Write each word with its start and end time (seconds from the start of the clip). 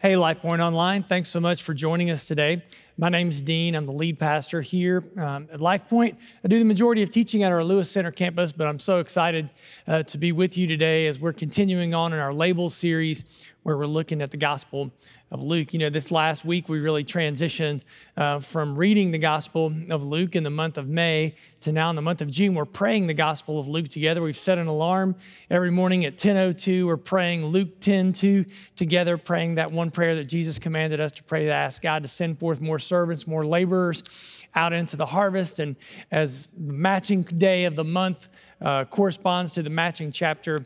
Hey, 0.00 0.12
LifePoint 0.12 0.60
Online, 0.60 1.02
thanks 1.02 1.28
so 1.28 1.40
much 1.40 1.64
for 1.64 1.74
joining 1.74 2.08
us 2.08 2.28
today. 2.28 2.62
My 3.00 3.10
name's 3.10 3.42
Dean. 3.42 3.76
I'm 3.76 3.86
the 3.86 3.92
lead 3.92 4.18
pastor 4.18 4.60
here 4.60 5.04
um, 5.16 5.46
at 5.52 5.60
LifePoint. 5.60 6.16
I 6.44 6.48
do 6.48 6.58
the 6.58 6.64
majority 6.64 7.04
of 7.04 7.10
teaching 7.10 7.44
at 7.44 7.52
our 7.52 7.62
Lewis 7.62 7.88
Center 7.88 8.10
campus, 8.10 8.50
but 8.50 8.66
I'm 8.66 8.80
so 8.80 8.98
excited 8.98 9.50
uh, 9.86 10.02
to 10.02 10.18
be 10.18 10.32
with 10.32 10.58
you 10.58 10.66
today 10.66 11.06
as 11.06 11.20
we're 11.20 11.32
continuing 11.32 11.94
on 11.94 12.12
in 12.12 12.18
our 12.18 12.32
label 12.32 12.68
series 12.68 13.24
where 13.68 13.76
we're 13.76 13.86
looking 13.86 14.22
at 14.22 14.30
the 14.30 14.36
Gospel 14.36 14.90
of 15.30 15.42
Luke. 15.42 15.74
You 15.74 15.78
know, 15.78 15.90
this 15.90 16.10
last 16.10 16.42
week 16.42 16.70
we 16.70 16.80
really 16.80 17.04
transitioned 17.04 17.84
uh, 18.16 18.40
from 18.40 18.76
reading 18.76 19.10
the 19.10 19.18
Gospel 19.18 19.70
of 19.90 20.02
Luke 20.02 20.34
in 20.34 20.42
the 20.42 20.50
month 20.50 20.78
of 20.78 20.88
May 20.88 21.34
to 21.60 21.70
now 21.70 21.90
in 21.90 21.96
the 21.96 22.00
month 22.00 22.22
of 22.22 22.30
June. 22.30 22.54
We're 22.54 22.64
praying 22.64 23.08
the 23.08 23.14
Gospel 23.14 23.60
of 23.60 23.68
Luke 23.68 23.88
together. 23.88 24.22
We've 24.22 24.34
set 24.34 24.56
an 24.56 24.68
alarm 24.68 25.16
every 25.50 25.70
morning 25.70 26.06
at 26.06 26.16
10:02. 26.16 26.86
We're 26.86 26.96
praying 26.96 27.44
Luke 27.44 27.78
10:2 27.80 28.46
together, 28.74 29.18
praying 29.18 29.56
that 29.56 29.70
one 29.70 29.90
prayer 29.90 30.14
that 30.16 30.28
Jesus 30.28 30.58
commanded 30.58 30.98
us 30.98 31.12
to 31.12 31.22
pray 31.22 31.44
to 31.44 31.52
ask 31.52 31.82
God 31.82 32.02
to 32.02 32.08
send 32.08 32.38
forth 32.38 32.62
more 32.62 32.78
servants, 32.88 33.26
more 33.26 33.44
laborers 33.44 34.02
out 34.54 34.72
into 34.72 34.96
the 34.96 35.06
harvest. 35.06 35.58
And 35.58 35.76
as 36.10 36.48
matching 36.56 37.22
day 37.22 37.64
of 37.64 37.76
the 37.76 37.84
month 37.84 38.28
uh, 38.60 38.84
corresponds 38.84 39.52
to 39.52 39.62
the 39.62 39.70
matching 39.70 40.10
chapter 40.10 40.58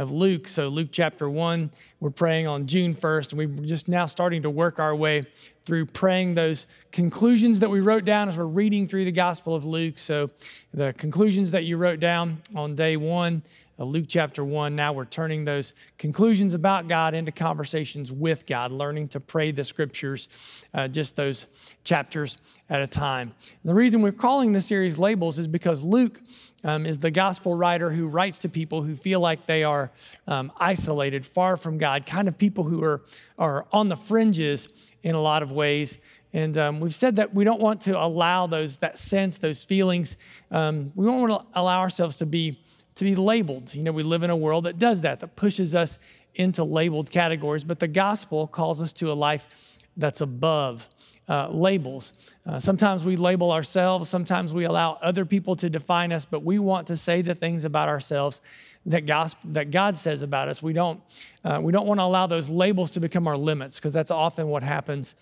of 0.00 0.10
Luke. 0.12 0.48
So, 0.48 0.68
Luke 0.68 0.88
chapter 0.92 1.28
1, 1.28 1.70
we're 2.00 2.10
praying 2.10 2.46
on 2.46 2.66
June 2.66 2.94
1st, 2.94 3.32
and 3.32 3.38
we're 3.38 3.66
just 3.66 3.88
now 3.88 4.06
starting 4.06 4.42
to 4.42 4.50
work 4.50 4.78
our 4.78 4.94
way 4.94 5.24
through 5.64 5.86
praying 5.86 6.34
those 6.34 6.66
conclusions 6.90 7.60
that 7.60 7.68
we 7.68 7.80
wrote 7.80 8.04
down 8.04 8.28
as 8.28 8.38
we're 8.38 8.44
reading 8.44 8.86
through 8.86 9.04
the 9.04 9.12
Gospel 9.12 9.54
of 9.54 9.64
Luke. 9.64 9.98
So, 9.98 10.30
the 10.72 10.94
conclusions 10.94 11.50
that 11.50 11.64
you 11.64 11.76
wrote 11.76 12.00
down 12.00 12.40
on 12.54 12.74
day 12.74 12.96
one, 12.96 13.42
Luke 13.84 14.06
chapter 14.08 14.44
1, 14.44 14.76
now 14.76 14.92
we're 14.92 15.06
turning 15.06 15.46
those 15.46 15.72
conclusions 15.96 16.52
about 16.52 16.86
God 16.86 17.14
into 17.14 17.32
conversations 17.32 18.12
with 18.12 18.46
God, 18.46 18.72
learning 18.72 19.08
to 19.08 19.20
pray 19.20 19.52
the 19.52 19.64
scriptures, 19.64 20.28
uh, 20.74 20.86
just 20.86 21.16
those 21.16 21.46
chapters 21.82 22.36
at 22.68 22.82
a 22.82 22.86
time. 22.86 23.34
And 23.62 23.70
the 23.70 23.74
reason 23.74 24.02
we're 24.02 24.12
calling 24.12 24.52
this 24.52 24.66
series 24.66 24.98
Labels 24.98 25.38
is 25.38 25.48
because 25.48 25.82
Luke 25.82 26.20
um, 26.62 26.84
is 26.84 26.98
the 26.98 27.10
gospel 27.10 27.54
writer 27.54 27.90
who 27.90 28.06
writes 28.06 28.38
to 28.40 28.48
people 28.50 28.82
who 28.82 28.94
feel 28.96 29.20
like 29.20 29.46
they 29.46 29.64
are 29.64 29.90
um, 30.26 30.52
isolated, 30.60 31.24
far 31.24 31.56
from 31.56 31.78
God, 31.78 32.04
kind 32.04 32.28
of 32.28 32.36
people 32.36 32.64
who 32.64 32.84
are, 32.84 33.02
are 33.38 33.66
on 33.72 33.88
the 33.88 33.96
fringes 33.96 34.68
in 35.02 35.14
a 35.14 35.20
lot 35.20 35.42
of 35.42 35.52
ways. 35.52 35.98
And 36.32 36.56
um, 36.58 36.80
we've 36.80 36.94
said 36.94 37.16
that 37.16 37.34
we 37.34 37.44
don't 37.44 37.60
want 37.60 37.80
to 37.82 37.98
allow 37.98 38.46
those 38.46 38.78
that 38.78 38.98
sense, 38.98 39.38
those 39.38 39.64
feelings. 39.64 40.16
Um, 40.50 40.92
we 40.94 41.06
don't 41.06 41.20
want 41.20 41.32
to 41.32 41.58
allow 41.58 41.80
ourselves 41.80 42.16
to 42.16 42.26
be 42.26 42.58
to 43.00 43.04
be 43.06 43.14
labeled. 43.14 43.74
You 43.74 43.82
know, 43.82 43.92
we 43.92 44.02
live 44.02 44.22
in 44.22 44.28
a 44.28 44.36
world 44.36 44.64
that 44.64 44.78
does 44.78 45.00
that, 45.00 45.20
that 45.20 45.34
pushes 45.34 45.74
us 45.74 45.98
into 46.34 46.62
labeled 46.62 47.10
categories. 47.10 47.64
But 47.64 47.78
the 47.78 47.88
gospel 47.88 48.46
calls 48.46 48.82
us 48.82 48.92
to 48.94 49.10
a 49.10 49.14
life 49.14 49.78
that's 49.96 50.20
above 50.20 50.86
uh, 51.26 51.48
labels. 51.48 52.12
Uh, 52.44 52.58
sometimes 52.58 53.02
we 53.02 53.16
label 53.16 53.52
ourselves, 53.52 54.10
sometimes 54.10 54.52
we 54.52 54.64
allow 54.64 54.98
other 55.00 55.24
people 55.24 55.56
to 55.56 55.70
define 55.70 56.12
us, 56.12 56.26
but 56.26 56.44
we 56.44 56.58
want 56.58 56.88
to 56.88 56.96
say 56.96 57.22
the 57.22 57.34
things 57.34 57.64
about 57.64 57.88
ourselves 57.88 58.42
that, 58.84 59.06
gospel, 59.06 59.50
that 59.52 59.70
God 59.70 59.96
says 59.96 60.20
about 60.20 60.48
us. 60.48 60.62
We 60.62 60.74
don't, 60.74 61.00
uh, 61.42 61.58
we 61.62 61.72
don't 61.72 61.86
want 61.86 62.00
to 62.00 62.04
allow 62.04 62.26
those 62.26 62.50
labels 62.50 62.90
to 62.92 63.00
become 63.00 63.26
our 63.26 63.36
limits 63.36 63.78
because 63.78 63.94
that's 63.94 64.10
often 64.10 64.48
what 64.48 64.62
happens 64.62 65.14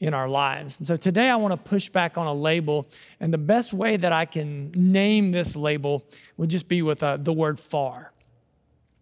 in 0.00 0.12
our 0.14 0.28
lives. 0.28 0.78
And 0.78 0.86
so 0.86 0.96
today 0.96 1.30
I 1.30 1.36
want 1.36 1.52
to 1.52 1.70
push 1.70 1.88
back 1.88 2.18
on 2.18 2.26
a 2.26 2.34
label, 2.34 2.86
and 3.20 3.32
the 3.32 3.38
best 3.38 3.72
way 3.72 3.96
that 3.96 4.12
I 4.12 4.24
can 4.24 4.70
name 4.74 5.32
this 5.32 5.56
label 5.56 6.04
would 6.36 6.50
just 6.50 6.68
be 6.68 6.82
with 6.82 7.02
uh, 7.02 7.16
the 7.16 7.32
word 7.32 7.58
far. 7.58 8.12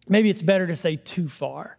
Maybe 0.08 0.30
it's 0.30 0.42
better 0.42 0.66
to 0.66 0.76
say 0.76 0.96
too 0.96 1.28
far. 1.28 1.76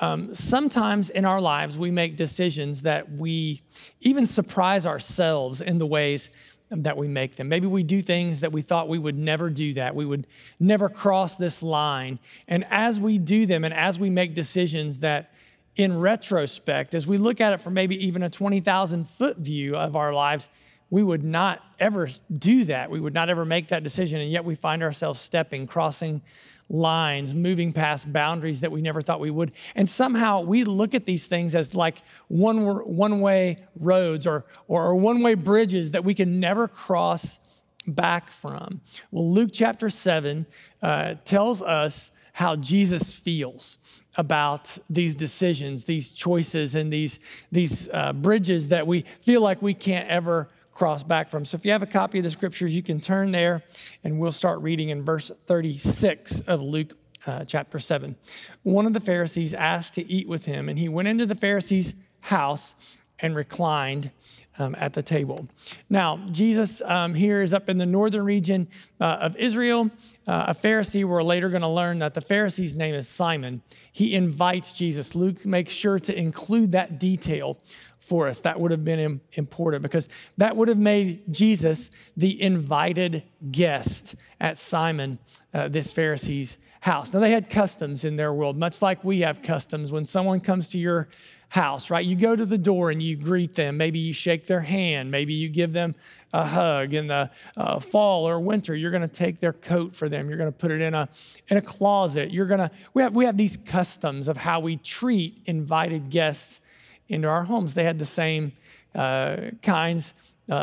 Um, 0.00 0.34
sometimes 0.34 1.10
in 1.10 1.24
our 1.24 1.40
lives, 1.40 1.78
we 1.78 1.90
make 1.90 2.16
decisions 2.16 2.82
that 2.82 3.12
we 3.12 3.62
even 4.00 4.26
surprise 4.26 4.86
ourselves 4.86 5.60
in 5.60 5.78
the 5.78 5.86
ways 5.86 6.30
that 6.70 6.96
we 6.96 7.06
make 7.06 7.36
them. 7.36 7.48
Maybe 7.48 7.66
we 7.66 7.82
do 7.82 8.00
things 8.00 8.40
that 8.40 8.50
we 8.50 8.62
thought 8.62 8.88
we 8.88 8.98
would 8.98 9.16
never 9.16 9.50
do 9.50 9.74
that. 9.74 9.94
We 9.94 10.04
would 10.04 10.26
never 10.58 10.88
cross 10.88 11.36
this 11.36 11.62
line. 11.62 12.18
And 12.48 12.64
as 12.70 12.98
we 12.98 13.18
do 13.18 13.46
them 13.46 13.64
and 13.64 13.72
as 13.72 13.98
we 13.98 14.10
make 14.10 14.34
decisions 14.34 15.00
that 15.00 15.32
in 15.76 15.98
retrospect, 15.98 16.94
as 16.94 17.06
we 17.06 17.18
look 17.18 17.40
at 17.40 17.52
it 17.52 17.60
from 17.60 17.74
maybe 17.74 17.96
even 18.06 18.22
a 18.22 18.30
20,000 18.30 19.04
foot 19.04 19.38
view 19.38 19.76
of 19.76 19.96
our 19.96 20.12
lives, 20.12 20.48
we 20.90 21.02
would 21.02 21.24
not 21.24 21.60
ever 21.80 22.08
do 22.32 22.64
that. 22.66 22.90
We 22.90 23.00
would 23.00 23.14
not 23.14 23.28
ever 23.28 23.44
make 23.44 23.68
that 23.68 23.82
decision. 23.82 24.20
And 24.20 24.30
yet 24.30 24.44
we 24.44 24.54
find 24.54 24.82
ourselves 24.82 25.18
stepping, 25.18 25.66
crossing 25.66 26.22
lines, 26.68 27.34
moving 27.34 27.72
past 27.72 28.12
boundaries 28.12 28.60
that 28.60 28.70
we 28.70 28.80
never 28.80 29.02
thought 29.02 29.18
we 29.18 29.30
would. 29.30 29.52
And 29.74 29.88
somehow 29.88 30.40
we 30.42 30.62
look 30.62 30.94
at 30.94 31.06
these 31.06 31.26
things 31.26 31.54
as 31.54 31.74
like 31.74 32.02
one, 32.28 32.64
one 32.64 33.20
way 33.20 33.56
roads 33.80 34.26
or, 34.26 34.44
or 34.68 34.94
one 34.94 35.22
way 35.22 35.34
bridges 35.34 35.92
that 35.92 36.04
we 36.04 36.14
can 36.14 36.38
never 36.38 36.68
cross 36.68 37.40
back 37.86 38.30
from. 38.30 38.80
Well, 39.10 39.30
Luke 39.30 39.50
chapter 39.52 39.90
7 39.90 40.46
uh, 40.80 41.14
tells 41.24 41.60
us 41.60 42.12
how 42.34 42.56
Jesus 42.56 43.12
feels 43.12 43.78
about 44.16 44.76
these 44.88 45.16
decisions, 45.16 45.84
these 45.84 46.10
choices, 46.10 46.74
and 46.74 46.92
these, 46.92 47.20
these 47.50 47.88
uh, 47.92 48.12
bridges 48.12 48.68
that 48.68 48.86
we 48.86 49.00
feel 49.00 49.40
like 49.40 49.60
we 49.62 49.74
can't 49.74 50.08
ever 50.08 50.48
cross 50.72 51.02
back 51.02 51.28
from. 51.28 51.44
So 51.44 51.56
if 51.56 51.64
you 51.64 51.72
have 51.72 51.82
a 51.82 51.86
copy 51.86 52.18
of 52.18 52.24
the 52.24 52.30
scriptures, 52.30 52.74
you 52.74 52.82
can 52.82 53.00
turn 53.00 53.30
there 53.30 53.62
and 54.02 54.18
we'll 54.18 54.32
start 54.32 54.60
reading 54.60 54.88
in 54.88 55.04
verse 55.04 55.30
36 55.30 56.42
of 56.42 56.60
Luke 56.60 56.96
uh, 57.26 57.44
chapter 57.44 57.78
7. 57.78 58.16
One 58.62 58.86
of 58.86 58.92
the 58.92 59.00
Pharisees 59.00 59.54
asked 59.54 59.94
to 59.94 60.06
eat 60.10 60.28
with 60.28 60.46
him, 60.46 60.68
and 60.68 60.78
he 60.78 60.88
went 60.88 61.08
into 61.08 61.26
the 61.26 61.34
Pharisee's 61.34 61.94
house 62.24 62.74
and 63.20 63.36
reclined 63.36 64.10
um, 64.58 64.74
at 64.78 64.92
the 64.92 65.02
table. 65.02 65.46
Now, 65.88 66.18
Jesus 66.30 66.80
um, 66.82 67.14
here 67.14 67.42
is 67.42 67.52
up 67.52 67.68
in 67.68 67.76
the 67.76 67.86
northern 67.86 68.24
region 68.24 68.68
uh, 69.00 69.18
of 69.20 69.36
Israel. 69.36 69.90
Uh, 70.26 70.46
a 70.48 70.54
Pharisee, 70.54 71.04
we're 71.04 71.22
later 71.22 71.48
going 71.48 71.62
to 71.62 71.68
learn 71.68 71.98
that 71.98 72.14
the 72.14 72.20
Pharisee's 72.20 72.76
name 72.76 72.94
is 72.94 73.08
Simon. 73.08 73.62
He 73.92 74.14
invites 74.14 74.72
Jesus. 74.72 75.14
Luke 75.14 75.44
makes 75.44 75.72
sure 75.72 75.98
to 75.98 76.16
include 76.16 76.72
that 76.72 76.98
detail 76.98 77.58
for 77.98 78.28
us. 78.28 78.40
That 78.40 78.60
would 78.60 78.70
have 78.70 78.84
been 78.84 79.20
important 79.32 79.82
because 79.82 80.08
that 80.36 80.56
would 80.56 80.68
have 80.68 80.78
made 80.78 81.32
Jesus 81.32 81.90
the 82.16 82.40
invited 82.40 83.24
guest 83.50 84.16
at 84.40 84.58
Simon, 84.58 85.18
uh, 85.52 85.68
this 85.68 85.92
Pharisee's 85.92 86.58
house. 86.80 87.14
Now, 87.14 87.20
they 87.20 87.30
had 87.30 87.48
customs 87.48 88.04
in 88.04 88.16
their 88.16 88.32
world, 88.32 88.58
much 88.58 88.82
like 88.82 89.02
we 89.04 89.20
have 89.20 89.40
customs. 89.40 89.90
When 89.90 90.04
someone 90.04 90.40
comes 90.40 90.68
to 90.70 90.78
your 90.78 91.08
house, 91.54 91.88
right, 91.88 92.04
you 92.04 92.16
go 92.16 92.34
to 92.34 92.44
the 92.44 92.58
door 92.58 92.90
and 92.90 93.00
you 93.00 93.14
greet 93.14 93.54
them. 93.54 93.76
Maybe 93.76 94.00
you 94.00 94.12
shake 94.12 94.46
their 94.46 94.62
hand. 94.62 95.12
Maybe 95.12 95.34
you 95.34 95.48
give 95.48 95.70
them 95.70 95.94
a 96.32 96.44
hug. 96.44 96.92
In 96.94 97.06
the 97.06 97.30
uh, 97.56 97.78
fall 97.78 98.28
or 98.28 98.40
winter, 98.40 98.74
you're 98.74 98.90
going 98.90 99.08
to 99.08 99.08
take 99.08 99.38
their 99.38 99.52
coat 99.52 99.94
for 99.94 100.08
them. 100.08 100.28
You're 100.28 100.36
going 100.36 100.52
to 100.52 100.58
put 100.58 100.72
it 100.72 100.80
in 100.80 100.94
a, 100.94 101.08
in 101.46 101.56
a 101.56 101.62
closet. 101.62 102.32
You're 102.32 102.46
going 102.46 102.58
to, 102.58 102.70
we 102.92 103.02
have, 103.02 103.14
we 103.14 103.24
have 103.24 103.36
these 103.36 103.56
customs 103.56 104.26
of 104.26 104.38
how 104.38 104.58
we 104.58 104.78
treat 104.78 105.42
invited 105.46 106.10
guests 106.10 106.60
into 107.08 107.28
our 107.28 107.44
homes. 107.44 107.74
They 107.74 107.84
had 107.84 108.00
the 108.00 108.04
same 108.04 108.50
uh, 108.92 109.36
kinds 109.62 110.12
uh, 110.50 110.54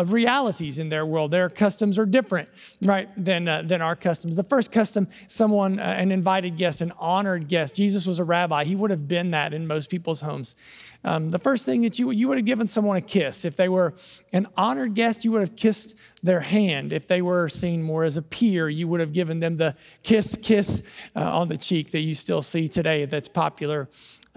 of 0.00 0.12
realities 0.12 0.78
in 0.78 0.88
their 0.88 1.04
world. 1.04 1.30
Their 1.30 1.50
customs 1.50 1.98
are 1.98 2.06
different, 2.06 2.48
right, 2.82 3.08
than, 3.16 3.48
uh, 3.48 3.62
than 3.62 3.82
our 3.82 3.94
customs. 3.94 4.36
The 4.36 4.42
first 4.42 4.72
custom, 4.72 5.08
someone, 5.26 5.78
uh, 5.78 5.82
an 5.82 6.10
invited 6.10 6.56
guest, 6.56 6.80
an 6.80 6.92
honored 6.98 7.48
guest. 7.48 7.74
Jesus 7.74 8.06
was 8.06 8.18
a 8.18 8.24
rabbi. 8.24 8.64
He 8.64 8.74
would 8.74 8.90
have 8.90 9.06
been 9.06 9.30
that 9.32 9.52
in 9.52 9.66
most 9.66 9.90
people's 9.90 10.22
homes. 10.22 10.56
Um, 11.04 11.30
the 11.30 11.38
first 11.38 11.64
thing 11.64 11.82
that 11.82 11.98
you, 11.98 12.10
you 12.10 12.28
would 12.28 12.38
have 12.38 12.46
given 12.46 12.66
someone 12.66 12.96
a 12.96 13.02
kiss. 13.02 13.44
If 13.44 13.56
they 13.56 13.68
were 13.68 13.94
an 14.32 14.46
honored 14.56 14.94
guest, 14.94 15.24
you 15.24 15.32
would 15.32 15.40
have 15.40 15.56
kissed 15.56 15.98
their 16.22 16.40
hand. 16.40 16.92
If 16.92 17.06
they 17.06 17.22
were 17.22 17.48
seen 17.48 17.82
more 17.82 18.04
as 18.04 18.16
a 18.16 18.22
peer, 18.22 18.68
you 18.68 18.88
would 18.88 19.00
have 19.00 19.12
given 19.12 19.40
them 19.40 19.56
the 19.56 19.74
kiss, 20.02 20.38
kiss 20.40 20.82
uh, 21.16 21.38
on 21.38 21.48
the 21.48 21.56
cheek 21.56 21.90
that 21.92 22.00
you 22.00 22.14
still 22.14 22.42
see 22.42 22.68
today 22.68 23.04
that's 23.06 23.28
popular 23.28 23.88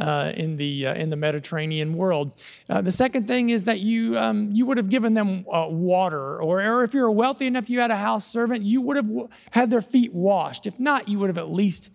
uh, 0.04 0.34
in, 0.36 0.58
the, 0.58 0.88
uh, 0.88 0.94
in 0.96 1.10
the 1.10 1.16
Mediterranean 1.16 1.96
world. 1.96 2.36
Uh, 2.70 2.82
the 2.82 2.92
second 2.92 3.26
thing 3.26 3.50
is 3.50 3.64
that 3.64 3.80
you, 3.80 4.18
um, 4.18 4.50
you 4.52 4.66
would 4.66 4.78
have 4.78 4.90
given 4.90 5.14
them 5.14 5.46
uh, 5.50 5.66
water, 5.70 6.42
or, 6.42 6.62
or 6.62 6.84
if 6.84 6.94
you're 6.94 7.10
wealthy 7.10 7.48
enough, 7.48 7.70
you 7.70 7.80
had 7.80 7.90
a 7.90 7.98
house 7.98 8.26
servant, 8.26 8.64
you 8.64 8.82
would 8.82 8.98
have 8.98 9.10
had 9.52 9.70
their 9.70 9.82
feet 9.82 10.14
washed. 10.14 10.68
If 10.68 10.78
not, 10.78 11.08
you 11.08 11.20
would 11.20 11.30
have 11.30 11.38
at 11.38 11.50
least 11.50 11.90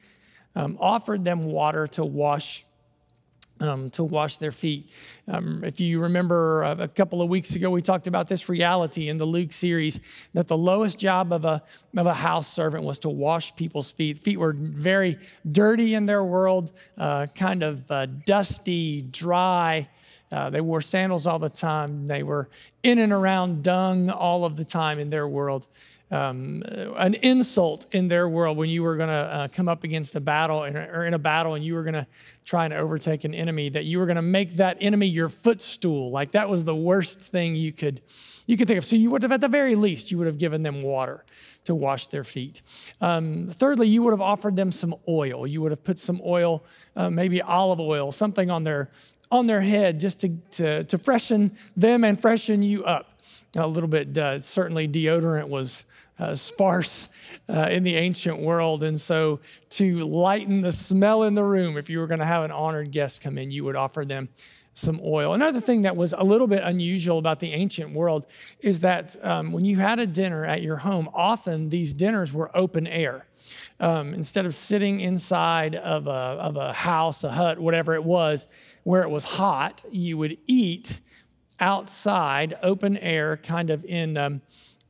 um, 0.56 0.78
offered 0.80 1.24
them 1.24 1.42
water 1.44 1.86
to 1.88 2.04
wash 2.04 2.64
um, 3.60 3.90
to 3.90 4.04
wash 4.04 4.38
their 4.38 4.52
feet. 4.52 4.90
Um, 5.26 5.62
if 5.64 5.80
you 5.80 6.00
remember 6.00 6.64
uh, 6.64 6.76
a 6.78 6.88
couple 6.88 7.20
of 7.22 7.28
weeks 7.28 7.54
ago, 7.54 7.70
we 7.70 7.82
talked 7.82 8.06
about 8.06 8.28
this 8.28 8.48
reality 8.48 9.08
in 9.08 9.18
the 9.18 9.24
Luke 9.24 9.52
series 9.52 10.00
that 10.34 10.48
the 10.48 10.56
lowest 10.56 10.98
job 10.98 11.32
of 11.32 11.44
a, 11.44 11.62
of 11.96 12.06
a 12.06 12.14
house 12.14 12.46
servant 12.46 12.84
was 12.84 12.98
to 13.00 13.08
wash 13.08 13.54
people's 13.56 13.90
feet. 13.90 14.18
Feet 14.18 14.38
were 14.38 14.54
very 14.56 15.18
dirty 15.50 15.94
in 15.94 16.06
their 16.06 16.24
world, 16.24 16.72
uh, 16.96 17.26
kind 17.34 17.62
of 17.62 17.90
uh, 17.90 18.06
dusty, 18.06 19.02
dry. 19.02 19.88
Uh, 20.30 20.50
they 20.50 20.60
wore 20.60 20.80
sandals 20.80 21.26
all 21.26 21.38
the 21.38 21.48
time. 21.48 22.06
They 22.06 22.22
were 22.22 22.48
in 22.82 22.98
and 22.98 23.12
around 23.12 23.62
dung 23.62 24.10
all 24.10 24.44
of 24.44 24.56
the 24.56 24.64
time 24.64 24.98
in 24.98 25.10
their 25.10 25.26
world. 25.26 25.66
Um, 26.10 26.62
an 26.96 27.14
insult 27.14 27.86
in 27.92 28.08
their 28.08 28.28
world 28.28 28.56
when 28.56 28.70
you 28.70 28.82
were 28.82 28.96
going 28.96 29.08
to 29.08 29.14
uh, 29.14 29.48
come 29.48 29.68
up 29.68 29.84
against 29.84 30.14
a 30.16 30.20
battle 30.20 30.64
or 30.64 31.04
in 31.04 31.14
a 31.14 31.18
battle 31.18 31.54
and 31.54 31.64
you 31.64 31.74
were 31.74 31.82
going 31.82 31.94
to 31.94 32.06
try 32.44 32.64
and 32.64 32.72
overtake 32.72 33.24
an 33.24 33.34
enemy, 33.34 33.68
that 33.68 33.84
you 33.84 33.98
were 33.98 34.06
going 34.06 34.16
to 34.16 34.22
make 34.22 34.56
that 34.56 34.76
enemy 34.80 35.06
your 35.06 35.28
footstool. 35.28 36.10
Like 36.10 36.32
that 36.32 36.48
was 36.48 36.64
the 36.64 36.76
worst 36.76 37.20
thing 37.20 37.54
you 37.54 37.72
could 37.72 38.00
you 38.48 38.56
could 38.56 38.66
think 38.66 38.78
of. 38.78 38.84
So 38.84 38.96
you 38.96 39.10
would 39.10 39.22
have, 39.22 39.30
at 39.30 39.42
the 39.42 39.48
very 39.48 39.74
least, 39.74 40.10
you 40.10 40.16
would 40.16 40.26
have 40.26 40.38
given 40.38 40.62
them 40.62 40.80
water 40.80 41.22
to 41.64 41.74
wash 41.74 42.06
their 42.06 42.24
feet. 42.24 42.62
Um, 42.98 43.48
thirdly, 43.48 43.88
you 43.88 44.02
would 44.02 44.12
have 44.12 44.22
offered 44.22 44.56
them 44.56 44.72
some 44.72 44.94
oil. 45.06 45.46
You 45.46 45.60
would 45.60 45.70
have 45.70 45.84
put 45.84 45.98
some 45.98 46.18
oil, 46.24 46.64
uh, 46.96 47.10
maybe 47.10 47.42
olive 47.42 47.78
oil, 47.78 48.10
something 48.10 48.50
on 48.50 48.64
their 48.64 48.88
on 49.30 49.46
their 49.46 49.60
head 49.60 50.00
just 50.00 50.20
to, 50.20 50.30
to, 50.50 50.84
to 50.84 50.96
freshen 50.96 51.54
them 51.76 52.02
and 52.02 52.18
freshen 52.18 52.62
you 52.62 52.82
up 52.84 53.20
a 53.54 53.66
little 53.66 53.88
bit. 53.88 54.16
Uh, 54.16 54.40
certainly, 54.40 54.88
deodorant 54.88 55.48
was 55.48 55.84
uh, 56.18 56.34
sparse 56.34 57.08
uh, 57.48 57.68
in 57.70 57.82
the 57.82 57.96
ancient 57.96 58.38
world. 58.38 58.82
And 58.82 59.00
so, 59.00 59.40
to 59.70 60.06
lighten 60.06 60.60
the 60.60 60.72
smell 60.72 61.22
in 61.22 61.34
the 61.34 61.44
room, 61.44 61.76
if 61.76 61.88
you 61.88 61.98
were 61.98 62.06
going 62.06 62.20
to 62.20 62.26
have 62.26 62.44
an 62.44 62.50
honored 62.50 62.90
guest 62.90 63.22
come 63.22 63.38
in, 63.38 63.50
you 63.50 63.64
would 63.64 63.76
offer 63.76 64.04
them 64.04 64.28
some 64.78 65.00
oil. 65.04 65.34
Another 65.34 65.60
thing 65.60 65.82
that 65.82 65.96
was 65.96 66.12
a 66.12 66.22
little 66.22 66.46
bit 66.46 66.62
unusual 66.62 67.18
about 67.18 67.40
the 67.40 67.52
ancient 67.52 67.92
world 67.92 68.26
is 68.60 68.80
that 68.80 69.16
um, 69.24 69.50
when 69.50 69.64
you 69.64 69.76
had 69.78 69.98
a 69.98 70.06
dinner 70.06 70.44
at 70.44 70.62
your 70.62 70.76
home, 70.76 71.08
often 71.12 71.68
these 71.70 71.92
dinners 71.94 72.32
were 72.32 72.56
open 72.56 72.86
air. 72.86 73.26
Um, 73.80 74.14
instead 74.14 74.46
of 74.46 74.54
sitting 74.54 75.00
inside 75.00 75.74
of 75.74 76.06
a, 76.06 76.10
of 76.10 76.56
a 76.56 76.72
house, 76.72 77.24
a 77.24 77.32
hut, 77.32 77.58
whatever 77.58 77.94
it 77.94 78.04
was, 78.04 78.46
where 78.84 79.02
it 79.02 79.10
was 79.10 79.24
hot, 79.24 79.82
you 79.90 80.16
would 80.18 80.36
eat 80.46 81.00
outside, 81.60 82.54
open 82.62 82.96
air, 82.98 83.36
kind 83.36 83.70
of 83.70 83.84
in, 83.84 84.16
um, 84.16 84.42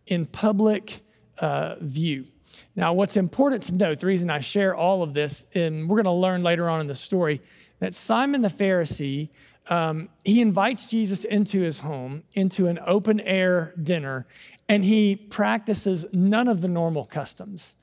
in 0.07 0.27
public 0.27 1.01
uh, 1.41 1.77
view. 1.81 2.27
Now, 2.75 2.93
what's 2.93 3.17
important 3.17 3.65
to 3.65 3.75
note, 3.75 4.01
the 4.01 4.07
reason 4.07 4.31
I 4.31 4.41
share 4.41 4.75
all 4.75 5.03
of 5.03 5.15
this, 5.15 5.47
and 5.55 5.89
we're 5.89 5.97
going 5.97 6.05
to 6.05 6.11
learn 6.13 6.43
later 6.43 6.69
on 6.69 6.81
in 6.81 6.87
the 6.87 6.95
story, 6.95 7.41
that 7.81 7.95
Simon 7.95 8.43
the 8.43 8.49
Pharisee, 8.49 9.31
um, 9.69 10.09
he 10.25 10.41
invites 10.41 10.87
Jesus 10.87 11.25
into 11.25 11.61
his 11.61 11.81
home, 11.81 12.23
into 12.35 12.67
an 12.67 12.79
open 12.87 13.21
air 13.21 13.75
dinner, 13.81 14.27
and 14.69 14.85
he 14.85 15.17
practices 15.17 16.07
none 16.13 16.49
of 16.49 16.61
the 16.61 16.69
normal 16.69 17.05
customs. 17.05 17.77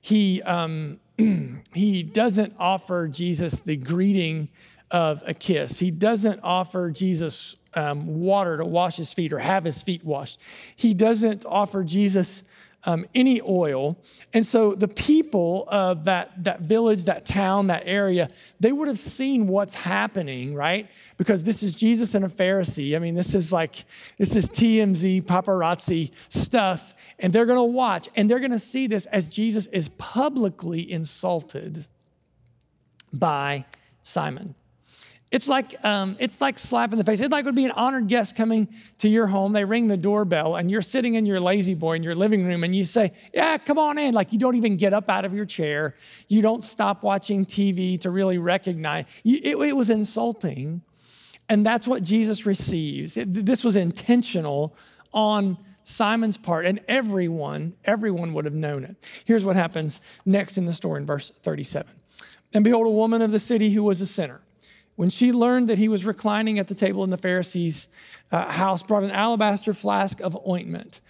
He, 0.00 0.42
um, 0.42 1.00
he 1.74 2.02
doesn't 2.02 2.54
offer 2.58 3.08
Jesus 3.08 3.60
the 3.60 3.76
greeting 3.76 4.50
of 4.90 5.22
a 5.26 5.34
kiss. 5.34 5.80
He 5.80 5.90
doesn't 5.90 6.40
offer 6.42 6.90
Jesus 6.90 7.56
um, 7.74 8.20
water 8.20 8.56
to 8.56 8.64
wash 8.64 8.96
his 8.96 9.12
feet 9.12 9.32
or 9.32 9.38
have 9.38 9.64
his 9.64 9.82
feet 9.82 10.04
washed. 10.04 10.40
He 10.74 10.94
doesn't 10.94 11.44
offer 11.44 11.84
Jesus 11.84 12.42
um, 12.88 13.04
any 13.14 13.42
oil. 13.42 14.02
And 14.32 14.46
so 14.46 14.74
the 14.74 14.88
people 14.88 15.66
of 15.68 16.04
that, 16.04 16.42
that 16.42 16.60
village, 16.60 17.04
that 17.04 17.26
town, 17.26 17.66
that 17.66 17.82
area, 17.84 18.30
they 18.60 18.72
would 18.72 18.88
have 18.88 18.98
seen 18.98 19.46
what's 19.46 19.74
happening, 19.74 20.54
right? 20.54 20.88
Because 21.18 21.44
this 21.44 21.62
is 21.62 21.74
Jesus 21.74 22.14
and 22.14 22.24
a 22.24 22.28
Pharisee. 22.28 22.96
I 22.96 22.98
mean, 22.98 23.14
this 23.14 23.34
is 23.34 23.52
like, 23.52 23.84
this 24.16 24.34
is 24.34 24.48
TMZ, 24.48 25.24
paparazzi 25.24 26.12
stuff. 26.32 26.94
And 27.18 27.30
they're 27.30 27.44
going 27.44 27.58
to 27.58 27.62
watch 27.62 28.08
and 28.16 28.30
they're 28.30 28.38
going 28.38 28.52
to 28.52 28.58
see 28.58 28.86
this 28.86 29.04
as 29.06 29.28
Jesus 29.28 29.66
is 29.66 29.90
publicly 29.98 30.90
insulted 30.90 31.86
by 33.12 33.66
Simon. 34.02 34.54
It's 35.30 35.46
like, 35.46 35.84
um, 35.84 36.16
it's 36.18 36.40
like 36.40 36.58
slap 36.58 36.92
in 36.92 36.98
the 36.98 37.04
face. 37.04 37.20
It's 37.20 37.30
like 37.30 37.44
it 37.44 37.46
would 37.46 37.54
be 37.54 37.66
an 37.66 37.72
honored 37.72 38.08
guest 38.08 38.34
coming 38.34 38.66
to 38.98 39.10
your 39.10 39.26
home. 39.26 39.52
They 39.52 39.64
ring 39.64 39.88
the 39.88 39.96
doorbell 39.96 40.56
and 40.56 40.70
you're 40.70 40.80
sitting 40.80 41.16
in 41.16 41.26
your 41.26 41.38
La-Z-Boy 41.38 41.96
in 41.96 42.02
your 42.02 42.14
living 42.14 42.46
room 42.46 42.64
and 42.64 42.74
you 42.74 42.86
say, 42.86 43.12
Yeah, 43.34 43.58
come 43.58 43.78
on 43.78 43.98
in. 43.98 44.14
Like 44.14 44.32
you 44.32 44.38
don't 44.38 44.56
even 44.56 44.78
get 44.78 44.94
up 44.94 45.10
out 45.10 45.26
of 45.26 45.34
your 45.34 45.44
chair. 45.44 45.94
You 46.28 46.40
don't 46.40 46.64
stop 46.64 47.02
watching 47.02 47.44
TV 47.44 48.00
to 48.00 48.10
really 48.10 48.38
recognize. 48.38 49.04
it, 49.22 49.58
it 49.58 49.76
was 49.76 49.90
insulting. 49.90 50.80
And 51.48 51.64
that's 51.64 51.86
what 51.86 52.02
Jesus 52.02 52.46
receives. 52.46 53.16
It, 53.16 53.32
this 53.32 53.64
was 53.64 53.76
intentional 53.76 54.76
on 55.12 55.58
Simon's 55.82 56.36
part, 56.36 56.66
and 56.66 56.80
everyone, 56.86 57.74
everyone 57.84 58.34
would 58.34 58.44
have 58.44 58.54
known 58.54 58.84
it. 58.84 59.22
Here's 59.24 59.44
what 59.44 59.56
happens 59.56 60.20
next 60.26 60.58
in 60.58 60.66
the 60.66 60.72
story 60.74 61.00
in 61.00 61.06
verse 61.06 61.30
37. 61.30 61.90
And 62.52 62.62
behold, 62.62 62.86
a 62.86 62.90
woman 62.90 63.22
of 63.22 63.30
the 63.30 63.38
city 63.38 63.70
who 63.70 63.82
was 63.82 64.02
a 64.02 64.06
sinner 64.06 64.42
when 64.98 65.10
she 65.10 65.30
learned 65.30 65.68
that 65.68 65.78
he 65.78 65.86
was 65.86 66.04
reclining 66.04 66.58
at 66.58 66.66
the 66.66 66.74
table 66.74 67.04
in 67.04 67.10
the 67.10 67.16
Pharisee's 67.16 67.88
uh, 68.32 68.50
house, 68.50 68.82
brought 68.82 69.04
an 69.04 69.12
alabaster 69.12 69.72
flask 69.72 70.20
of 70.20 70.36
ointment, 70.44 71.00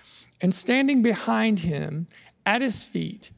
and 0.43 0.52
standing 0.52 1.00
behind 1.00 1.61
him 1.61 2.06
at 2.44 2.61
his 2.61 2.82
feet, 2.82 3.32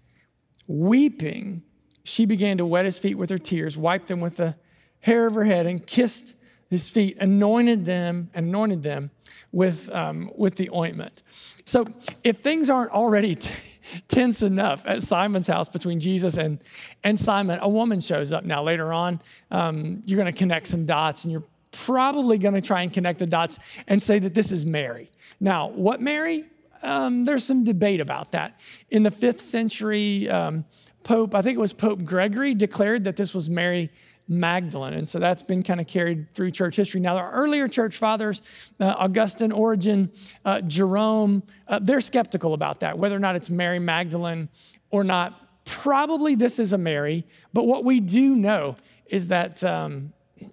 weeping, 0.67 1.63
she 2.03 2.27
began 2.27 2.59
to 2.59 2.67
wet 2.67 2.85
his 2.85 2.99
feet 2.99 3.15
with 3.15 3.31
her 3.31 3.39
tears, 3.39 3.79
wiped 3.79 4.09
them 4.09 4.21
with 4.21 4.39
the 4.39 4.57
hair 5.03 5.29
of 5.29 5.35
her 5.35 5.45
head, 5.45 5.67
and 5.67 5.87
kissed 5.87 6.35
his 6.69 6.89
feet, 6.89 7.17
anointed 7.21 7.85
them, 7.85 8.29
anointed 8.35 8.83
them 8.83 9.13
with, 9.53 9.89
um, 9.95 10.33
with 10.35 10.57
the 10.57 10.69
ointment. 10.75 11.23
So 11.65 11.85
if 12.25 12.39
things 12.39 12.69
aren't 12.69 12.91
already 12.91 13.35
t- 13.37 13.70
tense 14.09 14.43
enough 14.43 14.87
at 14.87 15.03
Simon's 15.03 15.47
house 15.47 15.69
between 15.69 16.01
Jesus 16.01 16.37
and, 16.37 16.61
and 17.05 17.19
Simon. 17.19 17.59
A 17.63 17.69
woman 17.69 18.01
shows 18.01 18.33
up 18.33 18.45
now 18.45 18.63
later 18.63 18.93
on. 18.93 19.21
Um, 19.51 20.03
you're 20.07 20.19
going 20.19 20.33
to 20.33 20.39
connect 20.39 20.67
some 20.67 20.87
dots 20.87 21.25
and 21.25 21.33
you're 21.33 21.45
probably 21.73 22.39
going 22.39 22.55
to 22.55 22.61
try 22.61 22.83
and 22.83 22.93
connect 22.93 23.19
the 23.19 23.27
dots 23.27 23.59
and 23.87 24.03
say 24.03 24.19
that 24.19 24.35
this 24.35 24.53
is 24.53 24.67
Mary. 24.67 25.11
Now, 25.39 25.69
what 25.69 26.01
Mary? 26.01 26.45
Um, 26.83 27.25
there's 27.25 27.45
some 27.45 27.65
debate 27.65 28.01
about 28.01 28.33
that. 28.33 28.59
In 28.91 29.03
the 29.03 29.11
fifth 29.11 29.41
century, 29.41 30.29
um, 30.31 30.65
Pope, 31.03 31.35
I 31.35 31.43
think 31.43 31.57
it 31.57 31.61
was 31.61 31.73
Pope 31.73 32.05
Gregory, 32.05 32.55
declared 32.55 33.05
that 33.05 33.17
this 33.17 33.35
was 33.35 33.49
Mary 33.49 33.91
Magdalene. 34.31 34.95
And 34.95 35.09
so 35.09 35.19
that's 35.19 35.43
been 35.43 35.63
kind 35.63 35.81
of 35.81 35.89
carried 35.89 36.31
through 36.31 36.53
church 36.53 36.77
history. 36.77 37.01
Now, 37.01 37.17
our 37.17 37.33
earlier 37.33 37.67
church 37.67 37.97
fathers, 37.97 38.71
uh, 38.79 38.95
Augustine, 38.97 39.51
Origen, 39.51 40.13
uh, 40.45 40.61
Jerome, 40.61 41.43
uh, 41.67 41.81
they're 41.83 42.01
skeptical 42.01 42.55
about 42.55 42.79
that, 42.81 42.97
whether 42.97 43.17
or 43.17 43.19
not 43.19 43.35
it's 43.35 43.51
Mary 43.51 43.81
Magdalene 43.81 44.49
or 44.91 45.03
not. 45.03 45.65
Probably 45.65 46.37
this 46.37 46.61
is 46.61 46.73
a 46.73 46.79
Mary, 46.79 47.25
but 47.53 47.67
what 47.67 47.85
we 47.85 47.99
do 47.99 48.37
know 48.37 48.77
is 49.07 49.29
that 49.29 49.65
um, 49.65 50.13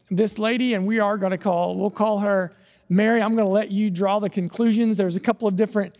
this 0.09 0.39
lady, 0.39 0.74
and 0.74 0.88
we 0.88 1.00
are 1.00 1.18
going 1.18 1.31
to 1.31 1.38
call, 1.38 1.77
we'll 1.77 1.91
call 1.91 2.19
her 2.19 2.51
Mary. 2.89 3.21
I'm 3.21 3.35
going 3.35 3.45
to 3.45 3.53
let 3.53 3.69
you 3.69 3.91
draw 3.91 4.18
the 4.18 4.29
conclusions. 4.29 4.97
There's 4.97 5.15
a 5.15 5.19
couple 5.19 5.47
of 5.47 5.56
different 5.56 5.95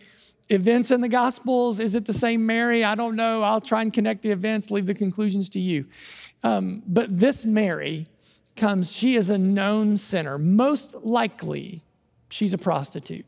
events 0.48 0.90
in 0.90 1.00
the 1.00 1.08
Gospels. 1.08 1.78
Is 1.78 1.94
it 1.94 2.06
the 2.06 2.12
same 2.12 2.44
Mary? 2.44 2.82
I 2.82 2.94
don't 2.94 3.14
know. 3.14 3.42
I'll 3.42 3.60
try 3.60 3.82
and 3.82 3.92
connect 3.92 4.22
the 4.22 4.30
events, 4.30 4.70
leave 4.70 4.86
the 4.86 4.94
conclusions 4.94 5.48
to 5.50 5.60
you. 5.60 5.84
Um, 6.42 6.82
but 6.86 7.18
this 7.18 7.44
Mary 7.44 8.06
comes, 8.56 8.92
she 8.92 9.16
is 9.16 9.30
a 9.30 9.38
known 9.38 9.96
sinner. 9.96 10.38
Most 10.38 11.04
likely, 11.04 11.82
she's 12.28 12.52
a 12.52 12.58
prostitute. 12.58 13.26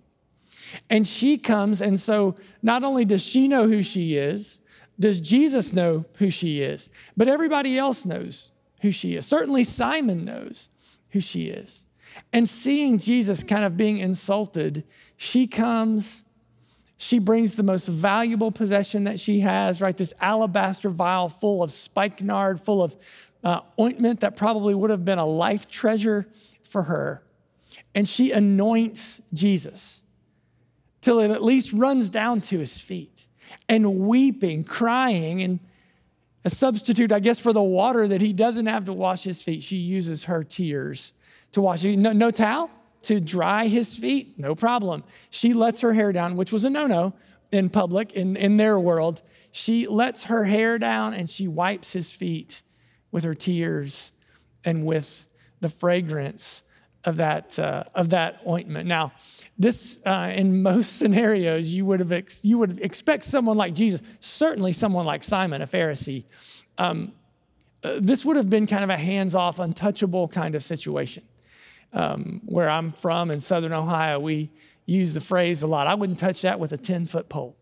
And 0.88 1.06
she 1.06 1.38
comes, 1.38 1.80
and 1.80 1.98
so 1.98 2.36
not 2.62 2.84
only 2.84 3.04
does 3.04 3.22
she 3.22 3.48
know 3.48 3.66
who 3.66 3.82
she 3.82 4.16
is, 4.16 4.60
does 4.98 5.18
Jesus 5.18 5.72
know 5.72 6.04
who 6.16 6.30
she 6.30 6.60
is, 6.60 6.90
but 7.16 7.26
everybody 7.26 7.78
else 7.78 8.04
knows 8.04 8.52
who 8.82 8.90
she 8.90 9.16
is. 9.16 9.26
Certainly, 9.26 9.64
Simon 9.64 10.24
knows 10.24 10.68
who 11.10 11.20
she 11.20 11.48
is. 11.48 11.86
And 12.32 12.48
seeing 12.48 12.98
Jesus 12.98 13.42
kind 13.42 13.64
of 13.64 13.76
being 13.76 13.98
insulted, 13.98 14.84
she 15.16 15.46
comes 15.46 16.24
she 17.02 17.18
brings 17.18 17.54
the 17.54 17.62
most 17.62 17.88
valuable 17.88 18.52
possession 18.52 19.04
that 19.04 19.18
she 19.18 19.40
has, 19.40 19.80
right? 19.80 19.96
This 19.96 20.12
alabaster 20.20 20.90
vial 20.90 21.30
full 21.30 21.62
of 21.62 21.72
spikenard, 21.72 22.60
full 22.60 22.82
of 22.82 22.94
uh, 23.42 23.60
ointment 23.78 24.20
that 24.20 24.36
probably 24.36 24.74
would 24.74 24.90
have 24.90 25.02
been 25.02 25.18
a 25.18 25.24
life 25.24 25.66
treasure 25.66 26.26
for 26.62 26.82
her. 26.82 27.22
And 27.94 28.06
she 28.06 28.32
anoints 28.32 29.22
Jesus 29.32 30.04
till 31.00 31.20
it 31.20 31.30
at 31.30 31.42
least 31.42 31.72
runs 31.72 32.10
down 32.10 32.42
to 32.42 32.58
his 32.58 32.78
feet. 32.78 33.28
And 33.66 34.00
weeping, 34.00 34.62
crying, 34.62 35.42
and 35.42 35.58
a 36.44 36.50
substitute, 36.50 37.12
I 37.12 37.20
guess, 37.20 37.38
for 37.38 37.54
the 37.54 37.62
water 37.62 38.06
that 38.08 38.20
he 38.20 38.34
doesn't 38.34 38.66
have 38.66 38.84
to 38.84 38.92
wash 38.92 39.22
his 39.22 39.40
feet, 39.40 39.62
she 39.62 39.76
uses 39.76 40.24
her 40.24 40.44
tears 40.44 41.14
to 41.52 41.62
wash. 41.62 41.82
No, 41.82 42.12
no 42.12 42.30
towel? 42.30 42.70
To 43.02 43.20
dry 43.20 43.66
his 43.66 43.94
feet, 43.94 44.38
no 44.38 44.54
problem. 44.54 45.04
She 45.30 45.52
lets 45.52 45.80
her 45.80 45.92
hair 45.92 46.12
down, 46.12 46.36
which 46.36 46.52
was 46.52 46.64
a 46.64 46.70
no 46.70 46.86
no 46.86 47.14
in 47.50 47.68
public, 47.68 48.12
in, 48.12 48.36
in 48.36 48.56
their 48.56 48.78
world. 48.78 49.22
She 49.52 49.86
lets 49.86 50.24
her 50.24 50.44
hair 50.44 50.78
down 50.78 51.14
and 51.14 51.28
she 51.28 51.48
wipes 51.48 51.92
his 51.92 52.10
feet 52.10 52.62
with 53.10 53.24
her 53.24 53.34
tears 53.34 54.12
and 54.64 54.84
with 54.84 55.32
the 55.60 55.68
fragrance 55.68 56.62
of 57.04 57.16
that, 57.16 57.58
uh, 57.58 57.84
of 57.94 58.10
that 58.10 58.40
ointment. 58.46 58.86
Now, 58.86 59.12
this, 59.58 60.00
uh, 60.06 60.32
in 60.34 60.62
most 60.62 60.96
scenarios, 60.98 61.72
you 61.72 61.84
would, 61.86 62.00
have 62.00 62.12
ex- 62.12 62.44
you 62.44 62.58
would 62.58 62.80
expect 62.80 63.24
someone 63.24 63.56
like 63.56 63.74
Jesus, 63.74 64.02
certainly 64.20 64.72
someone 64.72 65.06
like 65.06 65.24
Simon, 65.24 65.62
a 65.62 65.66
Pharisee. 65.66 66.24
Um, 66.78 67.12
uh, 67.82 67.94
this 67.98 68.24
would 68.24 68.36
have 68.36 68.50
been 68.50 68.66
kind 68.66 68.84
of 68.84 68.90
a 68.90 68.96
hands 68.96 69.34
off, 69.34 69.58
untouchable 69.58 70.28
kind 70.28 70.54
of 70.54 70.62
situation 70.62 71.24
um, 71.92 72.40
where 72.46 72.68
I'm 72.68 72.92
from 72.92 73.30
in 73.30 73.40
Southern 73.40 73.72
Ohio, 73.72 74.18
we 74.18 74.50
use 74.86 75.14
the 75.14 75.20
phrase 75.20 75.62
a 75.62 75.66
lot 75.66 75.86
I 75.86 75.94
wouldn't 75.94 76.18
touch 76.18 76.42
that 76.42 76.58
with 76.58 76.72
a 76.72 76.78
10 76.78 77.06
foot 77.06 77.28
pole. 77.28 77.56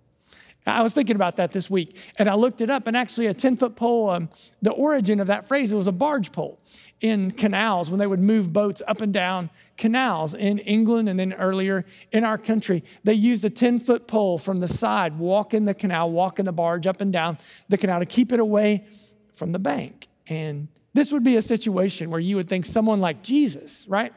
I 0.69 0.83
was 0.83 0.93
thinking 0.93 1.17
about 1.17 1.37
that 1.37 1.53
this 1.53 1.71
week 1.71 1.97
and 2.19 2.29
I 2.29 2.35
looked 2.35 2.61
it 2.61 2.71
up, 2.71 2.87
and 2.87 2.97
actually, 2.97 3.27
a 3.27 3.35
10 3.35 3.57
foot 3.57 3.77
pole, 3.77 4.11
um, 4.11 4.29
the 4.61 4.71
origin 4.71 5.21
of 5.21 5.27
that 5.29 5.49
phrase, 5.49 5.73
it 5.73 5.77
was 5.77 5.87
a 5.87 5.93
barge 5.93 6.33
pole 6.33 6.59
in 7.01 7.31
canals 7.31 7.91
when 7.91 7.99
they 7.99 8.07
would 8.07 8.21
move 8.21 8.53
boats 8.53 8.83
up 8.87 9.01
and 9.01 9.13
down 9.13 9.51
canals 9.77 10.35
in 10.35 10.59
England 10.59 11.09
and 11.09 11.19
then 11.19 11.33
earlier 11.35 11.85
in 12.13 12.25
our 12.25 12.37
country. 12.37 12.83
They 13.05 13.15
used 13.15 13.45
a 13.45 13.51
10 13.51 13.79
foot 13.79 14.07
pole 14.09 14.39
from 14.39 14.59
the 14.59 14.69
side, 14.69 15.19
walking 15.19 15.65
the 15.65 15.75
canal, 15.75 16.11
walking 16.11 16.45
the 16.45 16.53
barge 16.53 16.87
up 16.87 17.01
and 17.01 17.13
down 17.13 17.39
the 17.69 17.79
canal 17.79 18.01
to 18.01 18.07
keep 18.07 18.33
it 18.33 18.41
away 18.41 18.87
from 19.33 19.53
the 19.53 19.59
bank. 19.59 20.09
And 20.27 20.69
this 20.99 21.13
would 21.13 21.23
be 21.23 21.37
a 21.37 21.43
situation 21.43 22.11
where 22.11 22.19
you 22.19 22.35
would 22.35 22.49
think 22.49 22.67
someone 22.67 23.01
like 23.01 23.23
Jesus, 23.23 23.87
right? 23.89 24.13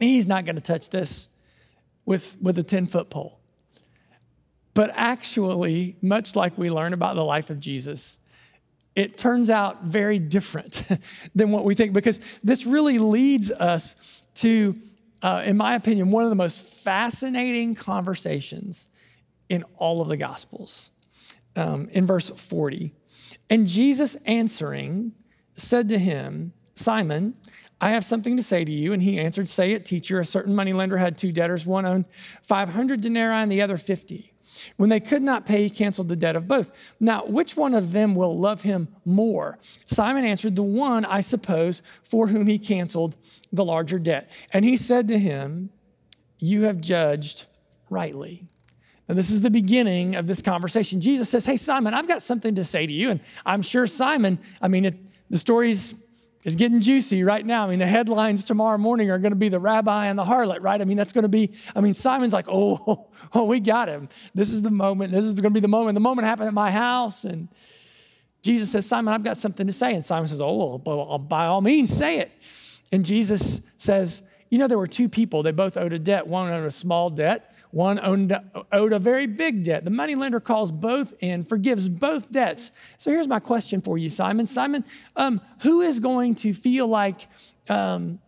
He's 0.00 0.26
not 0.26 0.46
going 0.46 0.56
to 0.56 0.62
touch 0.62 0.88
this 0.88 1.28
with, 2.06 2.38
with 2.40 2.58
a 2.58 2.62
10 2.62 2.86
foot 2.86 3.10
pole. 3.10 3.38
But 4.72 4.90
actually, 4.94 5.96
much 6.00 6.34
like 6.34 6.56
we 6.56 6.70
learn 6.70 6.94
about 6.94 7.14
the 7.14 7.24
life 7.24 7.50
of 7.50 7.60
Jesus, 7.60 8.18
it 8.94 9.18
turns 9.18 9.50
out 9.50 9.84
very 9.84 10.18
different 10.18 10.82
than 11.34 11.50
what 11.50 11.64
we 11.64 11.74
think 11.74 11.92
because 11.92 12.20
this 12.42 12.64
really 12.64 12.98
leads 12.98 13.52
us 13.52 13.96
to, 14.36 14.74
uh, 15.20 15.42
in 15.44 15.58
my 15.58 15.74
opinion, 15.74 16.10
one 16.10 16.24
of 16.24 16.30
the 16.30 16.36
most 16.36 16.84
fascinating 16.84 17.74
conversations 17.74 18.88
in 19.50 19.62
all 19.76 20.00
of 20.00 20.08
the 20.08 20.16
Gospels. 20.16 20.90
Um, 21.54 21.88
in 21.92 22.06
verse 22.06 22.28
40, 22.28 22.94
and 23.48 23.66
Jesus 23.66 24.16
answering 24.26 25.12
said 25.56 25.88
to 25.88 25.98
him, 25.98 26.52
Simon, 26.74 27.34
I 27.80 27.90
have 27.90 28.04
something 28.04 28.36
to 28.36 28.42
say 28.42 28.64
to 28.64 28.72
you. 28.72 28.92
And 28.92 29.02
he 29.02 29.18
answered, 29.18 29.48
Say 29.48 29.72
it, 29.72 29.84
teacher. 29.84 30.20
A 30.20 30.24
certain 30.24 30.54
moneylender 30.54 30.96
had 30.98 31.18
two 31.18 31.32
debtors. 31.32 31.66
One 31.66 31.84
owned 31.84 32.06
500 32.42 33.00
denarii 33.00 33.42
and 33.42 33.50
the 33.50 33.62
other 33.62 33.76
50. 33.76 34.32
When 34.76 34.88
they 34.88 35.00
could 35.00 35.22
not 35.22 35.44
pay, 35.44 35.64
he 35.64 35.70
canceled 35.70 36.08
the 36.08 36.16
debt 36.16 36.36
of 36.36 36.48
both. 36.48 36.94
Now, 36.98 37.24
which 37.26 37.56
one 37.56 37.74
of 37.74 37.92
them 37.92 38.14
will 38.14 38.38
love 38.38 38.62
him 38.62 38.88
more? 39.04 39.58
Simon 39.84 40.24
answered, 40.24 40.56
The 40.56 40.62
one, 40.62 41.04
I 41.04 41.20
suppose, 41.20 41.82
for 42.02 42.28
whom 42.28 42.46
he 42.46 42.58
canceled 42.58 43.16
the 43.52 43.64
larger 43.64 43.98
debt. 43.98 44.30
And 44.52 44.64
he 44.64 44.76
said 44.76 45.08
to 45.08 45.18
him, 45.18 45.70
You 46.38 46.62
have 46.62 46.80
judged 46.80 47.46
rightly. 47.90 48.44
Now, 49.08 49.14
this 49.14 49.30
is 49.30 49.42
the 49.42 49.50
beginning 49.50 50.16
of 50.16 50.26
this 50.26 50.42
conversation. 50.42 51.00
Jesus 51.00 51.28
says, 51.28 51.44
Hey, 51.44 51.56
Simon, 51.56 51.94
I've 51.94 52.08
got 52.08 52.22
something 52.22 52.54
to 52.54 52.64
say 52.64 52.86
to 52.86 52.92
you. 52.92 53.10
And 53.10 53.20
I'm 53.44 53.62
sure 53.62 53.86
Simon, 53.86 54.38
I 54.60 54.68
mean, 54.68 54.86
it, 54.86 54.96
the 55.30 55.38
story's 55.38 55.94
is 56.46 56.54
getting 56.54 56.80
juicy 56.80 57.24
right 57.24 57.44
now. 57.44 57.66
I 57.66 57.70
mean, 57.70 57.80
the 57.80 57.88
headlines 57.88 58.44
tomorrow 58.44 58.78
morning 58.78 59.10
are 59.10 59.18
going 59.18 59.32
to 59.32 59.36
be 59.36 59.48
the 59.48 59.58
rabbi 59.58 60.06
and 60.06 60.16
the 60.16 60.24
harlot, 60.24 60.58
right? 60.60 60.80
I 60.80 60.84
mean, 60.84 60.96
that's 60.96 61.12
going 61.12 61.22
to 61.22 61.28
be, 61.28 61.52
I 61.74 61.80
mean, 61.80 61.92
Simon's 61.92 62.32
like, 62.32 62.46
oh, 62.48 63.08
oh, 63.34 63.44
we 63.44 63.58
got 63.58 63.88
him. 63.88 64.08
This 64.32 64.50
is 64.50 64.62
the 64.62 64.70
moment. 64.70 65.12
This 65.12 65.24
is 65.24 65.34
going 65.34 65.42
to 65.42 65.50
be 65.50 65.58
the 65.58 65.66
moment. 65.66 65.96
The 65.96 66.00
moment 66.00 66.28
happened 66.28 66.46
at 66.46 66.54
my 66.54 66.70
house. 66.70 67.24
And 67.24 67.48
Jesus 68.42 68.70
says, 68.70 68.86
Simon, 68.86 69.12
I've 69.12 69.24
got 69.24 69.36
something 69.36 69.66
to 69.66 69.72
say. 69.72 69.92
And 69.92 70.04
Simon 70.04 70.28
says, 70.28 70.40
oh, 70.40 70.80
well, 70.86 71.18
by 71.18 71.46
all 71.46 71.62
means, 71.62 71.90
say 71.90 72.20
it. 72.20 72.30
And 72.92 73.04
Jesus 73.04 73.62
says, 73.76 74.22
you 74.48 74.58
know, 74.58 74.68
there 74.68 74.78
were 74.78 74.86
two 74.86 75.08
people. 75.08 75.42
They 75.42 75.50
both 75.50 75.76
owed 75.76 75.92
a 75.92 75.98
debt. 75.98 76.28
One 76.28 76.48
owed 76.48 76.64
a 76.64 76.70
small 76.70 77.10
debt 77.10 77.55
one 77.76 78.00
owed, 78.00 78.34
owed 78.72 78.94
a 78.94 78.98
very 78.98 79.26
big 79.26 79.62
debt. 79.62 79.84
The 79.84 79.90
moneylender 79.90 80.40
calls 80.40 80.72
both 80.72 81.12
in, 81.20 81.44
forgives 81.44 81.90
both 81.90 82.32
debts. 82.32 82.72
So 82.96 83.10
here's 83.10 83.28
my 83.28 83.38
question 83.38 83.82
for 83.82 83.98
you, 83.98 84.08
Simon. 84.08 84.46
Simon, 84.46 84.82
um, 85.14 85.42
who 85.60 85.82
is 85.82 86.00
going 86.00 86.36
to 86.36 86.54
feel 86.54 86.88
like, 86.88 87.28
um, 87.68 88.18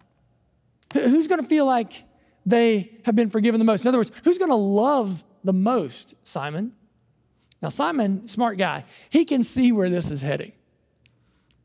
who's 0.93 1.28
going 1.28 1.40
to 1.40 1.49
feel 1.49 1.64
like 1.64 2.05
they 2.45 2.99
have 3.07 3.17
been 3.17 3.31
forgiven 3.31 3.59
the 3.59 3.64
most? 3.64 3.87
In 3.87 3.88
other 3.88 3.97
words, 3.97 4.12
who's 4.23 4.37
going 4.37 4.50
to 4.50 4.55
love 4.55 5.25
the 5.43 5.55
most, 5.55 6.14
Simon? 6.26 6.75
Now, 7.62 7.71
Simon, 7.71 8.26
smart 8.26 8.59
guy, 8.59 8.85
he 9.09 9.25
can 9.25 9.43
see 9.43 9.73
where 9.73 9.88
this 9.88 10.11
is 10.11 10.21
heading. 10.21 10.52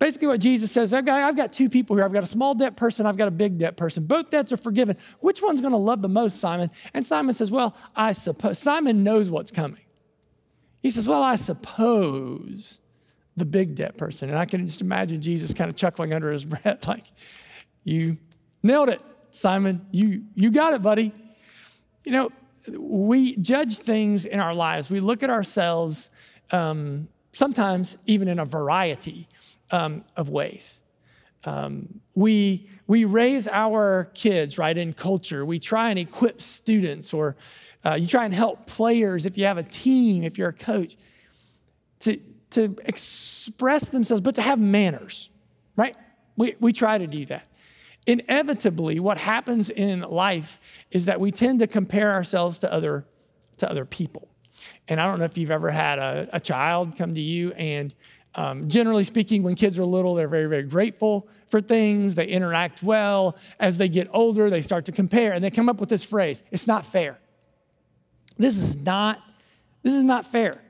Basically, 0.04 0.28
what 0.28 0.42
Jesus 0.42 0.70
says, 0.70 0.94
I've 0.94 1.06
got, 1.06 1.24
I've 1.24 1.38
got 1.38 1.54
two 1.54 1.70
people 1.70 1.96
here. 1.96 2.04
I've 2.04 2.12
got 2.12 2.24
a 2.24 2.28
small 2.28 2.54
debt 2.54 2.76
person, 2.76 3.06
I've 3.06 3.16
got 3.16 3.30
a 3.30 3.32
big 3.32 3.58
debt 3.58 3.78
person. 3.78 4.04
Both 4.04 4.32
debts 4.32 4.52
are 4.52 4.58
forgiven. 4.58 4.98
Which 5.22 5.42
one's 5.42 5.62
going 5.62 5.72
to 5.72 5.78
love 5.78 6.02
the 6.02 6.10
most, 6.10 6.42
Simon? 6.42 6.72
And 6.94 7.06
Simon 7.06 7.34
says, 7.34 7.52
Well, 7.52 7.74
I 7.96 8.12
suppose. 8.12 8.60
Simon 8.60 9.06
knows 9.06 9.32
what's 9.32 9.50
coming. 9.50 9.80
He 10.82 10.90
says, 10.90 11.08
Well, 11.08 11.24
I 11.24 11.38
suppose 11.38 12.82
the 13.38 13.46
big 13.46 13.76
debt 13.76 13.96
person. 13.96 14.28
And 14.28 14.38
I 14.38 14.44
can 14.44 14.68
just 14.68 14.82
imagine 14.82 15.22
Jesus 15.22 15.54
kind 15.54 15.70
of 15.70 15.78
chuckling 15.78 16.12
under 16.12 16.34
his 16.34 16.44
breath, 16.54 16.86
like, 16.86 17.06
You 17.86 18.18
nailed 18.62 18.90
it, 18.90 19.02
Simon. 19.32 19.86
You, 19.92 20.24
you 20.36 20.52
got 20.52 20.74
it, 20.74 20.82
buddy. 20.82 21.14
You 22.04 22.12
know, 22.12 22.30
we 22.78 23.38
judge 23.38 23.78
things 23.78 24.26
in 24.26 24.42
our 24.42 24.54
lives, 24.54 24.92
we 24.92 25.00
look 25.00 25.24
at 25.24 25.30
ourselves 25.30 26.12
um, 26.52 27.08
sometimes 27.32 27.98
even 28.06 28.28
in 28.28 28.38
a 28.38 28.44
variety 28.44 29.30
um, 29.74 30.04
of 30.16 30.30
ways. 30.30 30.84
Um, 31.46 32.00
we, 32.16 32.70
we 32.88 33.04
raise 33.04 33.50
our 33.50 34.10
kids, 34.14 34.58
right, 34.58 34.78
in 34.78 34.94
culture. 34.94 35.44
We 35.44 35.60
try 35.60 35.90
and 35.90 36.00
equip 36.00 36.40
students, 36.40 37.14
or 37.14 37.36
uh, 37.84 37.96
you 37.96 38.08
try 38.08 38.24
and 38.24 38.34
help 38.34 38.68
players 38.68 39.26
if 39.26 39.38
you 39.38 39.44
have 39.46 39.58
a 39.58 39.64
team, 39.64 40.24
if 40.24 40.38
you're 40.38 40.50
a 40.50 40.54
coach, 40.54 40.96
to, 42.00 42.18
to 42.52 42.78
express 42.86 43.90
themselves, 43.90 44.22
but 44.22 44.36
to 44.36 44.42
have 44.42 44.60
manners, 44.60 45.32
right? 45.76 45.98
We, 46.38 46.56
we 46.62 46.72
try 46.72 46.98
to 46.98 47.08
do 47.08 47.26
that. 47.26 47.48
Inevitably, 48.06 49.00
what 49.00 49.18
happens 49.18 49.70
in 49.70 50.02
life 50.02 50.60
is 50.92 51.06
that 51.06 51.20
we 51.20 51.32
tend 51.32 51.60
to 51.60 51.68
compare 51.68 52.12
ourselves 52.12 52.60
to 52.60 52.72
other, 52.72 53.06
to 53.58 53.70
other 53.70 53.86
people. 53.86 54.30
And 54.88 55.02
I 55.02 55.08
don't 55.08 55.20
know 55.20 55.26
if 55.26 55.38
you've 55.38 55.52
ever 55.52 55.72
had 55.72 56.00
a, 56.00 56.30
a 56.34 56.40
child 56.40 56.98
come 56.98 57.16
to 57.16 57.22
you 57.22 57.52
and 57.54 57.94
um, 58.36 58.68
generally 58.68 59.04
speaking, 59.04 59.44
when 59.44 59.56
kids 59.56 59.78
are 59.78 59.86
little, 59.86 60.16
they're 60.16 60.28
very, 60.28 60.48
very 60.48 60.64
grateful 60.64 61.28
for 61.50 61.62
things. 61.62 62.16
They 62.16 62.28
interact 62.28 62.82
well. 62.82 63.38
As 63.60 63.78
they 63.78 63.90
get 63.90 64.08
older, 64.12 64.50
they 64.50 64.62
start 64.62 64.86
to 64.86 64.92
compare 64.92 65.34
and 65.34 65.44
they 65.44 65.52
come 65.52 65.70
up 65.70 65.80
with 65.80 65.90
this 65.90 66.04
phrase 66.04 66.44
it's 66.52 66.68
not 66.68 66.86
fair. 66.86 67.20
This 68.38 68.58
is 68.58 68.84
not, 68.84 69.22
this 69.84 69.94
is 69.94 70.04
not 70.04 70.26
fair. 70.26 70.63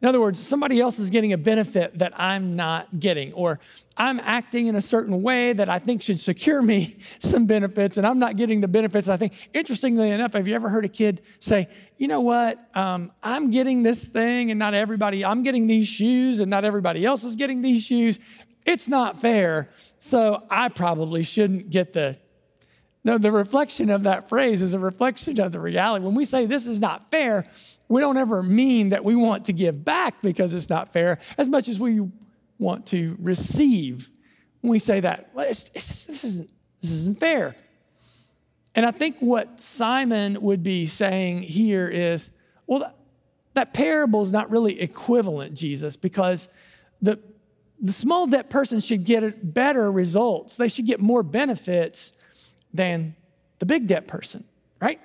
In 0.00 0.06
other 0.06 0.20
words, 0.20 0.38
somebody 0.38 0.80
else 0.80 1.00
is 1.00 1.10
getting 1.10 1.32
a 1.32 1.38
benefit 1.38 1.98
that 1.98 2.12
I'm 2.18 2.54
not 2.54 3.00
getting, 3.00 3.32
or 3.32 3.58
I'm 3.96 4.20
acting 4.20 4.68
in 4.68 4.76
a 4.76 4.80
certain 4.80 5.22
way 5.22 5.52
that 5.52 5.68
I 5.68 5.80
think 5.80 6.02
should 6.02 6.20
secure 6.20 6.62
me 6.62 6.96
some 7.18 7.46
benefits, 7.46 7.96
and 7.96 8.06
I'm 8.06 8.20
not 8.20 8.36
getting 8.36 8.60
the 8.60 8.68
benefits 8.68 9.08
I 9.08 9.16
think. 9.16 9.50
Interestingly 9.52 10.10
enough, 10.10 10.34
have 10.34 10.46
you 10.46 10.54
ever 10.54 10.68
heard 10.68 10.84
a 10.84 10.88
kid 10.88 11.22
say, 11.40 11.68
you 11.96 12.06
know 12.06 12.20
what, 12.20 12.64
um, 12.76 13.10
I'm 13.24 13.50
getting 13.50 13.82
this 13.82 14.04
thing, 14.04 14.52
and 14.52 14.58
not 14.58 14.72
everybody, 14.72 15.24
I'm 15.24 15.42
getting 15.42 15.66
these 15.66 15.88
shoes, 15.88 16.38
and 16.38 16.48
not 16.48 16.64
everybody 16.64 17.04
else 17.04 17.24
is 17.24 17.34
getting 17.34 17.60
these 17.60 17.84
shoes. 17.84 18.20
It's 18.64 18.88
not 18.88 19.20
fair, 19.20 19.66
so 19.98 20.44
I 20.48 20.68
probably 20.68 21.24
shouldn't 21.24 21.70
get 21.70 21.92
the. 21.92 22.18
No, 23.08 23.16
the 23.16 23.32
reflection 23.32 23.88
of 23.88 24.02
that 24.02 24.28
phrase 24.28 24.60
is 24.60 24.74
a 24.74 24.78
reflection 24.78 25.40
of 25.40 25.50
the 25.50 25.60
reality. 25.60 26.04
When 26.04 26.14
we 26.14 26.26
say 26.26 26.44
this 26.44 26.66
is 26.66 26.78
not 26.78 27.10
fair, 27.10 27.46
we 27.88 28.02
don't 28.02 28.18
ever 28.18 28.42
mean 28.42 28.90
that 28.90 29.02
we 29.02 29.16
want 29.16 29.46
to 29.46 29.54
give 29.54 29.82
back 29.82 30.20
because 30.20 30.52
it's 30.52 30.68
not 30.68 30.92
fair 30.92 31.18
as 31.38 31.48
much 31.48 31.68
as 31.68 31.80
we 31.80 32.06
want 32.58 32.84
to 32.88 33.16
receive. 33.18 34.10
When 34.60 34.72
we 34.72 34.78
say 34.78 35.00
that, 35.00 35.30
well, 35.32 35.46
it's, 35.48 35.70
it's, 35.74 36.04
this, 36.04 36.22
isn't, 36.22 36.50
this 36.82 36.90
isn't 36.90 37.18
fair. 37.18 37.56
And 38.74 38.84
I 38.84 38.90
think 38.90 39.16
what 39.20 39.58
Simon 39.58 40.42
would 40.42 40.62
be 40.62 40.84
saying 40.84 41.44
here 41.44 41.88
is, 41.88 42.30
well, 42.66 42.80
that, 42.80 42.96
that 43.54 43.72
parable 43.72 44.20
is 44.20 44.32
not 44.32 44.50
really 44.50 44.82
equivalent, 44.82 45.54
Jesus, 45.54 45.96
because 45.96 46.50
the, 47.00 47.18
the 47.80 47.92
small 47.92 48.26
debt 48.26 48.50
person 48.50 48.80
should 48.80 49.04
get 49.04 49.54
better 49.54 49.90
results. 49.90 50.58
They 50.58 50.68
should 50.68 50.84
get 50.84 51.00
more 51.00 51.22
benefits 51.22 52.12
than 52.72 53.14
the 53.58 53.66
big 53.66 53.86
debt 53.86 54.06
person, 54.06 54.44
right? 54.80 55.00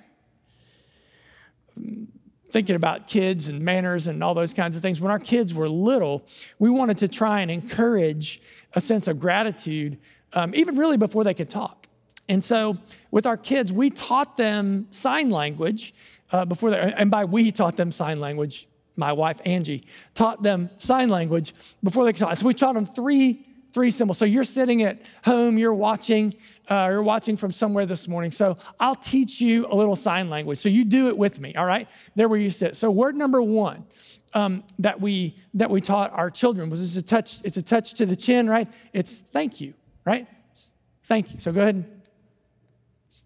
thinking 2.54 2.76
about 2.76 3.08
kids 3.08 3.50
and 3.50 3.62
manners 3.62 4.08
and 4.08 4.24
all 4.24 4.36
those 4.36 4.54
kinds 4.54 4.78
of 4.78 4.84
things. 4.84 5.02
When 5.02 5.12
our 5.12 5.20
kids 5.20 5.54
were 5.54 5.68
little, 5.68 6.24
we 6.60 6.70
wanted 6.70 7.00
to 7.00 7.08
try 7.08 7.42
and 7.42 7.50
encourage 7.50 8.42
a 8.74 8.80
sense 8.80 9.08
of 9.08 9.20
gratitude, 9.20 9.98
um, 10.34 10.54
even 10.54 10.78
really 10.78 10.96
before 10.96 11.24
they 11.24 11.34
could 11.34 11.50
talk. 11.50 11.88
And 12.30 12.44
so 12.44 12.78
with 13.12 13.26
our 13.26 13.38
kids, 13.38 13.74
we 13.74 13.90
taught 13.90 14.38
them 14.38 14.88
sign 14.92 15.32
language 15.32 15.94
uh, 16.32 16.46
before 16.46 16.70
they, 16.70 16.80
and 16.80 17.10
by 17.12 17.26
we 17.26 17.52
taught 17.52 17.76
them 17.76 17.92
sign 17.92 18.20
language, 18.20 18.68
my 18.96 19.12
wife 19.12 19.42
Angie 19.46 19.84
taught 20.14 20.44
them 20.44 20.70
sign 20.78 21.10
language 21.10 21.54
before 21.84 22.06
they 22.06 22.14
could 22.14 22.20
talk. 22.20 22.38
So 22.38 22.46
we 22.46 22.54
taught 22.54 22.76
them 22.76 22.86
three 22.86 23.46
three 23.74 23.90
symbols. 23.90 24.20
So 24.20 24.26
you're 24.26 24.44
sitting 24.44 24.84
at 24.84 25.10
home, 25.26 25.58
you're 25.58 25.74
watching, 25.74 26.36
uh, 26.70 26.88
you're 26.90 27.04
watching 27.04 27.38
from 27.38 27.52
somewhere 27.52 27.86
this 27.86 28.08
morning. 28.08 28.32
So 28.32 28.58
I'll 28.80 28.96
teach 28.96 29.42
you 29.42 29.68
a 29.68 29.76
little 29.76 29.96
sign 29.96 30.30
language. 30.30 30.60
So 30.60 30.70
you 30.70 30.86
do 30.86 31.08
it 31.10 31.18
with 31.18 31.40
me, 31.40 31.56
all 31.56 31.66
right? 31.66 31.90
There 32.16 32.28
where 32.28 32.40
you 32.40 32.50
sit. 32.50 32.76
So 32.76 32.90
word 32.90 33.16
number 33.16 33.42
one 33.42 33.86
um, 34.34 34.64
that 34.80 35.02
we 35.02 35.36
that 35.54 35.70
we 35.70 35.82
taught 35.82 36.12
our 36.14 36.32
children 36.32 36.70
was 36.70 36.82
it's 36.84 36.98
a 36.98 37.06
touch. 37.06 37.42
It's 37.44 37.58
a 37.58 37.62
touch 37.62 37.94
to 37.96 38.06
the 38.06 38.16
chin, 38.16 38.50
right? 38.50 38.68
It's 38.94 39.22
thank 39.22 39.62
you, 39.62 39.74
right? 40.06 40.28
Thank 41.04 41.34
you. 41.34 41.40
So 41.40 41.52
go 41.52 41.62
ahead. 41.62 41.76
And, 41.76 42.02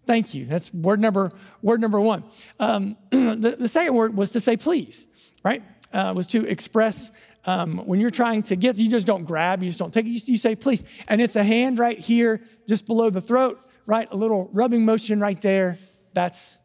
thank 0.06 0.34
you. 0.34 0.44
That's 0.44 0.72
word 0.74 1.00
number 1.00 1.30
word 1.62 1.80
number 1.80 2.00
one. 2.00 2.24
Um, 2.58 2.96
the, 3.10 3.56
the 3.58 3.68
second 3.68 3.94
word 3.94 4.16
was 4.16 4.32
to 4.32 4.40
say 4.40 4.56
please, 4.56 5.06
right? 5.44 5.62
uh, 5.92 6.12
was 6.14 6.26
to 6.28 6.44
express 6.46 7.12
um, 7.48 7.78
when 7.86 7.98
you're 7.98 8.10
trying 8.10 8.42
to 8.42 8.56
get, 8.56 8.76
you 8.76 8.90
just 8.90 9.06
don't 9.06 9.24
grab, 9.24 9.62
you 9.62 9.70
just 9.70 9.78
don't 9.78 9.92
take 9.92 10.04
it, 10.04 10.10
you, 10.10 10.20
you 10.26 10.36
say 10.36 10.54
please. 10.54 10.84
And 11.08 11.18
it's 11.18 11.34
a 11.34 11.42
hand 11.42 11.78
right 11.78 11.98
here, 11.98 12.42
just 12.68 12.86
below 12.86 13.08
the 13.08 13.22
throat, 13.22 13.58
right? 13.86 14.06
A 14.10 14.16
little 14.16 14.50
rubbing 14.52 14.84
motion 14.84 15.18
right 15.18 15.40
there. 15.40 15.78
That's, 16.12 16.60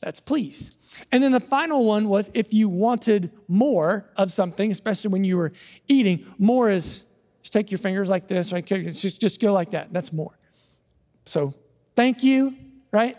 that's 0.00 0.20
please. 0.20 0.70
And 1.10 1.24
then 1.24 1.32
the 1.32 1.40
final 1.40 1.84
one 1.84 2.08
was 2.08 2.30
if 2.34 2.54
you 2.54 2.68
wanted 2.68 3.34
more 3.48 4.08
of 4.16 4.30
something, 4.30 4.70
especially 4.70 5.10
when 5.10 5.24
you 5.24 5.36
were 5.36 5.50
eating, 5.88 6.24
more 6.38 6.70
is 6.70 7.02
just 7.42 7.52
take 7.52 7.72
your 7.72 7.78
fingers 7.78 8.08
like 8.08 8.28
this, 8.28 8.52
right? 8.52 8.64
Just, 8.64 9.20
just 9.20 9.40
go 9.40 9.52
like 9.52 9.70
that. 9.70 9.92
That's 9.92 10.12
more. 10.12 10.38
So 11.26 11.52
thank 11.96 12.22
you, 12.22 12.54
right? 12.92 13.16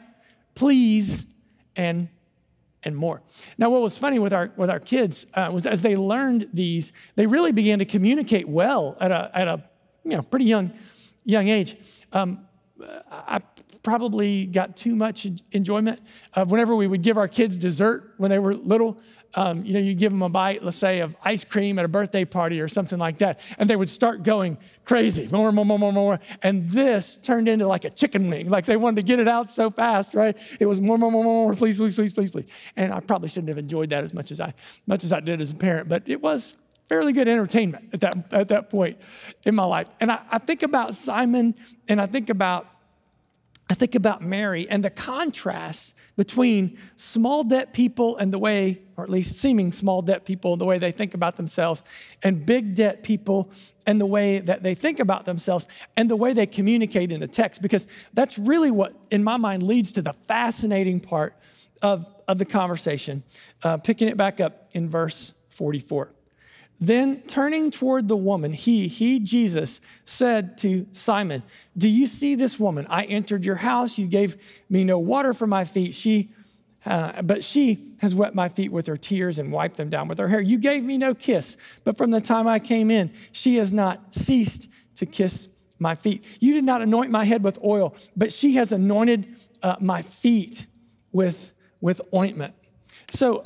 Please, 0.56 1.26
and 1.76 2.08
and 2.84 2.96
more. 2.96 3.22
Now, 3.58 3.70
what 3.70 3.82
was 3.82 3.98
funny 3.98 4.20
with 4.20 4.34
our 4.34 4.52
with 4.56 4.70
our 4.70 4.80
kids 4.80 5.26
uh, 5.34 5.50
was 5.52 5.66
as 5.66 5.82
they 5.82 5.96
learned 5.96 6.48
these, 6.54 6.94
they 7.16 7.26
really 7.26 7.52
began 7.52 7.80
to 7.80 7.86
communicate 7.86 8.48
well 8.48 8.98
at 9.00 9.12
a 9.12 9.32
at 9.34 9.48
a 9.48 9.64
you 10.04 10.12
know 10.12 10.22
pretty 10.22 10.46
young 10.46 10.72
young 11.26 11.48
age. 11.48 11.76
Um, 12.12 12.46
I 13.12 13.42
probably 13.90 14.46
got 14.46 14.78
too 14.78 14.96
much 14.96 15.26
enjoyment 15.52 16.00
of 16.36 16.52
whenever 16.52 16.76
we 16.76 16.86
would 16.86 17.02
give 17.02 17.18
our 17.18 17.28
kids 17.28 17.58
dessert 17.58 18.14
when 18.18 18.30
they 18.30 18.38
were 18.38 18.54
little 18.54 18.96
um, 19.36 19.64
you 19.64 19.74
know, 19.74 19.80
you 19.80 19.94
give 19.94 20.12
them 20.12 20.24
a 20.24 20.30
bite, 20.30 20.64
let's 20.64 20.78
say, 20.78 21.02
of 21.02 21.16
ice 21.24 21.44
cream 21.44 21.78
at 21.78 21.86
a 21.86 21.88
birthday 21.88 22.26
party 22.26 22.62
or 22.62 22.68
something 22.68 22.98
like 22.98 23.20
that, 23.20 23.40
and 23.60 23.70
they 23.70 23.76
would 23.76 23.90
start 23.90 24.24
going 24.24 24.58
crazy, 24.86 25.28
more, 25.32 25.52
more, 25.52 25.66
more, 25.66 25.78
more, 25.78 25.94
more. 25.94 26.20
And 26.42 26.68
this 26.68 27.20
turned 27.20 27.48
into 27.48 27.68
like 27.68 27.86
a 27.86 27.92
chicken 27.92 28.28
wing. 28.28 28.50
Like 28.50 28.66
they 28.66 28.76
wanted 28.76 28.96
to 28.96 29.04
get 29.04 29.20
it 29.20 29.28
out 29.28 29.50
so 29.50 29.70
fast, 29.70 30.16
right? 30.16 30.36
It 30.60 30.66
was 30.66 30.82
more, 30.82 30.98
more, 30.98 31.12
more, 31.12 31.24
more, 31.24 31.46
more, 31.46 31.54
please, 31.54 31.78
please, 31.78 31.96
please, 31.96 32.12
please, 32.12 32.32
please. 32.32 32.48
And 32.76 32.92
I 32.92 33.02
probably 33.02 33.30
shouldn't 33.30 33.50
have 33.50 33.60
enjoyed 33.60 33.90
that 33.90 34.04
as 34.04 34.16
much 34.16 34.32
as 34.32 34.42
I, 34.42 34.54
much 34.88 35.04
as 35.04 35.14
I 35.14 35.20
did 35.20 35.42
as 35.42 35.52
a 35.52 35.56
parent, 35.56 35.90
but 35.90 36.04
it 36.08 36.22
was 36.22 36.58
fairly 36.88 37.14
good 37.14 37.28
entertainment 37.28 37.94
at 37.94 38.02
that, 38.02 38.34
at 38.34 38.48
that 38.48 38.72
point 38.72 38.98
in 39.44 39.54
my 39.54 39.64
life. 39.64 39.88
And 40.00 40.12
I, 40.12 40.22
I 40.32 40.40
think 40.40 40.64
about 40.64 40.96
Simon 40.96 41.54
and 41.88 42.02
I 42.02 42.08
think 42.08 42.32
about 42.32 42.68
I 43.70 43.76
think 43.76 43.94
about 43.94 44.24
Mary 44.24 44.68
and 44.68 44.84
the 44.84 44.90
contrast 44.90 45.96
between 46.18 46.80
small 46.96 47.44
debt 47.44 47.72
people 47.72 48.18
and 48.18 48.34
the 48.34 48.40
way, 48.40 48.82
or 48.98 49.04
at 49.04 49.12
least 49.12 49.38
seeming 49.38 49.72
small 49.72 50.02
debt 50.02 50.26
people, 50.26 50.58
the 50.58 50.66
way 50.66 50.80
they 50.80 50.92
think 50.92 51.14
about 51.14 51.36
themselves, 51.36 51.84
and 52.24 52.48
big 52.48 52.74
debt 52.74 53.04
people 53.04 53.52
and 53.86 54.02
the 54.02 54.08
way 54.08 54.40
that 54.40 54.64
they 54.64 54.74
think 54.74 55.00
about 55.00 55.26
themselves 55.26 55.68
and 55.96 56.10
the 56.10 56.16
way 56.16 56.34
they 56.34 56.48
communicate 56.48 57.12
in 57.12 57.20
the 57.20 57.28
text, 57.28 57.62
because 57.62 57.88
that's 58.14 58.40
really 58.40 58.72
what, 58.72 58.94
in 59.12 59.24
my 59.24 59.38
mind, 59.38 59.62
leads 59.62 59.92
to 59.94 60.02
the 60.02 60.14
fascinating 60.14 61.00
part 61.00 61.36
of, 61.84 62.08
of 62.28 62.40
the 62.40 62.46
conversation. 62.46 63.24
Uh, 63.62 63.78
picking 63.78 64.08
it 64.08 64.18
back 64.18 64.42
up 64.42 64.68
in 64.74 64.90
verse 64.90 65.34
44. 65.50 66.12
Then 66.82 67.22
turning 67.24 67.72
toward 67.72 68.08
the 68.08 68.16
woman, 68.16 68.54
he, 68.54 68.88
he, 68.88 69.20
Jesus, 69.20 69.82
said 70.06 70.58
to 70.60 70.88
Simon, 70.94 71.44
Do 71.78 71.90
you 71.90 72.06
see 72.06 72.36
this 72.36 72.60
woman? 72.60 72.88
I 72.90 73.04
entered 73.04 73.44
your 73.44 73.58
house. 73.58 73.98
You 73.98 74.08
gave 74.08 74.38
me 74.70 74.86
no 74.86 74.98
water 74.98 75.34
for 75.34 75.46
my 75.46 75.66
feet. 75.66 75.94
She, 75.94 76.30
uh, 76.86 77.22
but 77.22 77.44
she 77.44 77.96
has 78.02 78.16
wet 78.16 78.34
my 78.34 78.48
feet 78.48 78.72
with 78.72 78.88
her 78.88 78.96
tears 78.96 79.40
and 79.40 79.52
wiped 79.52 79.76
them 79.76 79.90
down 79.90 80.08
with 80.08 80.20
her 80.20 80.30
hair. 80.30 80.40
You 80.40 80.58
gave 80.58 80.84
me 80.84 80.98
no 80.98 81.14
kiss, 81.14 81.58
but 81.84 81.98
from 81.98 82.12
the 82.12 82.22
time 82.22 82.48
I 82.48 82.60
came 82.60 82.90
in, 82.90 83.12
she 83.34 83.58
has 83.58 83.74
not 83.74 84.16
ceased 84.16 84.72
to 84.96 85.06
kiss 85.06 85.50
my 85.80 85.96
feet. 85.96 86.24
You 86.40 86.54
did 86.54 86.64
not 86.64 86.82
anoint 86.82 87.12
my 87.12 87.26
head 87.26 87.44
with 87.44 87.62
oil, 87.62 87.94
but 88.16 88.32
she 88.32 88.56
has 88.56 88.72
anointed 88.72 89.36
uh, 89.62 89.76
my 89.82 90.02
feet 90.02 90.68
with, 91.12 91.52
with 91.82 92.00
ointment. 92.14 92.54
So 93.10 93.44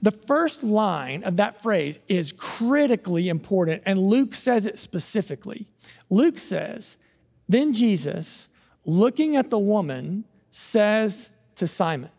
the 0.00 0.10
first 0.10 0.62
line 0.62 1.24
of 1.24 1.36
that 1.36 1.62
phrase 1.62 1.98
is 2.08 2.32
critically 2.32 3.28
important, 3.28 3.82
and 3.86 3.98
Luke 3.98 4.34
says 4.34 4.66
it 4.66 4.78
specifically. 4.78 5.66
Luke 6.10 6.38
says, 6.38 6.96
Then 7.48 7.72
Jesus, 7.72 8.48
looking 8.84 9.36
at 9.36 9.50
the 9.50 9.58
woman, 9.58 10.24
says 10.50 11.30
to 11.56 11.66
Simon, 11.66 12.10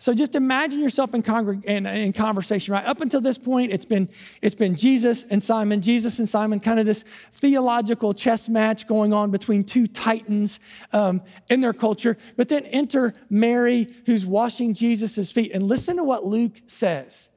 so 0.00 0.14
just 0.14 0.34
imagine 0.34 0.80
yourself 0.80 1.12
in, 1.12 1.22
congreg- 1.22 1.62
in, 1.64 1.84
in, 1.84 2.14
conversation, 2.14 2.72
right? 2.72 2.86
Up 2.86 3.02
until 3.02 3.20
this 3.20 3.36
point, 3.36 3.70
it's 3.70 3.84
been, 3.84 4.08
it's 4.40 4.54
been 4.54 4.74
Jesus 4.74 5.24
and 5.24 5.42
Simon, 5.42 5.82
Jesus 5.82 6.18
and 6.18 6.26
Simon, 6.26 6.58
kind 6.58 6.80
of 6.80 6.86
this 6.86 7.02
theological 7.02 8.14
chess 8.14 8.48
match 8.48 8.86
going 8.86 9.12
on 9.12 9.30
between 9.30 9.62
two 9.62 9.86
titans 9.86 10.58
um, 10.94 11.20
in 11.50 11.60
their 11.60 11.74
culture. 11.74 12.16
But 12.38 12.48
then 12.48 12.64
enter 12.64 13.12
Mary, 13.28 13.88
who's 14.06 14.24
washing 14.24 14.72
Jesus' 14.72 15.30
feet. 15.30 15.52
And 15.52 15.64
listen 15.64 15.98
to 15.98 16.04
what 16.04 16.24
Luke 16.24 16.62
says. 16.66 17.28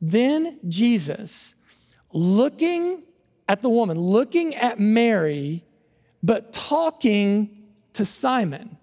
Then 0.00 0.60
Jesus, 0.66 1.54
looking 2.10 3.02
at 3.46 3.60
the 3.60 3.68
woman, 3.68 3.98
looking 3.98 4.54
at 4.54 4.80
Mary, 4.80 5.62
but 6.22 6.54
talking 6.54 7.68
to 7.92 8.06
Simon, 8.06 8.78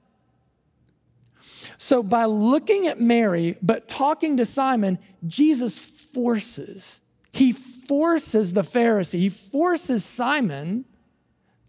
so, 1.82 2.04
by 2.04 2.26
looking 2.26 2.88
at 2.88 3.00
Mary, 3.00 3.56
but 3.62 3.88
talking 3.88 4.36
to 4.36 4.46
Simon, 4.46 5.00
Jesus 5.26 5.80
forces, 5.80 7.00
he 7.32 7.54
forces 7.54 8.52
the 8.52 8.63
Pharisee, 8.63 9.20
he 9.20 9.30
forces 9.30 10.04
Simon 10.04 10.84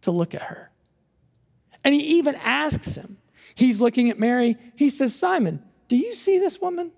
to 0.00 0.10
look 0.10 0.34
at 0.34 0.42
her. 0.42 0.72
And 1.84 1.94
he 1.94 2.18
even 2.18 2.34
asks 2.34 2.96
him, 2.96 3.18
he's 3.54 3.80
looking 3.80 4.10
at 4.10 4.18
Mary, 4.18 4.56
he 4.74 4.90
says, 4.90 5.14
Simon, 5.14 5.62
do 5.86 5.96
you 5.96 6.12
see 6.12 6.40
this 6.40 6.60
woman? 6.60 6.90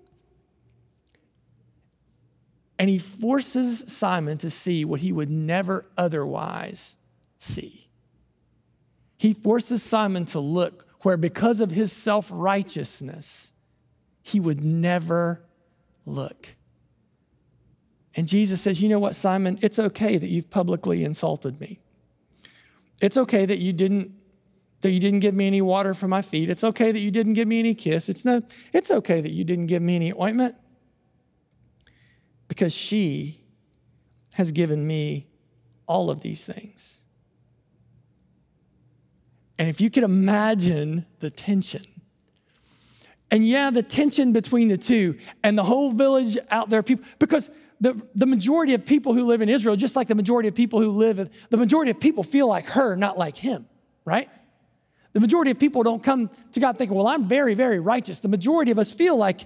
And 2.79 2.89
he 2.89 2.97
forces 2.97 3.93
Simon 3.95 4.39
to 4.39 4.49
see 4.49 4.83
what 4.83 5.01
he 5.01 5.11
would 5.11 5.29
never 5.29 5.85
otherwise 5.95 6.97
see. 7.37 7.89
He 9.19 9.33
forces 9.33 9.83
Simon 9.83 10.25
to 10.25 10.39
look 10.39 10.87
where 11.03 11.17
because 11.17 11.61
of 11.61 11.71
his 11.71 11.91
self 11.91 12.29
righteousness, 12.33 13.53
he 14.21 14.39
would 14.39 14.63
never 14.63 15.43
look. 16.05 16.55
And 18.15 18.27
Jesus 18.27 18.61
says, 18.61 18.81
You 18.81 18.89
know 18.89 18.99
what, 18.99 19.15
Simon? 19.15 19.59
It's 19.61 19.79
okay 19.79 20.17
that 20.17 20.27
you've 20.27 20.49
publicly 20.49 21.03
insulted 21.03 21.59
me. 21.59 21.79
It's 23.01 23.17
okay 23.17 23.45
that 23.45 23.59
you 23.59 23.73
didn't 23.73 24.13
that 24.81 24.91
you 24.91 24.99
didn't 24.99 25.21
give 25.21 25.33
me 25.33 25.47
any 25.47 25.61
water 25.61 25.93
for 25.93 26.09
my 26.09 26.21
feet. 26.21 26.49
It's 26.49 26.63
okay 26.63 26.91
that 26.91 26.99
you 26.99 27.09
didn't 27.09 27.33
give 27.33 27.47
me 27.47 27.59
any 27.59 27.73
kiss. 27.73 28.09
It's 28.09 28.25
no 28.25 28.41
it's 28.71 28.91
okay 28.91 29.21
that 29.21 29.31
you 29.31 29.43
didn't 29.43 29.67
give 29.67 29.81
me 29.81 29.95
any 29.95 30.13
ointment. 30.13 30.55
Because 32.47 32.73
she 32.73 33.41
has 34.35 34.51
given 34.51 34.85
me 34.85 35.27
all 35.87 36.09
of 36.09 36.21
these 36.21 36.45
things. 36.45 37.02
And 39.57 39.69
if 39.69 39.79
you 39.79 39.89
could 39.89 40.03
imagine 40.03 41.05
the 41.19 41.29
tension, 41.29 41.83
and 43.29 43.47
yeah, 43.47 43.71
the 43.71 43.83
tension 43.83 44.31
between 44.31 44.67
the 44.67 44.77
two 44.77 45.17
and 45.43 45.57
the 45.57 45.63
whole 45.63 45.91
village 45.91 46.37
out 46.51 46.69
there, 46.69 46.83
people, 46.83 47.05
because 47.19 47.49
the, 47.81 48.01
the 48.15 48.25
majority 48.25 48.73
of 48.73 48.85
people 48.85 49.13
who 49.13 49.25
live 49.25 49.41
in 49.41 49.49
Israel, 49.49 49.75
just 49.75 49.95
like 49.95 50.07
the 50.07 50.15
majority 50.15 50.47
of 50.47 50.55
people 50.55 50.79
who 50.79 50.89
live, 50.89 51.29
the 51.49 51.57
majority 51.57 51.91
of 51.91 51.99
people 51.99 52.23
feel 52.23 52.47
like 52.47 52.67
her, 52.67 52.95
not 52.95 53.17
like 53.17 53.37
him, 53.37 53.65
right? 54.05 54.29
The 55.13 55.19
majority 55.19 55.51
of 55.51 55.59
people 55.59 55.83
don't 55.83 56.03
come 56.03 56.29
to 56.53 56.59
God 56.59 56.77
thinking, 56.77 56.95
well, 56.95 57.07
I'm 57.07 57.23
very, 57.23 57.53
very 57.53 57.79
righteous. 57.79 58.19
The 58.19 58.29
majority 58.29 58.71
of 58.71 58.79
us 58.79 58.91
feel 58.91 59.17
like, 59.17 59.41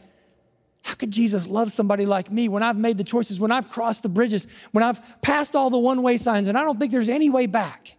how 0.83 0.95
could 0.95 1.11
Jesus 1.11 1.47
love 1.47 1.71
somebody 1.71 2.05
like 2.05 2.31
me 2.31 2.47
when 2.47 2.63
I've 2.63 2.77
made 2.77 2.97
the 2.97 3.03
choices, 3.03 3.39
when 3.39 3.51
I've 3.51 3.69
crossed 3.69 4.03
the 4.03 4.09
bridges, 4.09 4.47
when 4.71 4.83
I've 4.83 5.21
passed 5.21 5.55
all 5.55 5.69
the 5.69 5.77
one 5.77 6.03
way 6.03 6.17
signs, 6.17 6.47
and 6.47 6.57
I 6.57 6.63
don't 6.63 6.79
think 6.79 6.91
there's 6.91 7.09
any 7.09 7.29
way 7.29 7.47
back? 7.47 7.96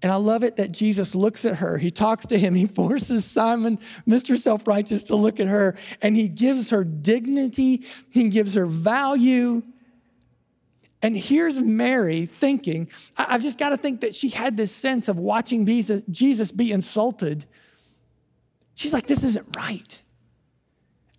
And 0.00 0.12
I 0.12 0.16
love 0.16 0.44
it 0.44 0.56
that 0.56 0.70
Jesus 0.70 1.14
looks 1.14 1.44
at 1.44 1.56
her. 1.56 1.78
He 1.78 1.90
talks 1.90 2.26
to 2.26 2.38
him. 2.38 2.54
He 2.54 2.66
forces 2.66 3.24
Simon, 3.24 3.78
Mr. 4.06 4.36
Self 4.36 4.66
Righteous, 4.66 5.02
to 5.04 5.16
look 5.16 5.40
at 5.40 5.48
her 5.48 5.76
and 6.00 6.14
he 6.14 6.28
gives 6.28 6.70
her 6.70 6.84
dignity. 6.84 7.84
He 8.10 8.28
gives 8.28 8.54
her 8.54 8.66
value. 8.66 9.62
And 11.02 11.16
here's 11.16 11.60
Mary 11.60 12.26
thinking, 12.26 12.88
I've 13.16 13.42
just 13.42 13.58
got 13.58 13.70
to 13.70 13.76
think 13.76 14.00
that 14.00 14.14
she 14.14 14.30
had 14.30 14.56
this 14.56 14.72
sense 14.72 15.08
of 15.08 15.18
watching 15.18 15.64
Jesus 15.66 16.52
be 16.52 16.72
insulted. 16.72 17.44
She's 18.74 18.92
like, 18.92 19.06
this 19.06 19.24
isn't 19.24 19.56
right. 19.56 20.02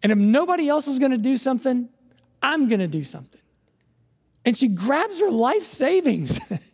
And 0.02 0.12
if 0.12 0.18
nobody 0.18 0.70
else 0.70 0.88
is 0.88 1.00
going 1.00 1.12
to 1.12 1.18
do 1.18 1.36
something, 1.36 1.90
I'm 2.42 2.68
going 2.68 2.80
to 2.80 2.88
do 2.88 3.04
something. 3.04 3.42
And 4.46 4.58
she 4.58 4.70
grabs 4.70 5.20
her 5.20 5.30
life 5.30 5.64
savings. 5.64 6.40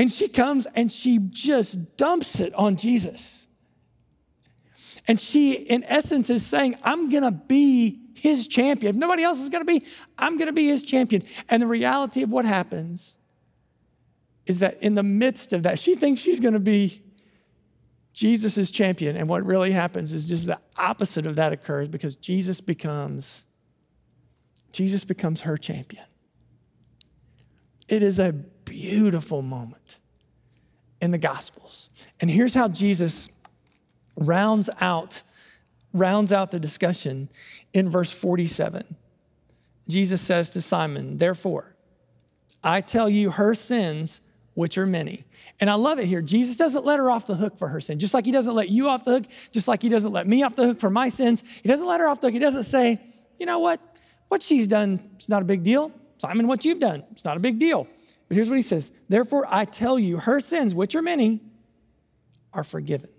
And 0.00 0.10
she 0.10 0.28
comes 0.28 0.66
and 0.74 0.90
she 0.90 1.18
just 1.18 1.98
dumps 1.98 2.40
it 2.40 2.54
on 2.54 2.76
Jesus. 2.76 3.48
And 5.06 5.20
she, 5.20 5.52
in 5.52 5.84
essence, 5.84 6.30
is 6.30 6.46
saying, 6.46 6.76
I'm 6.82 7.10
gonna 7.10 7.30
be 7.30 8.00
his 8.14 8.48
champion. 8.48 8.94
If 8.94 8.96
nobody 8.96 9.24
else 9.24 9.40
is 9.40 9.50
gonna 9.50 9.66
be, 9.66 9.84
I'm 10.16 10.38
gonna 10.38 10.54
be 10.54 10.68
his 10.68 10.82
champion. 10.84 11.22
And 11.50 11.60
the 11.60 11.66
reality 11.66 12.22
of 12.22 12.32
what 12.32 12.46
happens 12.46 13.18
is 14.46 14.60
that 14.60 14.82
in 14.82 14.94
the 14.94 15.02
midst 15.02 15.52
of 15.52 15.64
that, 15.64 15.78
she 15.78 15.94
thinks 15.94 16.22
she's 16.22 16.40
gonna 16.40 16.60
be 16.60 17.02
Jesus' 18.14 18.70
champion. 18.70 19.18
And 19.18 19.28
what 19.28 19.44
really 19.44 19.72
happens 19.72 20.14
is 20.14 20.30
just 20.30 20.46
the 20.46 20.58
opposite 20.78 21.26
of 21.26 21.36
that 21.36 21.52
occurs 21.52 21.88
because 21.88 22.14
Jesus 22.14 22.62
becomes 22.62 23.44
Jesus 24.72 25.04
becomes 25.04 25.42
her 25.42 25.58
champion. 25.58 26.04
It 27.86 28.02
is 28.02 28.18
a 28.18 28.32
beautiful 28.70 29.42
moment 29.42 29.98
in 31.02 31.10
the 31.10 31.18
Gospels. 31.18 31.90
And 32.20 32.30
here's 32.30 32.54
how 32.54 32.68
Jesus 32.68 33.28
rounds 34.16 34.70
out 34.80 35.22
rounds 35.92 36.32
out 36.32 36.52
the 36.52 36.60
discussion 36.60 37.28
in 37.72 37.88
verse 37.88 38.12
47. 38.12 38.96
Jesus 39.88 40.20
says 40.20 40.48
to 40.50 40.60
Simon, 40.60 41.16
"Therefore, 41.16 41.74
I 42.62 42.80
tell 42.80 43.08
you 43.08 43.32
her 43.32 43.54
sins, 43.54 44.20
which 44.54 44.78
are 44.78 44.86
many." 44.86 45.24
And 45.58 45.68
I 45.68 45.74
love 45.74 45.98
it 45.98 46.06
here. 46.06 46.22
Jesus 46.22 46.56
doesn't 46.56 46.86
let 46.86 47.00
her 47.00 47.10
off 47.10 47.26
the 47.26 47.34
hook 47.34 47.58
for 47.58 47.68
her 47.68 47.80
sin. 47.80 47.98
Just 47.98 48.14
like 48.14 48.24
he 48.24 48.30
doesn't 48.30 48.54
let 48.54 48.68
you 48.68 48.88
off 48.88 49.02
the 49.02 49.12
hook, 49.12 49.24
just 49.50 49.66
like 49.66 49.82
he 49.82 49.88
doesn't 49.88 50.12
let 50.12 50.28
me 50.28 50.44
off 50.44 50.54
the 50.54 50.66
hook 50.66 50.78
for 50.78 50.90
my 50.90 51.08
sins. 51.08 51.42
He 51.62 51.68
doesn't 51.68 51.86
let 51.86 51.98
her 52.00 52.06
off 52.06 52.20
the 52.20 52.28
hook. 52.28 52.34
He 52.34 52.38
doesn't 52.38 52.62
say, 52.64 52.98
"You 53.38 53.46
know 53.46 53.58
what? 53.58 53.80
What 54.28 54.42
she's 54.42 54.68
done 54.68 55.00
is 55.18 55.28
not 55.28 55.42
a 55.42 55.44
big 55.44 55.64
deal. 55.64 55.90
Simon, 56.18 56.46
what 56.46 56.64
you've 56.64 56.78
done, 56.78 57.02
it's 57.10 57.24
not 57.24 57.36
a 57.36 57.40
big 57.40 57.58
deal." 57.58 57.88
But 58.30 58.36
here's 58.36 58.48
what 58.48 58.54
he 58.54 58.62
says 58.62 58.92
Therefore, 59.08 59.44
I 59.50 59.64
tell 59.64 59.98
you, 59.98 60.18
her 60.18 60.38
sins, 60.38 60.72
which 60.72 60.94
are 60.94 61.02
many, 61.02 61.40
are 62.54 62.62
forgiven. 62.62 63.10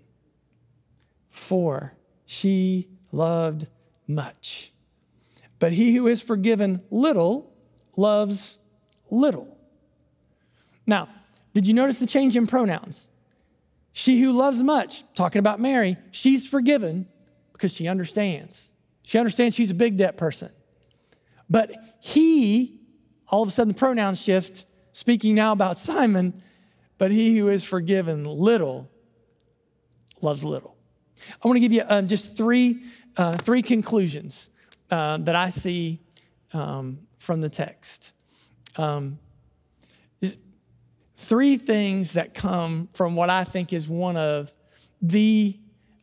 For 1.28 1.94
she 2.24 2.88
loved 3.12 3.66
much. 4.08 4.72
But 5.58 5.74
he 5.74 5.94
who 5.94 6.06
is 6.06 6.22
forgiven 6.22 6.82
little 6.90 7.52
loves 7.94 8.58
little. 9.10 9.58
Now, 10.86 11.10
did 11.52 11.66
you 11.66 11.74
notice 11.74 11.98
the 11.98 12.06
change 12.06 12.34
in 12.34 12.46
pronouns? 12.46 13.10
She 13.92 14.18
who 14.22 14.32
loves 14.32 14.62
much, 14.62 15.04
talking 15.14 15.40
about 15.40 15.60
Mary, 15.60 15.96
she's 16.10 16.48
forgiven 16.48 17.06
because 17.52 17.74
she 17.74 17.86
understands. 17.86 18.72
She 19.02 19.18
understands 19.18 19.54
she's 19.54 19.70
a 19.70 19.74
big 19.74 19.98
debt 19.98 20.16
person. 20.16 20.48
But 21.50 21.70
he, 22.00 22.80
all 23.28 23.42
of 23.42 23.50
a 23.50 23.52
sudden 23.52 23.74
the 23.74 23.78
pronouns 23.78 24.22
shift 24.22 24.64
speaking 24.92 25.34
now 25.34 25.52
about 25.52 25.78
Simon, 25.78 26.42
but 26.98 27.10
he 27.10 27.36
who 27.36 27.48
is 27.48 27.64
forgiven 27.64 28.24
little 28.24 28.88
loves 30.20 30.44
little. 30.44 30.76
I 31.42 31.48
want 31.48 31.56
to 31.56 31.60
give 31.60 31.72
you 31.72 31.82
um, 31.88 32.08
just 32.08 32.36
three, 32.36 32.82
uh, 33.16 33.32
three 33.32 33.62
conclusions 33.62 34.50
uh, 34.90 35.18
that 35.18 35.34
I 35.34 35.50
see 35.50 36.00
um, 36.52 37.00
from 37.18 37.40
the 37.40 37.48
text. 37.48 38.12
Um, 38.76 39.18
three 41.16 41.56
things 41.56 42.12
that 42.12 42.34
come 42.34 42.88
from 42.92 43.14
what 43.14 43.30
I 43.30 43.44
think 43.44 43.72
is 43.72 43.88
one 43.88 44.16
of 44.16 44.52
the 45.00 45.58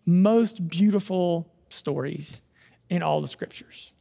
most 0.05 0.67
beautiful 0.67 1.51
stories 1.69 2.41
in 2.89 3.03
all 3.03 3.21
the 3.21 3.27
scriptures. 3.27 3.91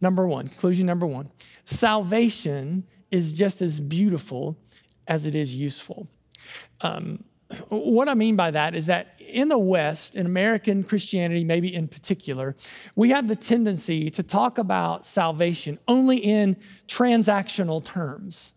Number 0.00 0.26
one, 0.26 0.48
conclusion 0.48 0.86
number 0.86 1.06
one 1.06 1.30
salvation 1.64 2.84
is 3.10 3.32
just 3.32 3.62
as 3.62 3.80
beautiful 3.80 4.56
as 5.06 5.26
it 5.26 5.34
is 5.34 5.54
useful. 5.54 6.06
Um, 6.80 7.24
what 7.68 8.08
I 8.08 8.14
mean 8.14 8.36
by 8.36 8.50
that 8.50 8.74
is 8.74 8.86
that 8.86 9.20
in 9.20 9.48
the 9.48 9.58
West, 9.58 10.16
in 10.16 10.26
American 10.26 10.82
Christianity, 10.82 11.44
maybe 11.44 11.74
in 11.74 11.88
particular, 11.88 12.54
we 12.96 13.10
have 13.10 13.28
the 13.28 13.36
tendency 13.36 14.10
to 14.10 14.22
talk 14.22 14.58
about 14.58 15.04
salvation 15.04 15.78
only 15.86 16.18
in 16.18 16.56
transactional 16.86 17.84
terms, 17.84 18.54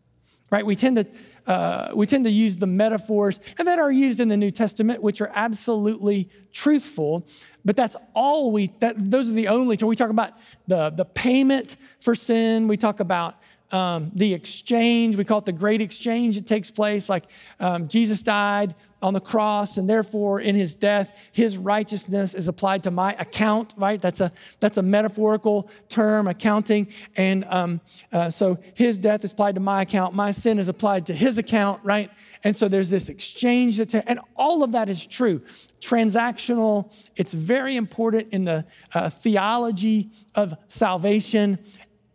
right? 0.51 0.65
We 0.65 0.75
tend 0.75 0.97
to 0.97 1.07
uh, 1.51 1.91
we 1.95 2.05
tend 2.05 2.25
to 2.25 2.29
use 2.29 2.57
the 2.57 2.67
metaphors 2.67 3.39
and 3.57 3.67
that 3.69 3.79
are 3.79 3.91
used 3.91 4.19
in 4.19 4.27
the 4.27 4.36
New 4.36 4.51
Testament, 4.51 5.01
which 5.01 5.21
are 5.21 5.31
absolutely 5.33 6.29
truthful. 6.51 7.25
But 7.63 7.77
that's 7.77 7.95
all 8.13 8.51
we. 8.51 8.67
That 8.79 8.95
those 8.97 9.29
are 9.29 9.33
the 9.33 9.47
only. 9.47 9.77
So 9.77 9.88
we 9.88 9.95
talk 9.95 10.10
about 10.10 10.33
the 10.67 10.89
the 10.89 11.05
payment 11.05 11.77
for 12.01 12.15
sin. 12.15 12.67
We 12.67 12.75
talk 12.75 12.99
about 12.99 13.38
um, 13.71 14.12
the 14.13 14.34
exchange. 14.34 15.15
We 15.15 15.23
call 15.23 15.39
it 15.39 15.45
the 15.45 15.51
great 15.51 15.82
exchange 15.82 16.36
that 16.36 16.45
takes 16.45 16.71
place. 16.71 17.10
Like 17.10 17.25
um, 17.60 17.88
Jesus 17.88 18.21
died 18.21 18.75
on 18.99 19.13
the 19.13 19.21
cross, 19.21 19.77
and 19.77 19.88
therefore 19.88 20.39
in 20.39 20.56
his 20.56 20.75
death, 20.75 21.15
his 21.32 21.56
righteousness 21.56 22.34
is 22.34 22.47
applied 22.47 22.84
to 22.84 22.91
my 22.91 23.13
account. 23.15 23.73
Right? 23.77 24.01
That's 24.01 24.21
a 24.21 24.32
that's 24.60 24.77
a 24.77 24.82
metaphorical 24.82 25.69
term, 25.89 26.27
accounting. 26.27 26.91
And 27.15 27.45
um, 27.45 27.82
uh, 28.12 28.30
so 28.30 28.58
his 28.73 28.97
death 28.97 29.23
is 29.23 29.34
applied 29.34 29.56
to 29.56 29.62
my 29.62 29.84
account. 29.84 30.15
My 30.15 30.32
sin 30.32 30.58
is 30.58 30.69
applied 30.69 31.06
to 31.08 31.13
his 31.13 31.38
account. 31.38 31.82
Right? 31.84 32.10
And 32.43 32.56
so 32.56 32.67
there's 32.67 32.89
this 32.89 33.10
exchange 33.10 33.77
that's 33.77 33.93
and 33.93 34.19
all 34.36 34.63
of 34.63 34.71
that 34.71 34.89
is 34.89 35.06
true. 35.06 35.39
Transactional. 35.80 36.91
It's 37.15 37.34
very 37.34 37.75
important 37.75 38.30
in 38.34 38.45
the 38.45 38.65
uh, 38.95 39.10
theology 39.10 40.10
of 40.34 40.58
salvation 40.67 41.60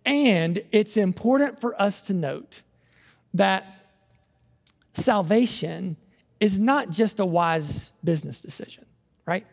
and 0.05 0.62
it's 0.73 0.97
important 0.97 1.61
for 1.61 1.81
us 1.81 2.03
to 2.03 2.15
note 2.15 2.62
that 3.35 3.87
salvation 4.93 5.97
is 6.41 6.59
not 6.59 6.91
just 6.91 7.21
a 7.21 7.27
wise 7.27 7.93
business 8.03 8.41
decision, 8.41 8.85
right? 9.27 9.47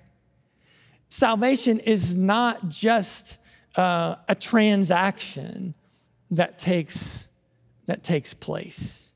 Salvation 1.07 1.79
is 1.79 2.15
not 2.15 2.69
just 2.69 3.37
uh, 3.75 4.15
a 4.27 4.35
transaction 4.35 5.75
that 6.31 6.59
takes, 6.59 7.27
that 7.85 8.03
takes 8.03 8.33
place, 8.33 9.13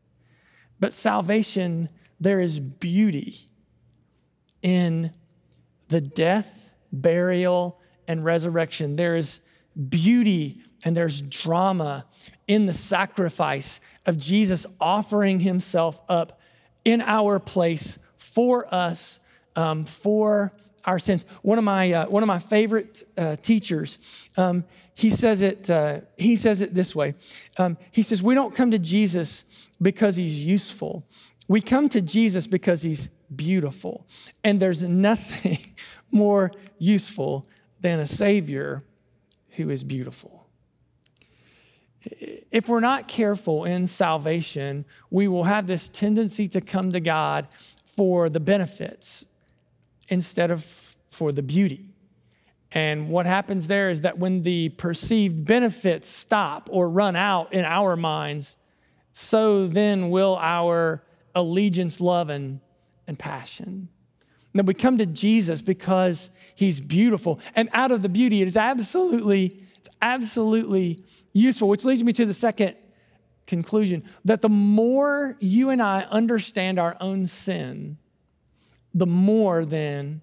but 0.79 0.93
salvation, 0.93 1.89
there 2.19 2.39
is 2.39 2.59
beauty 2.59 3.37
in 4.61 5.11
the 5.89 6.01
death, 6.01 6.71
burial, 6.91 7.79
and 8.07 8.23
resurrection. 8.23 8.95
There 8.95 9.15
is 9.15 9.41
beauty 9.89 10.61
and 10.83 10.95
there's 10.95 11.21
drama 11.21 12.05
in 12.47 12.65
the 12.65 12.73
sacrifice 12.73 13.79
of 14.05 14.17
Jesus 14.17 14.65
offering 14.79 15.39
himself 15.39 16.01
up 16.09 16.39
in 16.83 17.01
our 17.01 17.39
place 17.39 17.99
for 18.17 18.73
us, 18.73 19.19
um, 19.55 19.85
for 19.85 20.51
our 20.85 20.99
sins. 20.99 21.25
One 21.41 21.57
of 21.57 21.63
my, 21.63 21.91
uh, 21.93 22.05
one 22.07 22.23
of 22.23 22.27
my 22.27 22.39
favorite 22.39 23.03
uh, 23.17 23.37
teachers, 23.37 23.97
um, 24.35 24.65
he, 24.95 25.09
says 25.09 25.41
it, 25.41 25.69
uh, 25.69 26.01
he 26.17 26.35
says 26.35 26.61
it 26.61 26.73
this 26.73 26.95
way. 26.95 27.13
Um, 27.57 27.77
he 27.91 28.01
says, 28.01 28.21
We 28.21 28.35
don't 28.35 28.53
come 28.53 28.71
to 28.71 28.79
Jesus 28.79 29.45
because 29.81 30.17
he's 30.17 30.45
useful. 30.45 31.03
We 31.47 31.61
come 31.61 31.89
to 31.89 32.01
Jesus 32.01 32.47
because 32.47 32.81
he's 32.81 33.09
beautiful. 33.33 34.05
And 34.43 34.59
there's 34.59 34.83
nothing 34.83 35.59
more 36.11 36.51
useful 36.77 37.45
than 37.79 37.99
a 37.99 38.07
Savior 38.07 38.83
who 39.51 39.69
is 39.69 39.83
beautiful 39.83 40.42
if 42.05 42.67
we're 42.67 42.79
not 42.79 43.07
careful 43.07 43.65
in 43.65 43.87
salvation, 43.87 44.85
we 45.09 45.27
will 45.27 45.45
have 45.45 45.67
this 45.67 45.89
tendency 45.89 46.47
to 46.49 46.61
come 46.61 46.91
to 46.91 46.99
God 46.99 47.47
for 47.85 48.29
the 48.29 48.39
benefits 48.39 49.25
instead 50.09 50.51
of 50.51 50.95
for 51.09 51.31
the 51.31 51.43
beauty. 51.43 51.85
And 52.71 53.09
what 53.09 53.25
happens 53.25 53.67
there 53.67 53.89
is 53.89 54.01
that 54.01 54.17
when 54.17 54.41
the 54.41 54.69
perceived 54.69 55.45
benefits 55.45 56.07
stop 56.07 56.69
or 56.71 56.89
run 56.89 57.15
out 57.15 57.53
in 57.53 57.65
our 57.65 57.95
minds, 57.95 58.57
so 59.11 59.67
then 59.67 60.09
will 60.09 60.37
our 60.41 61.03
allegiance, 61.35 62.01
love, 62.01 62.29
and, 62.29 62.59
and 63.07 63.17
passion. 63.17 63.89
Then 64.53 64.65
we 64.65 64.73
come 64.73 64.97
to 64.97 65.05
Jesus 65.05 65.61
because 65.61 66.31
he's 66.55 66.79
beautiful. 66.79 67.39
And 67.55 67.69
out 67.73 67.91
of 67.91 68.01
the 68.01 68.09
beauty, 68.09 68.41
it 68.41 68.47
is 68.47 68.57
absolutely, 68.57 69.63
it's 69.83 69.95
absolutely 70.01 71.03
useful, 71.33 71.67
which 71.67 71.83
leads 71.83 72.03
me 72.03 72.13
to 72.13 72.25
the 72.25 72.33
second 72.33 72.75
conclusion 73.45 74.01
that 74.23 74.41
the 74.41 74.47
more 74.47 75.35
you 75.41 75.69
and 75.69 75.81
I 75.81 76.03
understand 76.03 76.79
our 76.79 76.95
own 77.01 77.25
sin, 77.25 77.97
the 78.93 79.05
more 79.05 79.65
then 79.65 80.21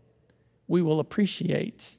we 0.66 0.80
will 0.80 0.98
appreciate 0.98 1.98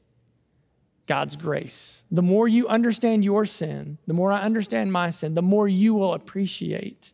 God's 1.06 1.36
grace. 1.36 2.04
The 2.10 2.24
more 2.24 2.48
you 2.48 2.68
understand 2.68 3.24
your 3.24 3.46
sin, 3.46 4.00
the 4.08 4.14
more 4.16 4.32
I 4.32 4.42
understand 4.42 4.92
my 4.92 5.12
sin, 5.12 5.36
the 5.36 5.42
more 5.44 5.68
you 5.68 5.94
will 5.94 6.14
appreciate 6.14 7.14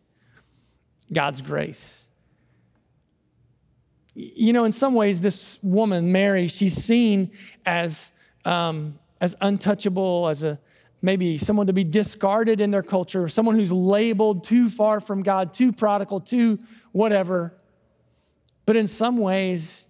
God's 1.12 1.42
grace. 1.42 2.10
You 4.14 4.54
know, 4.54 4.64
in 4.64 4.72
some 4.72 4.94
ways, 4.94 5.20
this 5.20 5.60
woman, 5.62 6.12
Mary, 6.14 6.48
she's 6.48 6.76
seen 6.76 7.32
as, 7.66 8.14
um, 8.46 8.98
as 9.20 9.36
untouchable, 9.42 10.28
as 10.28 10.44
a 10.44 10.60
maybe 11.02 11.38
someone 11.38 11.68
to 11.68 11.74
be 11.74 11.84
discarded 11.84 12.60
in 12.60 12.72
their 12.72 12.84
culture, 12.84 13.28
someone 13.28 13.56
who's 13.56 13.72
labeled 13.72 14.44
too 14.44 14.70
far 14.70 15.00
from 15.00 15.24
God, 15.24 15.54
too 15.54 15.72
prodigal, 15.72 16.20
too 16.20 16.60
whatever. 16.92 17.54
But 18.66 18.76
in 18.76 18.88
some 18.88 19.18
ways, 19.18 19.88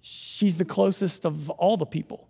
she's 0.00 0.56
the 0.58 0.64
closest 0.64 1.24
of 1.24 1.50
all 1.50 1.76
the 1.76 1.86
people 1.86 2.28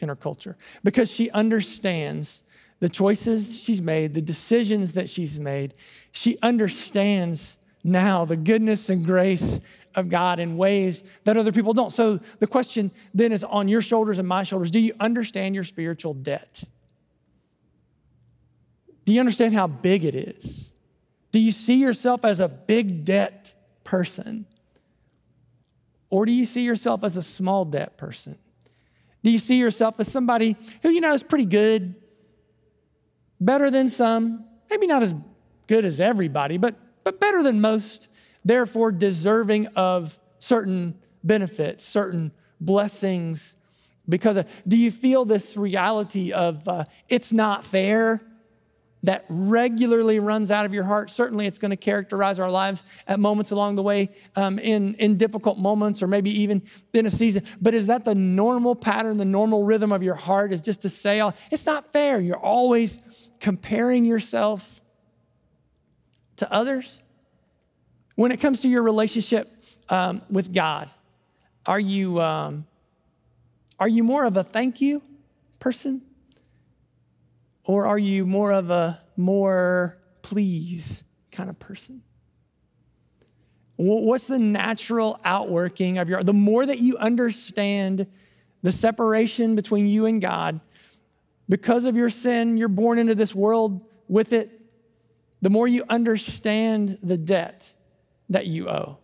in 0.00 0.08
her 0.08 0.16
culture 0.16 0.56
because 0.82 1.10
she 1.10 1.30
understands 1.30 2.44
the 2.80 2.88
choices 2.88 3.62
she's 3.62 3.80
made, 3.80 4.12
the 4.12 4.20
decisions 4.20 4.94
that 4.94 5.08
she's 5.08 5.38
made. 5.38 5.74
She 6.10 6.38
understands 6.42 7.58
now 7.84 8.24
the 8.24 8.36
goodness 8.36 8.90
and 8.90 9.04
grace 9.04 9.60
of 9.94 10.08
God 10.08 10.38
in 10.38 10.56
ways 10.56 11.04
that 11.24 11.36
other 11.36 11.52
people 11.52 11.72
don't. 11.72 11.90
So 11.90 12.18
the 12.38 12.46
question 12.46 12.90
then 13.14 13.32
is 13.32 13.44
on 13.44 13.68
your 13.68 13.82
shoulders 13.82 14.18
and 14.18 14.26
my 14.26 14.42
shoulders 14.42 14.70
do 14.70 14.80
you 14.80 14.94
understand 15.00 15.54
your 15.54 15.64
spiritual 15.64 16.14
debt? 16.14 16.64
Do 19.04 19.12
you 19.12 19.20
understand 19.20 19.54
how 19.54 19.66
big 19.66 20.04
it 20.04 20.14
is? 20.14 20.74
Do 21.32 21.40
you 21.40 21.50
see 21.50 21.76
yourself 21.76 22.24
as 22.24 22.40
a 22.40 22.48
big 22.48 23.04
debt 23.04 23.54
person? 23.84 24.46
Or 26.10 26.26
do 26.26 26.32
you 26.32 26.44
see 26.44 26.64
yourself 26.64 27.02
as 27.04 27.16
a 27.16 27.22
small 27.22 27.64
debt 27.64 27.96
person? 27.96 28.38
Do 29.22 29.30
you 29.30 29.38
see 29.38 29.58
yourself 29.58 29.98
as 29.98 30.10
somebody 30.10 30.56
who, 30.82 30.90
you 30.90 31.00
know, 31.00 31.12
is 31.12 31.22
pretty 31.22 31.46
good, 31.46 31.94
better 33.40 33.70
than 33.70 33.88
some, 33.88 34.44
maybe 34.68 34.86
not 34.86 35.02
as 35.02 35.14
good 35.66 35.84
as 35.84 36.00
everybody, 36.00 36.58
but, 36.58 36.76
but 37.04 37.18
better 37.18 37.42
than 37.42 37.60
most, 37.60 38.08
therefore 38.44 38.92
deserving 38.92 39.66
of 39.68 40.18
certain 40.38 40.98
benefits, 41.22 41.84
certain 41.84 42.32
blessings? 42.60 43.56
Because 44.08 44.36
of, 44.36 44.48
do 44.66 44.76
you 44.76 44.90
feel 44.90 45.24
this 45.24 45.56
reality 45.56 46.32
of 46.32 46.66
uh, 46.68 46.84
it's 47.08 47.32
not 47.32 47.64
fair? 47.64 48.20
that 49.04 49.24
regularly 49.28 50.20
runs 50.20 50.50
out 50.50 50.64
of 50.64 50.72
your 50.72 50.84
heart. 50.84 51.10
Certainly, 51.10 51.46
it's 51.46 51.58
going 51.58 51.70
to 51.70 51.76
characterize 51.76 52.38
our 52.38 52.50
lives 52.50 52.84
at 53.08 53.18
moments 53.18 53.50
along 53.50 53.74
the 53.74 53.82
way, 53.82 54.08
um, 54.36 54.58
in, 54.58 54.94
in 54.94 55.16
difficult 55.16 55.58
moments, 55.58 56.02
or 56.02 56.06
maybe 56.06 56.30
even 56.42 56.62
in 56.92 57.06
a 57.06 57.10
season. 57.10 57.42
But 57.60 57.74
is 57.74 57.88
that 57.88 58.04
the 58.04 58.14
normal 58.14 58.74
pattern, 58.74 59.18
the 59.18 59.24
normal 59.24 59.64
rhythm 59.64 59.92
of 59.92 60.02
your 60.02 60.14
heart? 60.14 60.52
Is 60.52 60.60
just 60.60 60.82
to 60.82 60.88
say, 60.88 61.20
oh, 61.20 61.32
it's 61.50 61.66
not 61.66 61.92
fair. 61.92 62.20
You're 62.20 62.36
always 62.36 63.02
comparing 63.40 64.04
yourself 64.04 64.80
to 66.36 66.52
others. 66.52 67.02
When 68.22 68.30
it 68.30 68.38
comes 68.38 68.60
to 68.60 68.68
your 68.68 68.84
relationship 68.84 69.52
um, 69.88 70.20
with 70.30 70.54
God, 70.54 70.88
are 71.66 71.80
you, 71.80 72.20
um, 72.20 72.68
are 73.80 73.88
you 73.88 74.04
more 74.04 74.24
of 74.24 74.36
a 74.36 74.44
thank 74.44 74.80
you 74.80 75.02
person? 75.58 76.02
Or 77.64 77.84
are 77.84 77.98
you 77.98 78.24
more 78.24 78.52
of 78.52 78.70
a 78.70 79.02
more 79.16 79.98
please 80.22 81.02
kind 81.32 81.50
of 81.50 81.58
person? 81.58 82.04
What's 83.74 84.28
the 84.28 84.38
natural 84.38 85.18
outworking 85.24 85.98
of 85.98 86.08
your 86.08 86.22
the 86.22 86.32
more 86.32 86.64
that 86.64 86.78
you 86.78 86.98
understand 86.98 88.06
the 88.62 88.70
separation 88.70 89.56
between 89.56 89.88
you 89.88 90.06
and 90.06 90.22
God 90.22 90.60
because 91.48 91.86
of 91.86 91.96
your 91.96 92.08
sin, 92.08 92.56
you're 92.56 92.68
born 92.68 93.00
into 93.00 93.16
this 93.16 93.34
world 93.34 93.90
with 94.06 94.32
it. 94.32 94.48
The 95.40 95.50
more 95.50 95.66
you 95.66 95.84
understand 95.88 96.98
the 97.02 97.18
debt 97.18 97.74
that 98.32 98.46
you 98.46 98.68
owe, 98.68 98.98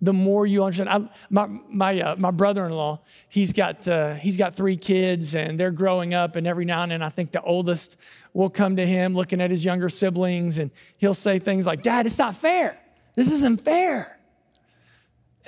the 0.00 0.12
more 0.12 0.46
you 0.46 0.62
understand. 0.62 0.90
I, 0.90 1.08
my 1.30 1.46
my, 1.68 2.00
uh, 2.00 2.16
my 2.16 2.30
brother-in-law, 2.30 3.00
he's 3.28 3.52
got 3.52 3.88
uh, 3.88 4.14
he's 4.14 4.36
got 4.36 4.54
three 4.54 4.76
kids, 4.76 5.34
and 5.34 5.58
they're 5.58 5.70
growing 5.70 6.12
up. 6.12 6.36
And 6.36 6.46
every 6.46 6.64
now 6.64 6.82
and 6.82 6.92
then, 6.92 7.02
I 7.02 7.08
think 7.08 7.32
the 7.32 7.40
oldest 7.40 7.96
will 8.34 8.50
come 8.50 8.76
to 8.76 8.86
him, 8.86 9.14
looking 9.14 9.40
at 9.40 9.50
his 9.50 9.64
younger 9.64 9.88
siblings, 9.88 10.58
and 10.58 10.70
he'll 10.98 11.14
say 11.14 11.38
things 11.38 11.66
like, 11.66 11.82
"Dad, 11.82 12.06
it's 12.06 12.18
not 12.18 12.36
fair. 12.36 12.78
This 13.14 13.30
isn't 13.30 13.60
fair." 13.60 14.18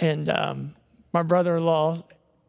And 0.01 0.29
um, 0.29 0.75
my 1.12 1.23
brother-in-law 1.23 1.99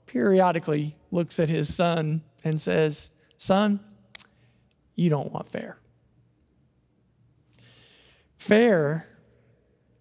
periodically 0.06 0.96
looks 1.12 1.40
at 1.40 1.50
his 1.50 1.74
son 1.74 2.22
and 2.44 2.62
says, 2.62 3.12
"Son, 3.36 3.80
you 4.96 5.10
don't 5.10 5.32
want 5.34 5.50
fair. 5.50 5.80
Fair." 8.38 9.08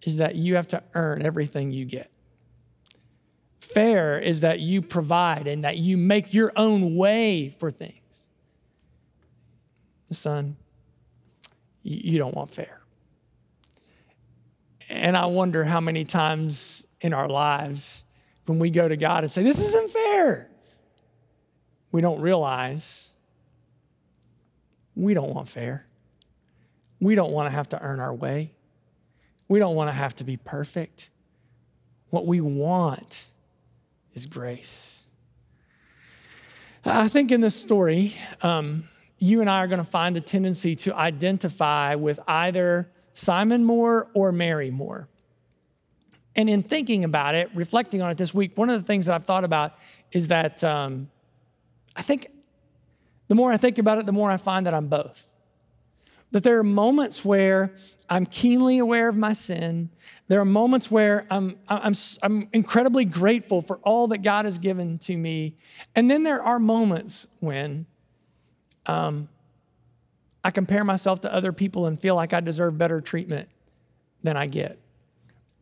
Is 0.03 0.17
that 0.17 0.35
you 0.35 0.55
have 0.55 0.67
to 0.67 0.83
earn 0.93 1.21
everything 1.21 1.71
you 1.71 1.85
get. 1.85 2.11
Fair 3.59 4.17
is 4.17 4.41
that 4.41 4.59
you 4.59 4.81
provide 4.81 5.47
and 5.47 5.63
that 5.63 5.77
you 5.77 5.97
make 5.97 6.33
your 6.33 6.51
own 6.55 6.95
way 6.95 7.49
for 7.49 7.69
things. 7.69 8.27
The 10.07 10.15
son, 10.15 10.55
you 11.83 12.17
don't 12.17 12.33
want 12.33 12.51
fair. 12.51 12.81
And 14.89 15.17
I 15.17 15.25
wonder 15.25 15.65
how 15.65 15.81
many 15.81 16.05
times 16.05 16.87
in 17.01 17.13
our 17.13 17.27
lives 17.27 18.05
when 18.45 18.59
we 18.59 18.69
go 18.69 18.87
to 18.87 18.95
God 18.95 19.23
and 19.23 19.31
say, 19.31 19.43
This 19.43 19.59
isn't 19.59 19.91
fair, 19.91 20.49
we 21.91 22.01
don't 22.01 22.21
realize 22.21 23.13
we 24.95 25.13
don't 25.13 25.33
want 25.33 25.47
fair. 25.47 25.85
We 26.99 27.13
don't 27.13 27.31
want 27.31 27.47
to 27.47 27.51
have 27.51 27.69
to 27.69 27.81
earn 27.81 27.99
our 27.99 28.13
way. 28.13 28.55
We 29.47 29.59
don't 29.59 29.75
want 29.75 29.89
to 29.89 29.93
have 29.93 30.15
to 30.15 30.23
be 30.23 30.37
perfect. 30.37 31.09
What 32.09 32.25
we 32.25 32.41
want 32.41 33.27
is 34.13 34.25
grace. 34.25 35.05
I 36.85 37.07
think 37.07 37.31
in 37.31 37.41
this 37.41 37.55
story, 37.55 38.13
um, 38.41 38.87
you 39.19 39.41
and 39.41 39.49
I 39.49 39.59
are 39.59 39.67
going 39.67 39.79
to 39.79 39.85
find 39.85 40.15
a 40.15 40.21
tendency 40.21 40.75
to 40.75 40.95
identify 40.95 41.95
with 41.95 42.19
either 42.27 42.89
Simon 43.13 43.63
more 43.63 44.09
or 44.13 44.31
Mary 44.31 44.71
more. 44.71 45.09
And 46.35 46.49
in 46.49 46.61
thinking 46.61 47.03
about 47.03 47.33
it, 47.35 47.49
reflecting 47.55 48.01
on 48.01 48.11
it 48.11 48.17
this 48.17 48.33
week, 48.33 48.57
one 48.57 48.69
of 48.69 48.79
the 48.79 48.85
things 48.85 49.07
that 49.07 49.15
I've 49.15 49.25
thought 49.25 49.43
about 49.43 49.73
is 50.11 50.27
that 50.27 50.63
um, 50.63 51.09
I 51.95 52.03
think 52.03 52.27
the 53.27 53.35
more 53.35 53.51
I 53.51 53.57
think 53.57 53.79
about 53.79 53.97
it, 53.97 54.05
the 54.05 54.11
more 54.11 54.29
I 54.29 54.37
find 54.37 54.65
that 54.67 54.73
I'm 54.73 54.87
both. 54.87 55.33
That 56.31 56.43
there 56.43 56.59
are 56.59 56.63
moments 56.63 57.23
where 57.23 57.73
I'm 58.09 58.25
keenly 58.25 58.77
aware 58.77 59.07
of 59.07 59.15
my 59.15 59.33
sin. 59.33 59.89
There 60.27 60.39
are 60.39 60.45
moments 60.45 60.91
where 60.91 61.25
I'm, 61.29 61.57
I'm, 61.69 61.93
I'm 62.21 62.49
incredibly 62.51 63.05
grateful 63.05 63.61
for 63.61 63.77
all 63.77 64.07
that 64.07 64.19
God 64.19 64.45
has 64.45 64.57
given 64.57 64.97
to 64.99 65.15
me. 65.15 65.55
And 65.95 66.11
then 66.11 66.23
there 66.23 66.41
are 66.41 66.59
moments 66.59 67.27
when 67.39 67.85
um, 68.85 69.29
I 70.43 70.51
compare 70.51 70.83
myself 70.83 71.21
to 71.21 71.33
other 71.33 71.51
people 71.51 71.85
and 71.85 71.99
feel 71.99 72.15
like 72.15 72.33
I 72.33 72.39
deserve 72.39 72.77
better 72.77 73.01
treatment 73.01 73.49
than 74.23 74.37
I 74.37 74.47
get. 74.47 74.79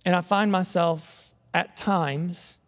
And 0.06 0.16
I 0.16 0.22
find 0.22 0.52
myself 0.52 1.32
at 1.54 1.76
times 1.76 2.60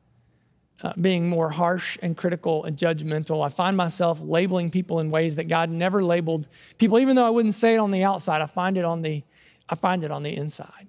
uh, 0.84 0.94
being 1.00 1.28
more 1.28 1.50
harsh 1.50 1.98
and 2.02 2.16
critical 2.16 2.64
and 2.64 2.78
judgmental. 2.78 3.46
I 3.46 3.50
find 3.50 3.76
myself 3.76 4.22
labeling 4.22 4.70
people 4.70 5.00
in 5.00 5.10
ways 5.10 5.36
that 5.38 5.48
God 5.48 5.70
never 5.70 6.04
labeled 6.04 6.48
people, 6.78 7.00
even 7.00 7.16
though 7.16 7.26
I 7.26 7.32
wouldn't 7.32 7.56
say 7.56 7.76
it 7.76 7.80
on 7.80 7.92
the 7.92 8.04
outside. 8.04 8.42
I 8.42 8.46
find 8.46 8.78
it 8.78 8.86
on 8.86 9.02
the, 9.02 9.24
I 9.70 9.76
find 9.76 10.04
it 10.04 10.12
on 10.12 10.24
the 10.24 10.36
inside. 10.36 10.88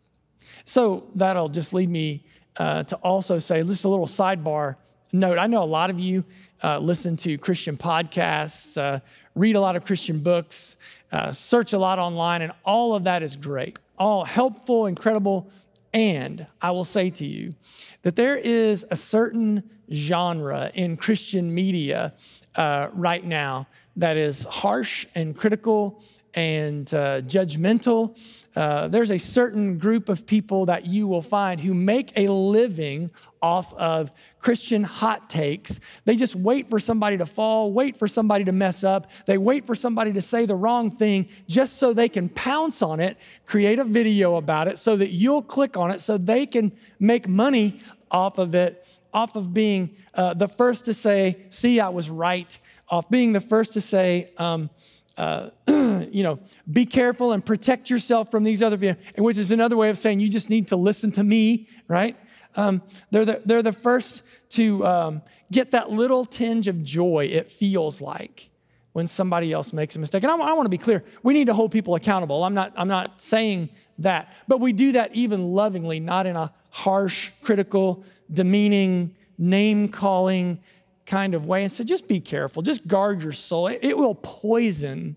So 0.64 1.06
that'll 1.14 1.48
just 1.48 1.72
lead 1.72 1.88
me 1.88 2.22
uh, 2.58 2.82
to 2.84 2.96
also 2.96 3.38
say, 3.38 3.62
just 3.62 3.84
a 3.84 3.88
little 3.88 4.06
sidebar 4.06 4.76
note. 5.12 5.38
I 5.38 5.46
know 5.46 5.62
a 5.62 5.64
lot 5.64 5.90
of 5.90 5.98
you 5.98 6.24
uh, 6.62 6.78
listen 6.78 7.16
to 7.18 7.38
Christian 7.38 7.76
podcasts, 7.76 8.76
uh, 8.76 9.00
read 9.34 9.56
a 9.56 9.60
lot 9.60 9.76
of 9.76 9.84
Christian 9.84 10.18
books, 10.18 10.76
uh, 11.12 11.32
search 11.32 11.72
a 11.72 11.78
lot 11.78 11.98
online, 11.98 12.42
and 12.42 12.52
all 12.64 12.94
of 12.94 13.04
that 13.04 13.22
is 13.22 13.36
great. 13.36 13.78
All 13.96 14.24
helpful, 14.24 14.86
incredible. 14.86 15.50
And 15.92 16.46
I 16.60 16.70
will 16.70 16.84
say 16.84 17.10
to 17.10 17.26
you 17.26 17.54
that 18.02 18.16
there 18.16 18.36
is 18.36 18.84
a 18.90 18.96
certain 18.96 19.68
genre 19.90 20.70
in 20.74 20.96
Christian 20.96 21.54
media 21.54 22.12
uh, 22.56 22.88
right 22.92 23.24
now 23.24 23.66
that 23.96 24.16
is 24.16 24.44
harsh 24.44 25.06
and 25.14 25.36
critical 25.36 26.02
and 26.34 26.92
uh, 26.92 27.20
judgmental. 27.22 28.16
Uh, 28.54 28.88
there's 28.88 29.10
a 29.10 29.18
certain 29.18 29.78
group 29.78 30.08
of 30.08 30.26
people 30.26 30.66
that 30.66 30.86
you 30.86 31.06
will 31.06 31.22
find 31.22 31.60
who 31.60 31.74
make 31.74 32.12
a 32.16 32.28
living 32.28 33.10
off 33.42 33.74
of 33.74 34.10
Christian 34.38 34.84
hot 34.84 35.30
takes. 35.30 35.80
They 36.04 36.16
just 36.16 36.34
wait 36.34 36.68
for 36.68 36.78
somebody 36.78 37.18
to 37.18 37.26
fall, 37.26 37.72
wait 37.72 37.96
for 37.96 38.08
somebody 38.08 38.44
to 38.44 38.52
mess 38.52 38.84
up. 38.84 39.10
They 39.26 39.38
wait 39.38 39.66
for 39.66 39.74
somebody 39.74 40.12
to 40.12 40.20
say 40.20 40.46
the 40.46 40.54
wrong 40.54 40.90
thing 40.90 41.28
just 41.46 41.76
so 41.76 41.92
they 41.92 42.08
can 42.08 42.28
pounce 42.28 42.82
on 42.82 43.00
it, 43.00 43.16
create 43.46 43.78
a 43.78 43.84
video 43.84 44.36
about 44.36 44.68
it 44.68 44.78
so 44.78 44.96
that 44.96 45.10
you'll 45.10 45.42
click 45.42 45.76
on 45.76 45.90
it 45.90 46.00
so 46.00 46.18
they 46.18 46.46
can 46.46 46.72
make 46.98 47.28
money 47.28 47.80
off 48.10 48.38
of 48.38 48.54
it 48.54 48.86
off 49.12 49.36
of 49.36 49.54
being 49.54 49.96
uh, 50.14 50.34
the 50.34 50.48
first 50.48 50.84
to 50.84 50.92
say, 50.92 51.44
see, 51.48 51.80
I 51.80 51.88
was 51.88 52.10
right, 52.10 52.58
off 52.88 53.08
being 53.08 53.32
the 53.32 53.40
first 53.40 53.72
to 53.74 53.80
say, 53.80 54.28
um, 54.36 54.70
uh, 55.16 55.50
you 55.68 56.22
know, 56.22 56.38
be 56.70 56.86
careful 56.86 57.32
and 57.32 57.44
protect 57.44 57.90
yourself 57.90 58.30
from 58.30 58.44
these 58.44 58.62
other 58.62 58.78
people, 58.78 59.02
which 59.18 59.36
is 59.36 59.50
another 59.50 59.76
way 59.76 59.90
of 59.90 59.98
saying 59.98 60.20
you 60.20 60.28
just 60.28 60.50
need 60.50 60.68
to 60.68 60.76
listen 60.76 61.10
to 61.12 61.24
me, 61.24 61.68
right? 61.88 62.16
Um, 62.58 62.82
they're, 63.12 63.24
the, 63.24 63.40
they're 63.44 63.62
the 63.62 63.72
first 63.72 64.24
to 64.50 64.84
um, 64.84 65.22
get 65.50 65.70
that 65.70 65.90
little 65.90 66.24
tinge 66.24 66.66
of 66.66 66.82
joy 66.82 67.28
it 67.30 67.52
feels 67.52 68.00
like 68.00 68.50
when 68.92 69.06
somebody 69.06 69.52
else 69.52 69.72
makes 69.72 69.94
a 69.94 70.00
mistake. 70.00 70.24
And 70.24 70.32
I, 70.32 70.34
I 70.34 70.52
want 70.54 70.66
to 70.66 70.70
be 70.70 70.76
clear, 70.76 71.02
we 71.22 71.34
need 71.34 71.46
to 71.46 71.54
hold 71.54 71.70
people 71.70 71.94
accountable. 71.94 72.42
I'm 72.42 72.54
not, 72.54 72.72
I'm 72.76 72.88
not 72.88 73.20
saying 73.20 73.68
that, 73.98 74.34
but 74.48 74.58
we 74.58 74.72
do 74.72 74.92
that 74.92 75.14
even 75.14 75.52
lovingly, 75.52 76.00
not 76.00 76.26
in 76.26 76.34
a 76.34 76.52
harsh, 76.70 77.30
critical, 77.42 78.04
demeaning, 78.30 79.14
name 79.38 79.88
calling 79.88 80.58
kind 81.06 81.34
of 81.34 81.46
way. 81.46 81.62
And 81.62 81.70
so 81.70 81.84
just 81.84 82.08
be 82.08 82.18
careful, 82.18 82.62
just 82.62 82.88
guard 82.88 83.22
your 83.22 83.32
soul. 83.32 83.68
It, 83.68 83.96
will 83.96 84.16
poison 84.16 85.14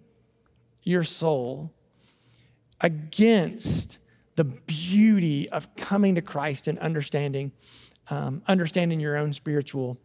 your 0.83 1.03
soul 1.03 1.71
against 2.79 3.97
the 4.35 4.43
beauty 4.43 5.49
of 5.49 5.73
coming 5.75 6.15
to 6.15 6.21
Christ 6.21 6.67
and 6.67 6.79
understanding, 6.79 7.51
um, 8.09 8.41
understanding 8.47 8.99
your 8.99 9.17
own 9.17 9.33
spiritual 9.33 9.97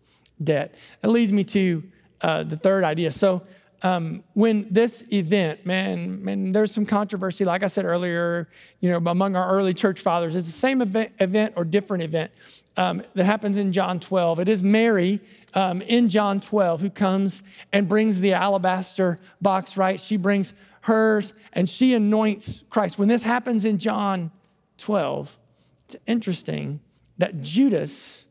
debt. 0.43 0.75
It 1.03 1.09
leads 1.09 1.33
me 1.33 1.45
to 1.45 1.83
uh, 2.21 2.43
the 2.43 2.57
third 2.57 2.85
idea. 2.85 3.11
So 3.11 3.47
um, 3.83 4.25
when 4.33 4.67
this 4.71 5.05
event, 5.13 5.67
man, 5.67 6.25
man, 6.25 6.53
there's 6.53 6.73
some 6.73 6.87
controversy, 6.87 7.45
like 7.45 7.63
I 7.63 7.67
said 7.67 7.85
earlier, 7.85 8.49
you 8.81 8.91
know, 8.91 8.97
among 8.97 9.37
our 9.37 9.51
early 9.51 9.75
church 9.75 10.01
fathers. 10.01 10.35
It's 10.35 10.47
the 10.47 10.53
same 10.53 10.81
event, 10.81 11.13
event 11.21 11.55
or 11.57 11.65
different 11.65 12.03
event 12.03 12.33
um, 12.77 13.03
that 13.15 13.25
happens 13.25 13.59
in 13.59 13.73
John 13.73 14.01
12. 14.01 14.41
It 14.41 14.49
is 14.49 14.63
Mary 14.63 15.21
um, 15.55 15.83
in 15.83 16.09
John 16.09 16.41
12 16.41 16.81
who 16.81 16.91
comes 16.91 17.43
and 17.73 17.87
brings 17.87 18.21
the 18.21 18.33
alabaster 18.33 19.19
box, 19.41 19.77
right? 19.77 20.01
She 20.01 20.17
brings 20.17 20.55
hers 20.87 21.35
and 21.53 21.69
she 21.69 21.95
anoints 21.95 22.63
Christ. 22.71 22.99
When 22.99 23.09
this 23.09 23.25
happens 23.25 23.65
in 23.65 23.79
John 23.79 24.31
12, 24.79 25.37
it's 25.85 25.97
interesting 26.07 26.81
that 27.19 27.43
Judas 27.43 28.27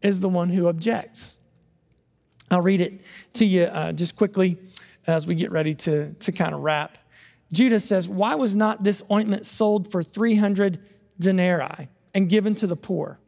is 0.00 0.20
the 0.20 0.28
one 0.28 0.50
who 0.50 0.68
objects. 0.68 1.40
I'll 2.50 2.62
read 2.62 2.80
it 2.80 3.00
to 3.34 3.44
you 3.44 3.64
uh, 3.64 3.92
just 3.92 4.14
quickly 4.14 4.56
as 5.08 5.26
we 5.26 5.34
get 5.34 5.50
ready 5.50 5.74
to, 5.74 6.14
to 6.14 6.32
kind 6.32 6.54
of 6.54 6.60
wrap. 6.60 6.96
Judas 7.52 7.84
says, 7.84 8.08
Why 8.08 8.36
was 8.36 8.54
not 8.54 8.84
this 8.84 9.02
ointment 9.10 9.44
sold 9.44 9.90
for 9.90 10.02
300 10.02 10.78
denarii 11.18 11.88
and 12.14 12.28
given 12.28 12.54
to 12.56 12.68
the 12.68 12.76
poor? 12.76 13.18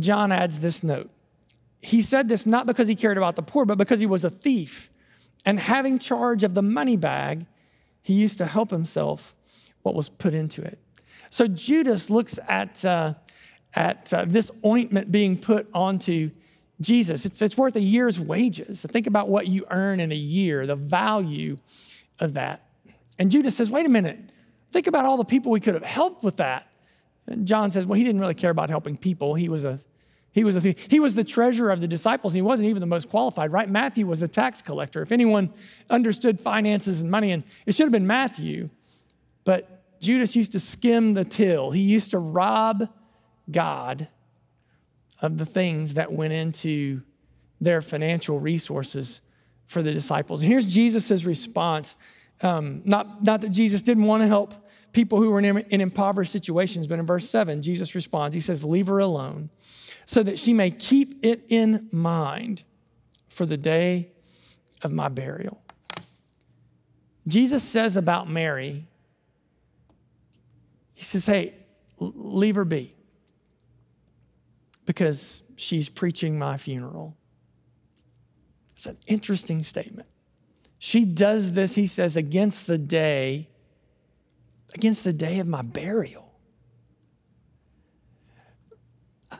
John 0.00 0.32
adds 0.32 0.60
this 0.60 0.82
note. 0.82 1.10
He 1.80 2.02
said 2.02 2.28
this 2.28 2.44
not 2.44 2.66
because 2.66 2.88
he 2.88 2.96
cared 2.96 3.18
about 3.18 3.36
the 3.36 3.42
poor, 3.42 3.64
but 3.64 3.78
because 3.78 4.00
he 4.00 4.06
was 4.06 4.24
a 4.24 4.30
thief. 4.30 4.89
And 5.46 5.58
having 5.58 5.98
charge 5.98 6.44
of 6.44 6.54
the 6.54 6.62
money 6.62 6.96
bag, 6.96 7.46
he 8.02 8.14
used 8.14 8.38
to 8.38 8.46
help 8.46 8.70
himself 8.70 9.34
what 9.82 9.94
was 9.94 10.08
put 10.08 10.34
into 10.34 10.62
it. 10.62 10.78
So 11.30 11.46
Judas 11.46 12.10
looks 12.10 12.38
at, 12.48 12.84
uh, 12.84 13.14
at 13.74 14.12
uh, 14.12 14.24
this 14.26 14.50
ointment 14.64 15.10
being 15.10 15.38
put 15.38 15.68
onto 15.72 16.30
Jesus. 16.80 17.24
It's, 17.24 17.40
it's 17.40 17.56
worth 17.56 17.76
a 17.76 17.80
year's 17.80 18.18
wages. 18.18 18.80
So 18.80 18.88
think 18.88 19.06
about 19.06 19.28
what 19.28 19.46
you 19.46 19.64
earn 19.70 20.00
in 20.00 20.12
a 20.12 20.16
year, 20.16 20.66
the 20.66 20.76
value 20.76 21.56
of 22.18 22.34
that. 22.34 22.66
And 23.18 23.30
Judas 23.30 23.56
says, 23.56 23.70
wait 23.70 23.86
a 23.86 23.90
minute, 23.90 24.18
think 24.70 24.86
about 24.86 25.04
all 25.04 25.16
the 25.16 25.24
people 25.24 25.52
we 25.52 25.60
could 25.60 25.74
have 25.74 25.84
helped 25.84 26.22
with 26.22 26.38
that. 26.38 26.66
And 27.26 27.46
John 27.46 27.70
says, 27.70 27.86
well, 27.86 27.98
he 27.98 28.04
didn't 28.04 28.20
really 28.20 28.34
care 28.34 28.50
about 28.50 28.70
helping 28.70 28.96
people. 28.96 29.34
He 29.34 29.48
was 29.48 29.64
a 29.64 29.78
he 30.32 30.44
was, 30.44 30.54
a, 30.54 30.60
he 30.60 31.00
was 31.00 31.14
the 31.14 31.24
treasurer 31.24 31.70
of 31.70 31.80
the 31.80 31.88
disciples. 31.88 32.32
He 32.32 32.42
wasn't 32.42 32.68
even 32.68 32.80
the 32.80 32.86
most 32.86 33.08
qualified, 33.08 33.52
right? 33.52 33.68
Matthew 33.68 34.06
was 34.06 34.20
the 34.20 34.28
tax 34.28 34.62
collector. 34.62 35.02
If 35.02 35.10
anyone 35.10 35.52
understood 35.88 36.38
finances 36.38 37.00
and 37.00 37.10
money, 37.10 37.32
and 37.32 37.42
it 37.66 37.74
should 37.74 37.84
have 37.84 37.92
been 37.92 38.06
Matthew, 38.06 38.70
but 39.44 40.00
Judas 40.00 40.36
used 40.36 40.52
to 40.52 40.60
skim 40.60 41.14
the 41.14 41.24
till. 41.24 41.72
He 41.72 41.82
used 41.82 42.12
to 42.12 42.18
rob 42.18 42.88
God 43.50 44.08
of 45.20 45.38
the 45.38 45.44
things 45.44 45.94
that 45.94 46.12
went 46.12 46.32
into 46.32 47.02
their 47.60 47.82
financial 47.82 48.38
resources 48.38 49.20
for 49.66 49.82
the 49.82 49.92
disciples. 49.92 50.40
And 50.40 50.50
here's 50.50 50.66
Jesus' 50.66 51.24
response. 51.24 51.96
Um, 52.40 52.82
not, 52.84 53.22
not 53.22 53.40
that 53.42 53.50
Jesus 53.50 53.82
didn't 53.82 54.04
want 54.04 54.22
to 54.22 54.26
help 54.26 54.54
people 54.92 55.18
who 55.22 55.30
were 55.30 55.38
in, 55.38 55.58
in 55.58 55.80
impoverished 55.80 56.32
situations, 56.32 56.86
but 56.86 56.98
in 56.98 57.06
verse 57.06 57.28
7, 57.28 57.62
Jesus 57.62 57.94
responds. 57.94 58.34
He 58.34 58.40
says, 58.40 58.64
Leave 58.64 58.88
her 58.88 58.98
alone 58.98 59.50
so 60.04 60.22
that 60.22 60.38
she 60.38 60.52
may 60.52 60.70
keep 60.70 61.24
it 61.24 61.44
in 61.48 61.88
mind 61.92 62.64
for 63.28 63.46
the 63.46 63.56
day 63.56 64.12
of 64.82 64.92
my 64.92 65.08
burial. 65.08 65.62
Jesus 67.26 67.62
says 67.62 67.96
about 67.96 68.28
Mary, 68.28 68.86
He 70.94 71.04
says, 71.04 71.26
Hey, 71.26 71.54
leave 71.98 72.56
her 72.56 72.64
be 72.64 72.94
because 74.86 75.42
she's 75.56 75.88
preaching 75.88 76.38
my 76.38 76.56
funeral. 76.56 77.16
It's 78.72 78.86
an 78.86 78.96
interesting 79.06 79.62
statement. 79.62 80.08
She 80.78 81.04
does 81.04 81.52
this, 81.52 81.74
he 81.74 81.86
says, 81.86 82.16
against 82.16 82.66
the 82.66 82.78
day, 82.78 83.49
against 84.74 85.04
the 85.04 85.12
day 85.12 85.38
of 85.38 85.46
my 85.46 85.62
burial. 85.62 86.30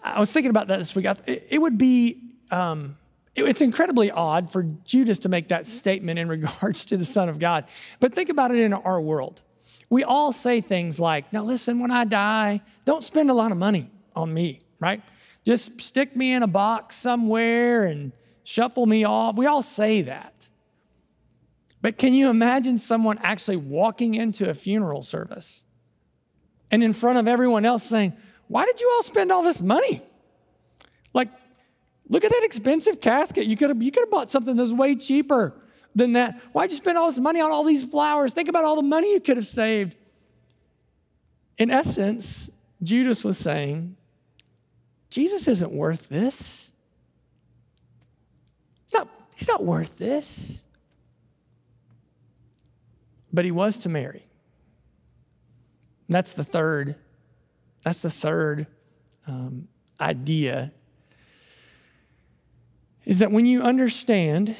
I 0.05 0.21
was 0.21 0.33
thinking 0.33 0.51
about 0.51 0.69
that 0.69 0.79
this 0.79 0.95
week. 0.95 1.07
It 1.27 1.61
would 1.61 1.79
be, 1.79 2.23
um, 2.51 2.97
it's 3.35 3.61
incredibly 3.61 4.11
odd 4.11 4.51
for 4.51 4.63
Judas 4.85 5.19
to 5.21 5.29
make 5.29 5.49
that 5.49 5.67
statement 5.67 6.19
in 6.19 6.29
regards 6.37 6.85
to 6.87 6.97
the 6.97 7.05
Son 7.05 7.29
of 7.29 7.39
God. 7.39 7.71
But 7.99 8.15
think 8.15 8.29
about 8.29 8.51
it 8.51 8.59
in 8.59 8.73
our 8.73 9.01
world. 9.01 9.43
We 9.89 10.05
all 10.05 10.33
say 10.33 10.61
things 10.61 11.01
like, 11.01 11.33
now 11.33 11.43
listen, 11.43 11.81
when 11.81 11.91
I 11.91 12.05
die, 12.05 12.61
don't 12.85 13.03
spend 13.03 13.29
a 13.29 13.35
lot 13.35 13.51
of 13.51 13.59
money 13.59 13.91
on 14.15 14.33
me, 14.33 14.61
right? 14.79 15.03
Just 15.45 15.81
stick 15.81 16.15
me 16.15 16.33
in 16.33 16.43
a 16.43 16.47
box 16.47 16.95
somewhere 16.95 17.85
and 17.85 18.13
shuffle 18.45 18.87
me 18.87 19.05
off. 19.05 19.37
We 19.37 19.47
all 19.47 19.63
say 19.63 20.03
that. 20.03 20.50
But 21.83 21.97
can 21.99 22.13
you 22.15 22.29
imagine 22.29 22.79
someone 22.79 23.19
actually 23.23 23.57
walking 23.57 24.15
into 24.15 24.49
a 24.49 24.55
funeral 24.55 25.03
service 25.03 25.65
and 26.71 26.83
in 26.83 26.93
front 26.93 27.19
of 27.19 27.27
everyone 27.27 27.65
else 27.65 27.83
saying, 27.83 28.13
Why 28.49 28.67
did 28.67 28.81
you 28.81 28.91
all 28.95 29.03
spend 29.03 29.33
all 29.33 29.43
this 29.43 29.61
money? 29.61 30.03
Like, 31.15 31.29
look 32.09 32.25
at 32.25 32.31
that 32.31 32.43
expensive 32.45 33.01
casket. 33.01 33.47
You 33.47 33.57
could 33.57 33.71
have, 33.71 33.83
you 33.83 33.91
could 33.91 34.03
have 34.03 34.11
bought 34.11 34.31
something 34.31 34.57
that's 34.57 34.73
way 34.73 34.95
cheaper 34.95 35.55
than 35.95 36.13
that. 36.13 36.41
Why'd 36.53 36.71
you 36.71 36.77
spend 36.77 36.99
all 36.99 37.07
this 37.07 37.19
money 37.19 37.41
on 37.41 37.51
all 37.51 37.65
these 37.65 37.85
flowers? 37.85 38.33
Think 38.33 38.49
about 38.49 38.65
all 38.65 38.77
the 38.77 38.83
money 38.83 39.13
you 39.13 39.21
could 39.21 39.37
have 39.37 39.47
saved. 39.47 39.97
In 41.59 41.71
essence, 41.71 42.51
Judas 42.83 43.25
was 43.25 43.37
saying, 43.37 43.97
Jesus 45.11 45.49
isn't 45.49 45.73
worth 45.73 46.09
this. 46.09 46.71
He's 48.85 48.95
not, 48.95 49.09
he's 49.35 49.49
not 49.49 49.65
worth 49.65 49.99
this. 49.99 50.63
But 53.33 53.45
he 53.45 53.51
was 53.51 53.79
to 53.79 53.89
Mary. 53.89 54.27
That's 56.09 56.33
the 56.33 56.45
third. 56.45 56.97
That's 57.83 58.01
the 58.01 58.11
third 58.11 58.67
um, 59.27 59.69
idea. 60.01 60.73
Is 63.05 63.19
that 63.21 63.31
when 63.31 63.47
you 63.47 63.63
understand 63.63 64.57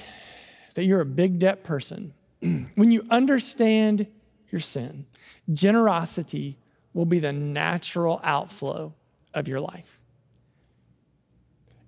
that 0.75 0.85
you're 0.85 1.01
a 1.01 1.07
big 1.07 1.39
debt 1.39 1.65
person, 1.65 2.15
when 2.41 2.91
you 2.91 3.07
understand 3.11 4.07
your 4.51 4.61
sin, 4.61 5.07
generosity 5.49 6.59
will 6.95 7.05
be 7.05 7.19
the 7.19 7.33
natural 7.33 8.21
outflow 8.25 8.95
of 9.35 9.47
your 9.47 9.61
life 9.61 10.00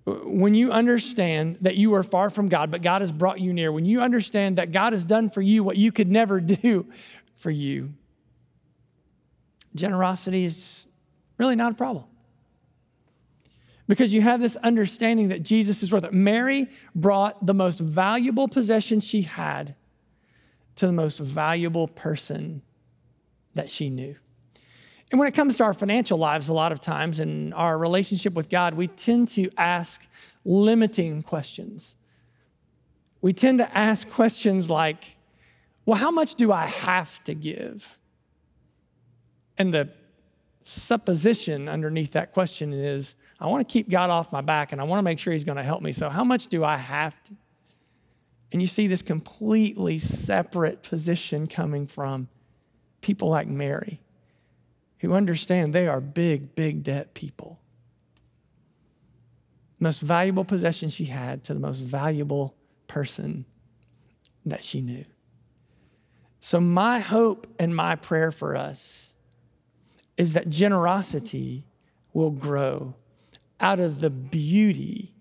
when 0.04 0.54
you 0.54 0.72
understand 0.72 1.58
that 1.60 1.76
you 1.76 1.94
are 1.94 2.02
far 2.02 2.28
from 2.28 2.48
God, 2.48 2.70
but 2.70 2.82
God 2.82 3.02
has 3.02 3.12
brought 3.12 3.40
you 3.40 3.52
near, 3.52 3.70
when 3.70 3.84
you 3.84 4.00
understand 4.02 4.58
that 4.58 4.72
God 4.72 4.92
has 4.92 5.04
done 5.04 5.30
for 5.30 5.40
you 5.40 5.62
what 5.62 5.76
you 5.76 5.92
could 5.92 6.08
never 6.08 6.40
do 6.40 6.86
for 7.36 7.50
you, 7.50 7.94
generosity 9.74 10.44
is 10.44 10.88
really 11.38 11.56
not 11.56 11.72
a 11.72 11.76
problem. 11.76 12.04
Because 13.88 14.14
you 14.14 14.22
have 14.22 14.40
this 14.40 14.56
understanding 14.56 15.28
that 15.28 15.42
Jesus 15.42 15.82
is 15.82 15.92
worth 15.92 16.04
it. 16.04 16.12
Mary 16.12 16.66
brought 16.94 17.44
the 17.44 17.54
most 17.54 17.78
valuable 17.78 18.48
possession 18.48 19.00
she 19.00 19.22
had 19.22 19.74
to 20.76 20.86
the 20.86 20.92
most 20.92 21.18
valuable 21.18 21.88
person 21.88 22.62
that 23.54 23.70
she 23.70 23.90
knew. 23.90 24.16
And 25.12 25.18
when 25.18 25.28
it 25.28 25.34
comes 25.34 25.58
to 25.58 25.64
our 25.64 25.74
financial 25.74 26.16
lives, 26.16 26.48
a 26.48 26.54
lot 26.54 26.72
of 26.72 26.80
times 26.80 27.20
in 27.20 27.52
our 27.52 27.76
relationship 27.76 28.32
with 28.32 28.48
God, 28.48 28.72
we 28.72 28.88
tend 28.88 29.28
to 29.28 29.50
ask 29.58 30.08
limiting 30.42 31.22
questions. 31.22 31.96
We 33.20 33.34
tend 33.34 33.58
to 33.58 33.76
ask 33.76 34.08
questions 34.08 34.70
like, 34.70 35.18
well, 35.84 35.98
how 35.98 36.10
much 36.10 36.36
do 36.36 36.50
I 36.50 36.64
have 36.64 37.22
to 37.24 37.34
give? 37.34 37.98
And 39.58 39.72
the 39.72 39.90
supposition 40.62 41.68
underneath 41.68 42.12
that 42.12 42.32
question 42.32 42.72
is, 42.72 43.14
I 43.38 43.48
want 43.48 43.68
to 43.68 43.70
keep 43.70 43.90
God 43.90 44.08
off 44.08 44.32
my 44.32 44.40
back 44.40 44.72
and 44.72 44.80
I 44.80 44.84
want 44.84 44.98
to 44.98 45.02
make 45.02 45.18
sure 45.18 45.34
He's 45.34 45.44
going 45.44 45.56
to 45.56 45.62
help 45.62 45.82
me. 45.82 45.92
So, 45.92 46.08
how 46.08 46.24
much 46.24 46.46
do 46.46 46.64
I 46.64 46.78
have 46.78 47.22
to? 47.24 47.34
And 48.50 48.62
you 48.62 48.68
see 48.68 48.86
this 48.86 49.02
completely 49.02 49.98
separate 49.98 50.82
position 50.82 51.48
coming 51.48 51.86
from 51.86 52.28
people 53.02 53.28
like 53.28 53.48
Mary 53.48 54.01
who 55.02 55.14
understand 55.14 55.72
they 55.72 55.88
are 55.88 56.00
big, 56.00 56.54
big 56.54 56.84
debt 56.84 57.12
people. 57.12 57.60
Most 59.80 60.00
valuable 60.00 60.44
possession 60.44 60.88
she 60.88 61.06
had 61.06 61.42
to 61.44 61.54
the 61.54 61.60
most 61.60 61.80
valuable 61.80 62.54
person 62.86 63.44
that 64.46 64.62
she 64.62 64.80
knew. 64.80 65.04
So, 66.38 66.60
my 66.60 67.00
hope 67.00 67.48
and 67.58 67.74
my 67.74 67.96
prayer 67.96 68.30
for 68.30 68.56
us 68.56 69.16
is 70.16 70.34
that 70.34 70.48
generosity 70.48 71.64
will 72.12 72.30
grow 72.30 72.94
out 73.58 73.80
of 73.80 74.00
the 74.00 74.10
beauty 74.10 75.14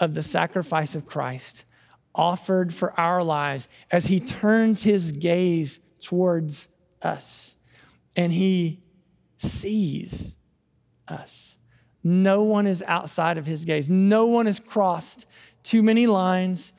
of 0.00 0.14
the 0.14 0.22
sacrifice 0.22 0.96
of 0.96 1.06
Christ 1.06 1.64
offered 2.12 2.74
for 2.74 2.98
our 2.98 3.22
lives 3.22 3.68
as 3.90 4.06
he 4.06 4.18
turns 4.18 4.82
his 4.82 5.12
gaze 5.12 5.80
towards 6.00 6.68
us 7.02 7.56
and 8.16 8.32
he 8.32 8.80
sees 9.42 10.36
us. 11.08 11.58
No 12.04 12.42
one 12.42 12.66
is 12.66 12.82
outside 12.86 13.38
of 13.38 13.46
his 13.46 13.64
gaze. 13.64 13.88
No 13.88 14.26
one 14.26 14.46
has 14.46 14.58
crossed 14.58 15.26
too 15.62 15.82
many 15.82 16.06
lines 16.06 16.72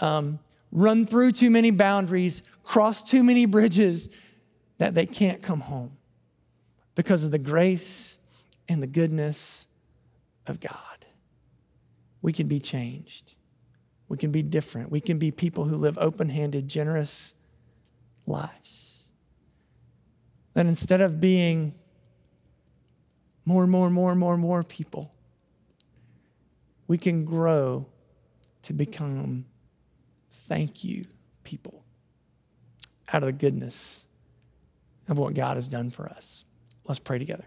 um, 0.00 0.38
run 0.70 1.06
through 1.06 1.32
too 1.32 1.50
many 1.50 1.70
boundaries, 1.70 2.42
crossed 2.62 3.06
too 3.06 3.22
many 3.22 3.46
bridges 3.46 4.08
that 4.78 4.94
they 4.94 5.06
can't 5.06 5.42
come 5.42 5.60
home 5.60 5.96
because 6.94 7.24
of 7.24 7.30
the 7.30 7.38
grace 7.38 8.18
and 8.68 8.82
the 8.82 8.86
goodness 8.86 9.66
of 10.46 10.60
God. 10.60 11.06
We 12.22 12.32
can 12.32 12.48
be 12.48 12.60
changed. 12.60 13.34
We 14.08 14.16
can 14.16 14.30
be 14.30 14.42
different. 14.42 14.90
We 14.90 15.00
can 15.00 15.18
be 15.18 15.30
people 15.30 15.64
who 15.64 15.76
live 15.76 15.98
open 15.98 16.28
handed, 16.28 16.68
generous 16.68 17.34
lives. 18.26 19.10
That 20.54 20.66
instead 20.66 21.00
of 21.00 21.20
being 21.20 21.74
more 23.48 23.62
and 23.62 23.72
more 23.72 23.86
and 23.86 23.94
more 23.94 24.10
and 24.10 24.20
more 24.20 24.34
and 24.34 24.42
more 24.42 24.62
people, 24.62 25.10
we 26.86 26.98
can 26.98 27.24
grow 27.24 27.86
to 28.60 28.74
become 28.74 29.46
thank 30.30 30.84
you 30.84 31.06
people 31.44 31.82
out 33.10 33.22
of 33.22 33.26
the 33.28 33.32
goodness 33.32 34.06
of 35.08 35.16
what 35.16 35.32
God 35.32 35.56
has 35.56 35.66
done 35.66 35.88
for 35.88 36.06
us. 36.06 36.44
Let's 36.86 36.98
pray 36.98 37.18
together. 37.18 37.46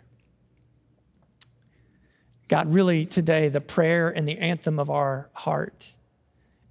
God, 2.48 2.74
really 2.74 3.06
today, 3.06 3.48
the 3.48 3.62
prayer 3.62 4.10
and 4.10 4.28
the 4.28 4.40
anthem 4.40 4.80
of 4.80 4.90
our 4.90 5.30
heart 5.34 5.98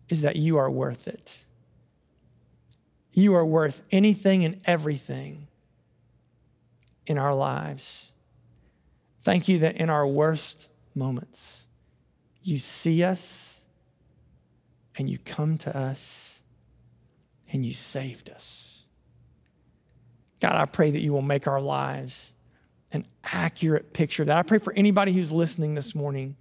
is 0.09 0.23
that 0.23 0.35
you 0.35 0.57
are 0.57 0.69
worth 0.69 1.07
it. 1.07 1.47
You 3.13 3.37
are 3.37 3.47
worth 3.47 3.85
anything 3.93 4.45
and 4.45 4.61
everything 4.65 5.47
in 7.07 7.17
our 7.17 7.33
lives. 7.33 8.10
Thank 9.21 9.49
you 9.49 9.59
that 9.61 9.77
in 9.77 9.91
our 9.91 10.07
worst 10.07 10.69
moments, 10.95 11.69
you 12.43 12.59
see 12.59 13.05
us 13.05 13.65
and 14.97 15.09
you 15.09 15.19
come 15.19 15.59
to 15.59 15.77
us 15.77 16.43
and 17.53 17.65
you 17.65 17.73
saved 17.73 18.31
us. 18.31 18.87
God, 20.41 20.55
I 20.55 20.65
pray 20.65 20.91
that 20.91 21.01
you 21.01 21.13
will 21.13 21.23
make 21.23 21.47
our 21.47 21.61
lives 21.61 22.35
an 22.93 23.07
accurate 23.25 23.93
picture. 23.93 24.25
That 24.25 24.39
I 24.39 24.43
pray 24.43 24.59
for 24.59 24.73
anybody 24.73 25.13
who's 25.13 25.33
listening 25.33 25.75
this 25.75 25.95
morning, 25.95 26.37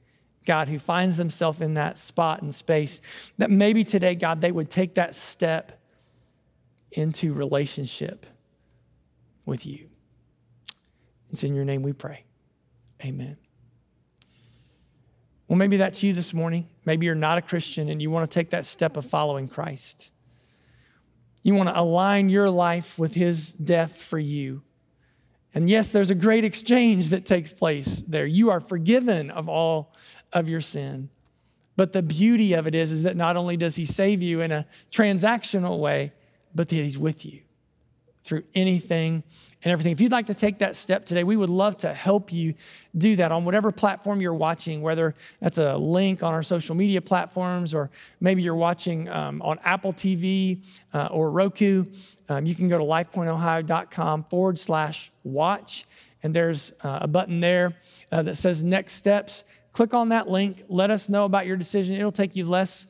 God, 0.46 0.70
who 0.70 0.80
finds 0.80 1.18
themselves 1.18 1.60
in 1.60 1.74
that 1.74 1.98
spot 1.98 2.42
and 2.42 2.54
space, 2.54 3.02
that 3.38 3.52
maybe 3.52 3.84
today, 3.84 4.16
God, 4.16 4.40
they 4.40 4.52
would 4.52 4.70
take 4.70 4.96
that 4.96 5.14
step 5.14 5.82
into 6.92 7.34
relationship 7.34 8.26
with 9.46 9.66
you. 9.66 9.90
It's 11.30 11.44
in 11.44 11.54
your 11.54 11.66
name 11.66 11.84
we 11.84 11.94
pray. 11.94 12.24
Amen. 13.04 13.38
Well, 15.48 15.58
maybe 15.58 15.78
that's 15.78 16.04
you 16.04 16.14
this 16.14 16.34
morning. 16.34 16.68
Maybe 16.86 17.06
you're 17.06 17.16
not 17.16 17.38
a 17.38 17.42
Christian 17.42 17.90
and 17.90 18.02
you 18.02 18.12
want 18.12 18.30
to 18.30 18.34
take 18.34 18.52
that 18.52 18.66
step 18.66 18.98
of 18.98 19.06
following 19.06 19.48
Christ. 19.48 20.12
You 21.42 21.56
want 21.56 21.70
to 21.70 21.80
align 21.80 22.30
your 22.30 22.50
life 22.50 23.00
with 23.00 23.16
his 23.16 23.54
death 23.54 23.96
for 23.96 24.20
you. 24.20 24.62
And 25.54 25.70
yes, 25.70 25.92
there's 25.92 26.12
a 26.12 26.16
great 26.16 26.44
exchange 26.44 27.10
that 27.10 27.26
takes 27.26 27.52
place 27.52 28.04
there. 28.04 28.26
You 28.26 28.52
are 28.52 28.60
forgiven 28.60 29.32
of 29.32 29.50
all 29.50 29.96
of 30.32 30.48
your 30.48 30.62
sin. 30.62 31.10
But 31.76 31.94
the 31.94 32.04
beauty 32.04 32.54
of 32.54 32.68
it 32.68 32.76
is, 32.76 32.92
is 32.92 33.04
that 33.04 33.16
not 33.16 33.36
only 33.36 33.58
does 33.58 33.76
he 33.76 33.86
save 33.86 34.22
you 34.22 34.42
in 34.42 34.52
a 34.52 34.68
transactional 34.92 35.80
way, 35.80 36.12
but 36.54 36.70
that 36.70 36.76
he's 36.76 36.98
with 36.98 37.26
you 37.26 37.42
through 38.30 38.44
anything 38.54 39.24
and 39.64 39.72
everything. 39.72 39.92
If 39.92 40.00
you'd 40.00 40.12
like 40.12 40.28
to 40.28 40.36
take 40.36 40.60
that 40.60 40.76
step 40.76 41.06
today, 41.06 41.24
we 41.24 41.36
would 41.36 41.50
love 41.50 41.76
to 41.78 41.94
help 41.94 42.32
you 42.32 42.54
do 42.96 43.16
that 43.16 43.32
on 43.32 43.44
whatever 43.44 43.72
platform 43.72 44.22
you're 44.22 44.34
watching, 44.34 44.82
whether 44.82 45.16
that's 45.42 45.58
a 45.58 45.76
link 45.76 46.22
on 46.22 46.34
our 46.34 46.44
social 46.44 46.76
media 46.76 47.02
platforms 47.02 47.74
or 47.74 47.90
maybe 48.22 48.44
you're 48.44 48.56
watching 48.56 49.10
um, 49.10 49.42
on 49.42 49.58
Apple 49.64 49.92
TV 49.92 50.64
uh, 50.94 51.08
or 51.08 51.32
Roku. 51.32 51.86
Um, 52.30 52.46
you 52.46 52.54
can 52.54 52.70
go 52.70 52.78
to 52.78 52.84
lifepointohio.com 52.84 54.26
forward 54.26 54.60
slash 54.60 55.12
watch, 55.24 55.86
and 56.22 56.34
there's 56.34 56.72
uh, 56.84 57.00
a 57.02 57.08
button 57.08 57.40
there 57.40 57.74
uh, 58.12 58.22
that 58.22 58.36
says 58.36 58.64
next 58.64 58.94
steps. 58.94 59.44
Click 59.74 59.96
on 59.96 60.10
that 60.10 60.30
link. 60.30 60.62
Let 60.70 60.92
us 60.92 61.10
know 61.10 61.26
about 61.26 61.48
your 61.48 61.58
decision. 61.58 61.96
It'll 61.96 62.12
take 62.12 62.36
you 62.36 62.46
less, 62.46 62.86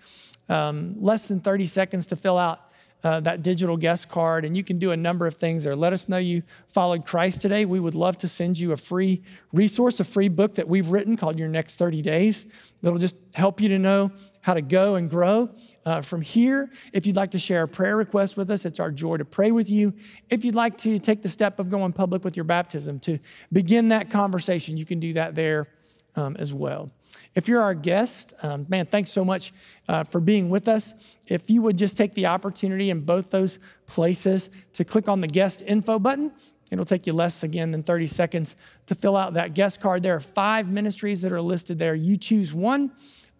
um, 0.50 0.96
less 1.00 1.30
than 1.30 1.40
30 1.40 1.66
seconds 1.66 2.08
to 2.08 2.18
fill 2.18 2.38
out 2.38 2.69
uh, 3.04 3.20
that 3.22 3.42
digital 3.42 3.78
guest 3.78 4.10
card, 4.10 4.44
and 4.44 4.58
you 4.58 4.64
can 4.64 4.78
do 4.78 4.92
a 4.92 4.98
number 4.98 5.26
of 5.26 5.36
things 5.36 5.64
there. 5.64 5.76
Let 5.76 5.94
us 5.94 6.10
know 6.10 6.18
you 6.18 6.44
followed 6.68 7.06
Christ 7.06 7.42
today. 7.42 7.64
We 7.64 7.80
would 7.80 7.96
love 7.96 8.18
to 8.20 8.28
send 8.28 8.60
you 8.60 8.74
a 8.74 8.78
free 8.78 9.24
resource, 9.54 10.00
a 10.00 10.04
free 10.04 10.28
book 10.28 10.56
that 10.56 10.68
we've 10.68 10.90
written 10.90 11.16
called 11.16 11.40
Your 11.40 11.48
Next 11.48 11.76
30 11.78 12.02
Days. 12.02 12.46
That'll 12.82 13.00
just 13.00 13.16
help 13.36 13.62
you 13.62 13.70
to 13.70 13.80
know 13.80 14.12
how 14.42 14.54
to 14.54 14.62
go 14.62 14.96
and 14.96 15.10
grow 15.10 15.50
uh, 15.86 16.02
from 16.02 16.22
here. 16.22 16.70
If 16.92 17.08
you'd 17.08 17.16
like 17.16 17.32
to 17.32 17.40
share 17.40 17.64
a 17.64 17.68
prayer 17.68 17.96
request 17.96 18.36
with 18.36 18.50
us, 18.50 18.66
it's 18.66 18.80
our 18.80 18.92
joy 18.92 19.18
to 19.18 19.26
pray 19.26 19.52
with 19.52 19.70
you. 19.70 19.94
If 20.30 20.44
you'd 20.44 20.56
like 20.56 20.78
to 20.80 21.00
take 21.00 21.22
the 21.22 21.30
step 21.30 21.60
of 21.60 21.70
going 21.70 21.94
public 21.94 22.24
with 22.24 22.36
your 22.36 22.46
baptism 22.46 23.00
to 23.02 23.20
begin 23.52 23.90
that 23.90 24.10
conversation, 24.10 24.78
you 24.78 24.86
can 24.86 25.00
do 25.00 25.14
that 25.14 25.36
there 25.36 25.68
um, 26.16 26.36
as 26.38 26.54
well. 26.54 26.92
If 27.36 27.48
you're 27.48 27.62
our 27.62 27.74
guest, 27.74 28.34
um, 28.44 28.66
man, 28.70 28.86
thanks 28.86 29.12
so 29.12 29.24
much 29.24 29.54
uh, 29.88 30.04
for 30.04 30.20
being 30.20 30.50
with 30.50 30.68
us. 30.68 31.18
If 31.28 31.50
you 31.50 31.62
would 31.62 31.78
just 31.78 31.98
take 31.98 32.14
the 32.14 32.26
opportunity 32.26 32.90
in 32.90 33.02
both 33.02 33.32
those 33.32 33.60
places 33.86 34.50
to 34.74 34.84
click 34.84 35.08
on 35.08 35.22
the 35.22 35.28
guest 35.28 35.62
info 35.66 36.00
button, 36.00 36.32
it'll 36.72 36.86
take 36.86 37.08
you 37.08 37.14
less 37.14 37.44
again 37.44 37.72
than 37.72 37.84
30 37.84 38.08
seconds 38.08 38.56
to 38.88 38.96
fill 38.96 39.16
out 39.16 39.34
that 39.34 39.54
guest 39.54 39.80
card. 39.80 40.04
There 40.04 40.16
are 40.16 40.20
five 40.20 40.68
ministries 40.68 41.22
that 41.22 41.32
are 41.32 41.42
listed 41.42 41.78
there. 41.78 41.96
You 41.96 42.18
choose 42.18 42.54
one 42.54 42.92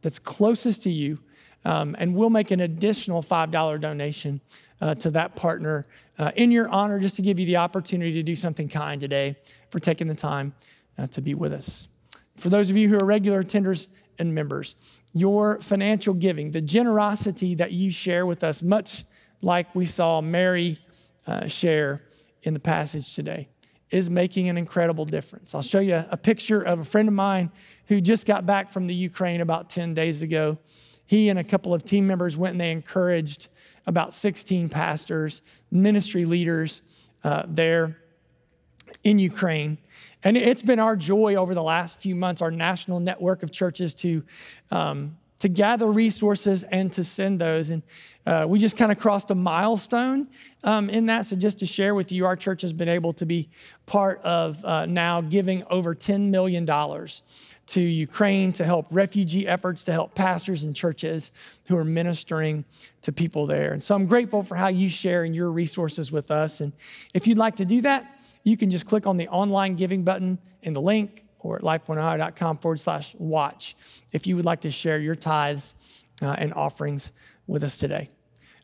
that's 0.02 0.20
closest 0.20 0.84
to 0.84 0.90
you, 0.90 1.20
um, 1.66 1.96
and 2.00 2.16
we'll 2.16 2.30
make 2.30 2.52
an 2.52 2.60
additional 2.60 3.22
$5 3.22 3.82
donation 3.82 4.42
uh, 4.82 4.96
to 4.96 5.12
that 5.12 5.36
partner 5.36 5.84
uh, 6.18 6.32
in 6.36 6.52
your 6.52 6.70
honor, 6.70 7.00
just 7.00 7.16
to 7.18 7.22
give 7.22 7.40
you 7.40 7.46
the 7.46 7.58
opportunity 7.58 8.14
to 8.14 8.24
do 8.24 8.36
something 8.36 8.70
kind 8.70 9.02
today 9.02 9.36
for 9.70 9.80
taking 9.80 10.08
the 10.08 10.16
time 10.16 10.54
uh, 10.98 11.08
to 11.08 11.22
be 11.22 11.34
with 11.34 11.54
us. 11.54 11.90
For 12.40 12.50
those 12.50 12.70
of 12.70 12.78
you 12.78 12.90
who 12.90 12.98
are 12.98 13.06
regular 13.06 13.44
attenders 13.44 13.88
and 14.18 14.34
members, 14.34 14.76
your 15.14 15.60
financial 15.60 16.14
giving, 16.14 16.52
the 16.52 16.62
generosity 16.62 17.56
that 17.56 17.74
you 17.74 17.92
share 17.92 18.26
with 18.26 18.44
us, 18.44 18.64
much 18.64 19.04
like 19.42 19.74
we 19.76 19.86
saw 19.86 20.22
Mary 20.22 20.78
uh, 21.28 21.48
share 21.48 22.02
in 22.44 22.54
the 22.54 22.60
passage 22.60 23.14
today, 23.14 23.50
is 23.92 24.10
making 24.10 24.48
an 24.48 24.58
incredible 24.58 25.04
difference. 25.04 25.54
I'll 25.54 25.62
show 25.62 25.80
you 25.80 26.04
a 26.10 26.18
picture 26.18 26.62
of 26.62 26.80
a 26.80 26.84
friend 26.84 27.08
of 27.08 27.14
mine 27.14 27.52
who 27.88 28.00
just 28.00 28.26
got 28.26 28.46
back 28.46 28.72
from 28.72 28.88
the 28.88 28.96
Ukraine 28.96 29.42
about 29.42 29.70
10 29.70 29.94
days 29.94 30.22
ago. 30.22 30.58
He 31.06 31.28
and 31.30 31.40
a 31.40 31.44
couple 31.44 31.74
of 31.74 31.84
team 31.84 32.06
members 32.06 32.38
went 32.38 32.52
and 32.52 32.62
they 32.62 32.72
encouraged 32.72 33.50
about 33.88 34.14
16 34.14 34.70
pastors, 34.70 35.42
ministry 35.72 36.24
leaders 36.24 36.84
uh, 37.24 37.44
there 37.48 37.98
in 39.04 39.20
Ukraine. 39.20 39.80
And 40.24 40.36
it's 40.36 40.62
been 40.62 40.80
our 40.80 40.96
joy 40.96 41.36
over 41.36 41.54
the 41.54 41.64
last 41.64 42.00
few 42.00 42.14
months, 42.14 42.42
our 42.42 42.52
national 42.52 43.00
network 43.00 43.42
of 43.42 43.52
churches, 43.52 43.96
to, 43.96 44.24
um, 44.70 45.18
to 45.40 45.48
gather 45.48 45.90
resources 45.90 46.64
and 46.64 46.92
to 46.94 47.06
send 47.06 47.40
those. 47.40 47.70
And 47.70 47.84
uh, 48.26 48.46
we 48.48 48.60
just 48.60 48.76
kind 48.76 48.92
of 48.92 49.00
crossed 49.00 49.32
a 49.32 49.36
milestone 49.36 50.28
um, 50.66 50.90
in 50.90 51.06
that. 51.06 51.26
So, 51.26 51.38
just 51.38 51.60
to 51.60 51.66
share 51.66 51.96
with 51.96 52.12
you, 52.12 52.26
our 52.26 52.36
church 52.36 52.62
has 52.64 52.74
been 52.74 52.90
able 52.90 53.14
to 53.14 53.26
be 53.26 53.48
part 53.86 54.22
of 54.22 54.64
uh, 54.66 54.86
now 54.86 55.22
giving 55.22 55.64
over 55.70 55.96
$10 55.96 56.30
million 56.30 56.66
to 56.66 57.82
Ukraine 57.82 58.52
to 58.54 58.66
help 58.66 58.88
refugee 58.92 59.48
efforts, 59.48 59.86
to 59.86 59.94
help 59.94 60.16
pastors 60.16 60.66
and 60.66 60.76
churches 60.76 61.32
who 61.70 61.78
are 61.78 61.86
ministering 61.86 62.66
to 63.04 63.14
people 63.14 63.48
there. 63.48 63.72
And 63.72 63.82
so, 63.82 63.96
I'm 63.96 64.06
grateful 64.06 64.44
for 64.44 64.56
how 64.56 64.68
you 64.68 64.90
share 64.90 65.24
in 65.24 65.34
your 65.34 65.50
resources 65.50 66.12
with 66.12 66.30
us. 66.30 66.60
And 66.60 66.74
if 67.14 67.26
you'd 67.26 67.38
like 67.38 67.56
to 67.56 67.66
do 67.66 67.80
that, 67.82 68.19
you 68.44 68.58
can 68.58 68.70
just 68.70 68.86
click 68.86 69.06
on 69.06 69.18
the 69.18 69.28
online 69.28 69.76
giving 69.76 70.04
button 70.04 70.40
in 70.62 70.74
the 70.74 70.82
link 70.82 71.26
or 71.40 71.56
at 71.56 71.62
lifepointohio.com 71.62 72.58
forward 72.58 72.80
slash 72.80 73.16
watch 73.18 73.76
if 74.14 74.28
you 74.28 74.36
would 74.36 74.46
like 74.46 74.62
to 74.62 74.72
share 74.72 75.00
your 75.00 75.16
tithes 75.16 75.76
uh, 76.22 76.36
and 76.38 76.54
offerings 76.54 77.12
with 77.48 77.64
us 77.64 77.78
today. 77.78 78.08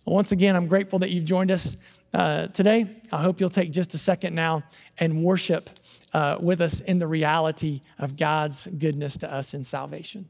Once 0.05 0.31
again, 0.31 0.55
I'm 0.55 0.67
grateful 0.67 0.99
that 0.99 1.09
you've 1.09 1.25
joined 1.25 1.51
us 1.51 1.77
uh, 2.13 2.47
today. 2.47 3.01
I 3.11 3.21
hope 3.21 3.39
you'll 3.39 3.49
take 3.49 3.71
just 3.71 3.93
a 3.93 3.97
second 3.97 4.35
now 4.35 4.63
and 4.99 5.23
worship 5.23 5.69
uh, 6.13 6.37
with 6.39 6.61
us 6.61 6.79
in 6.79 6.99
the 6.99 7.07
reality 7.07 7.81
of 7.97 8.15
God's 8.15 8.67
goodness 8.67 9.17
to 9.17 9.33
us 9.33 9.53
in 9.53 9.63
salvation. 9.63 10.29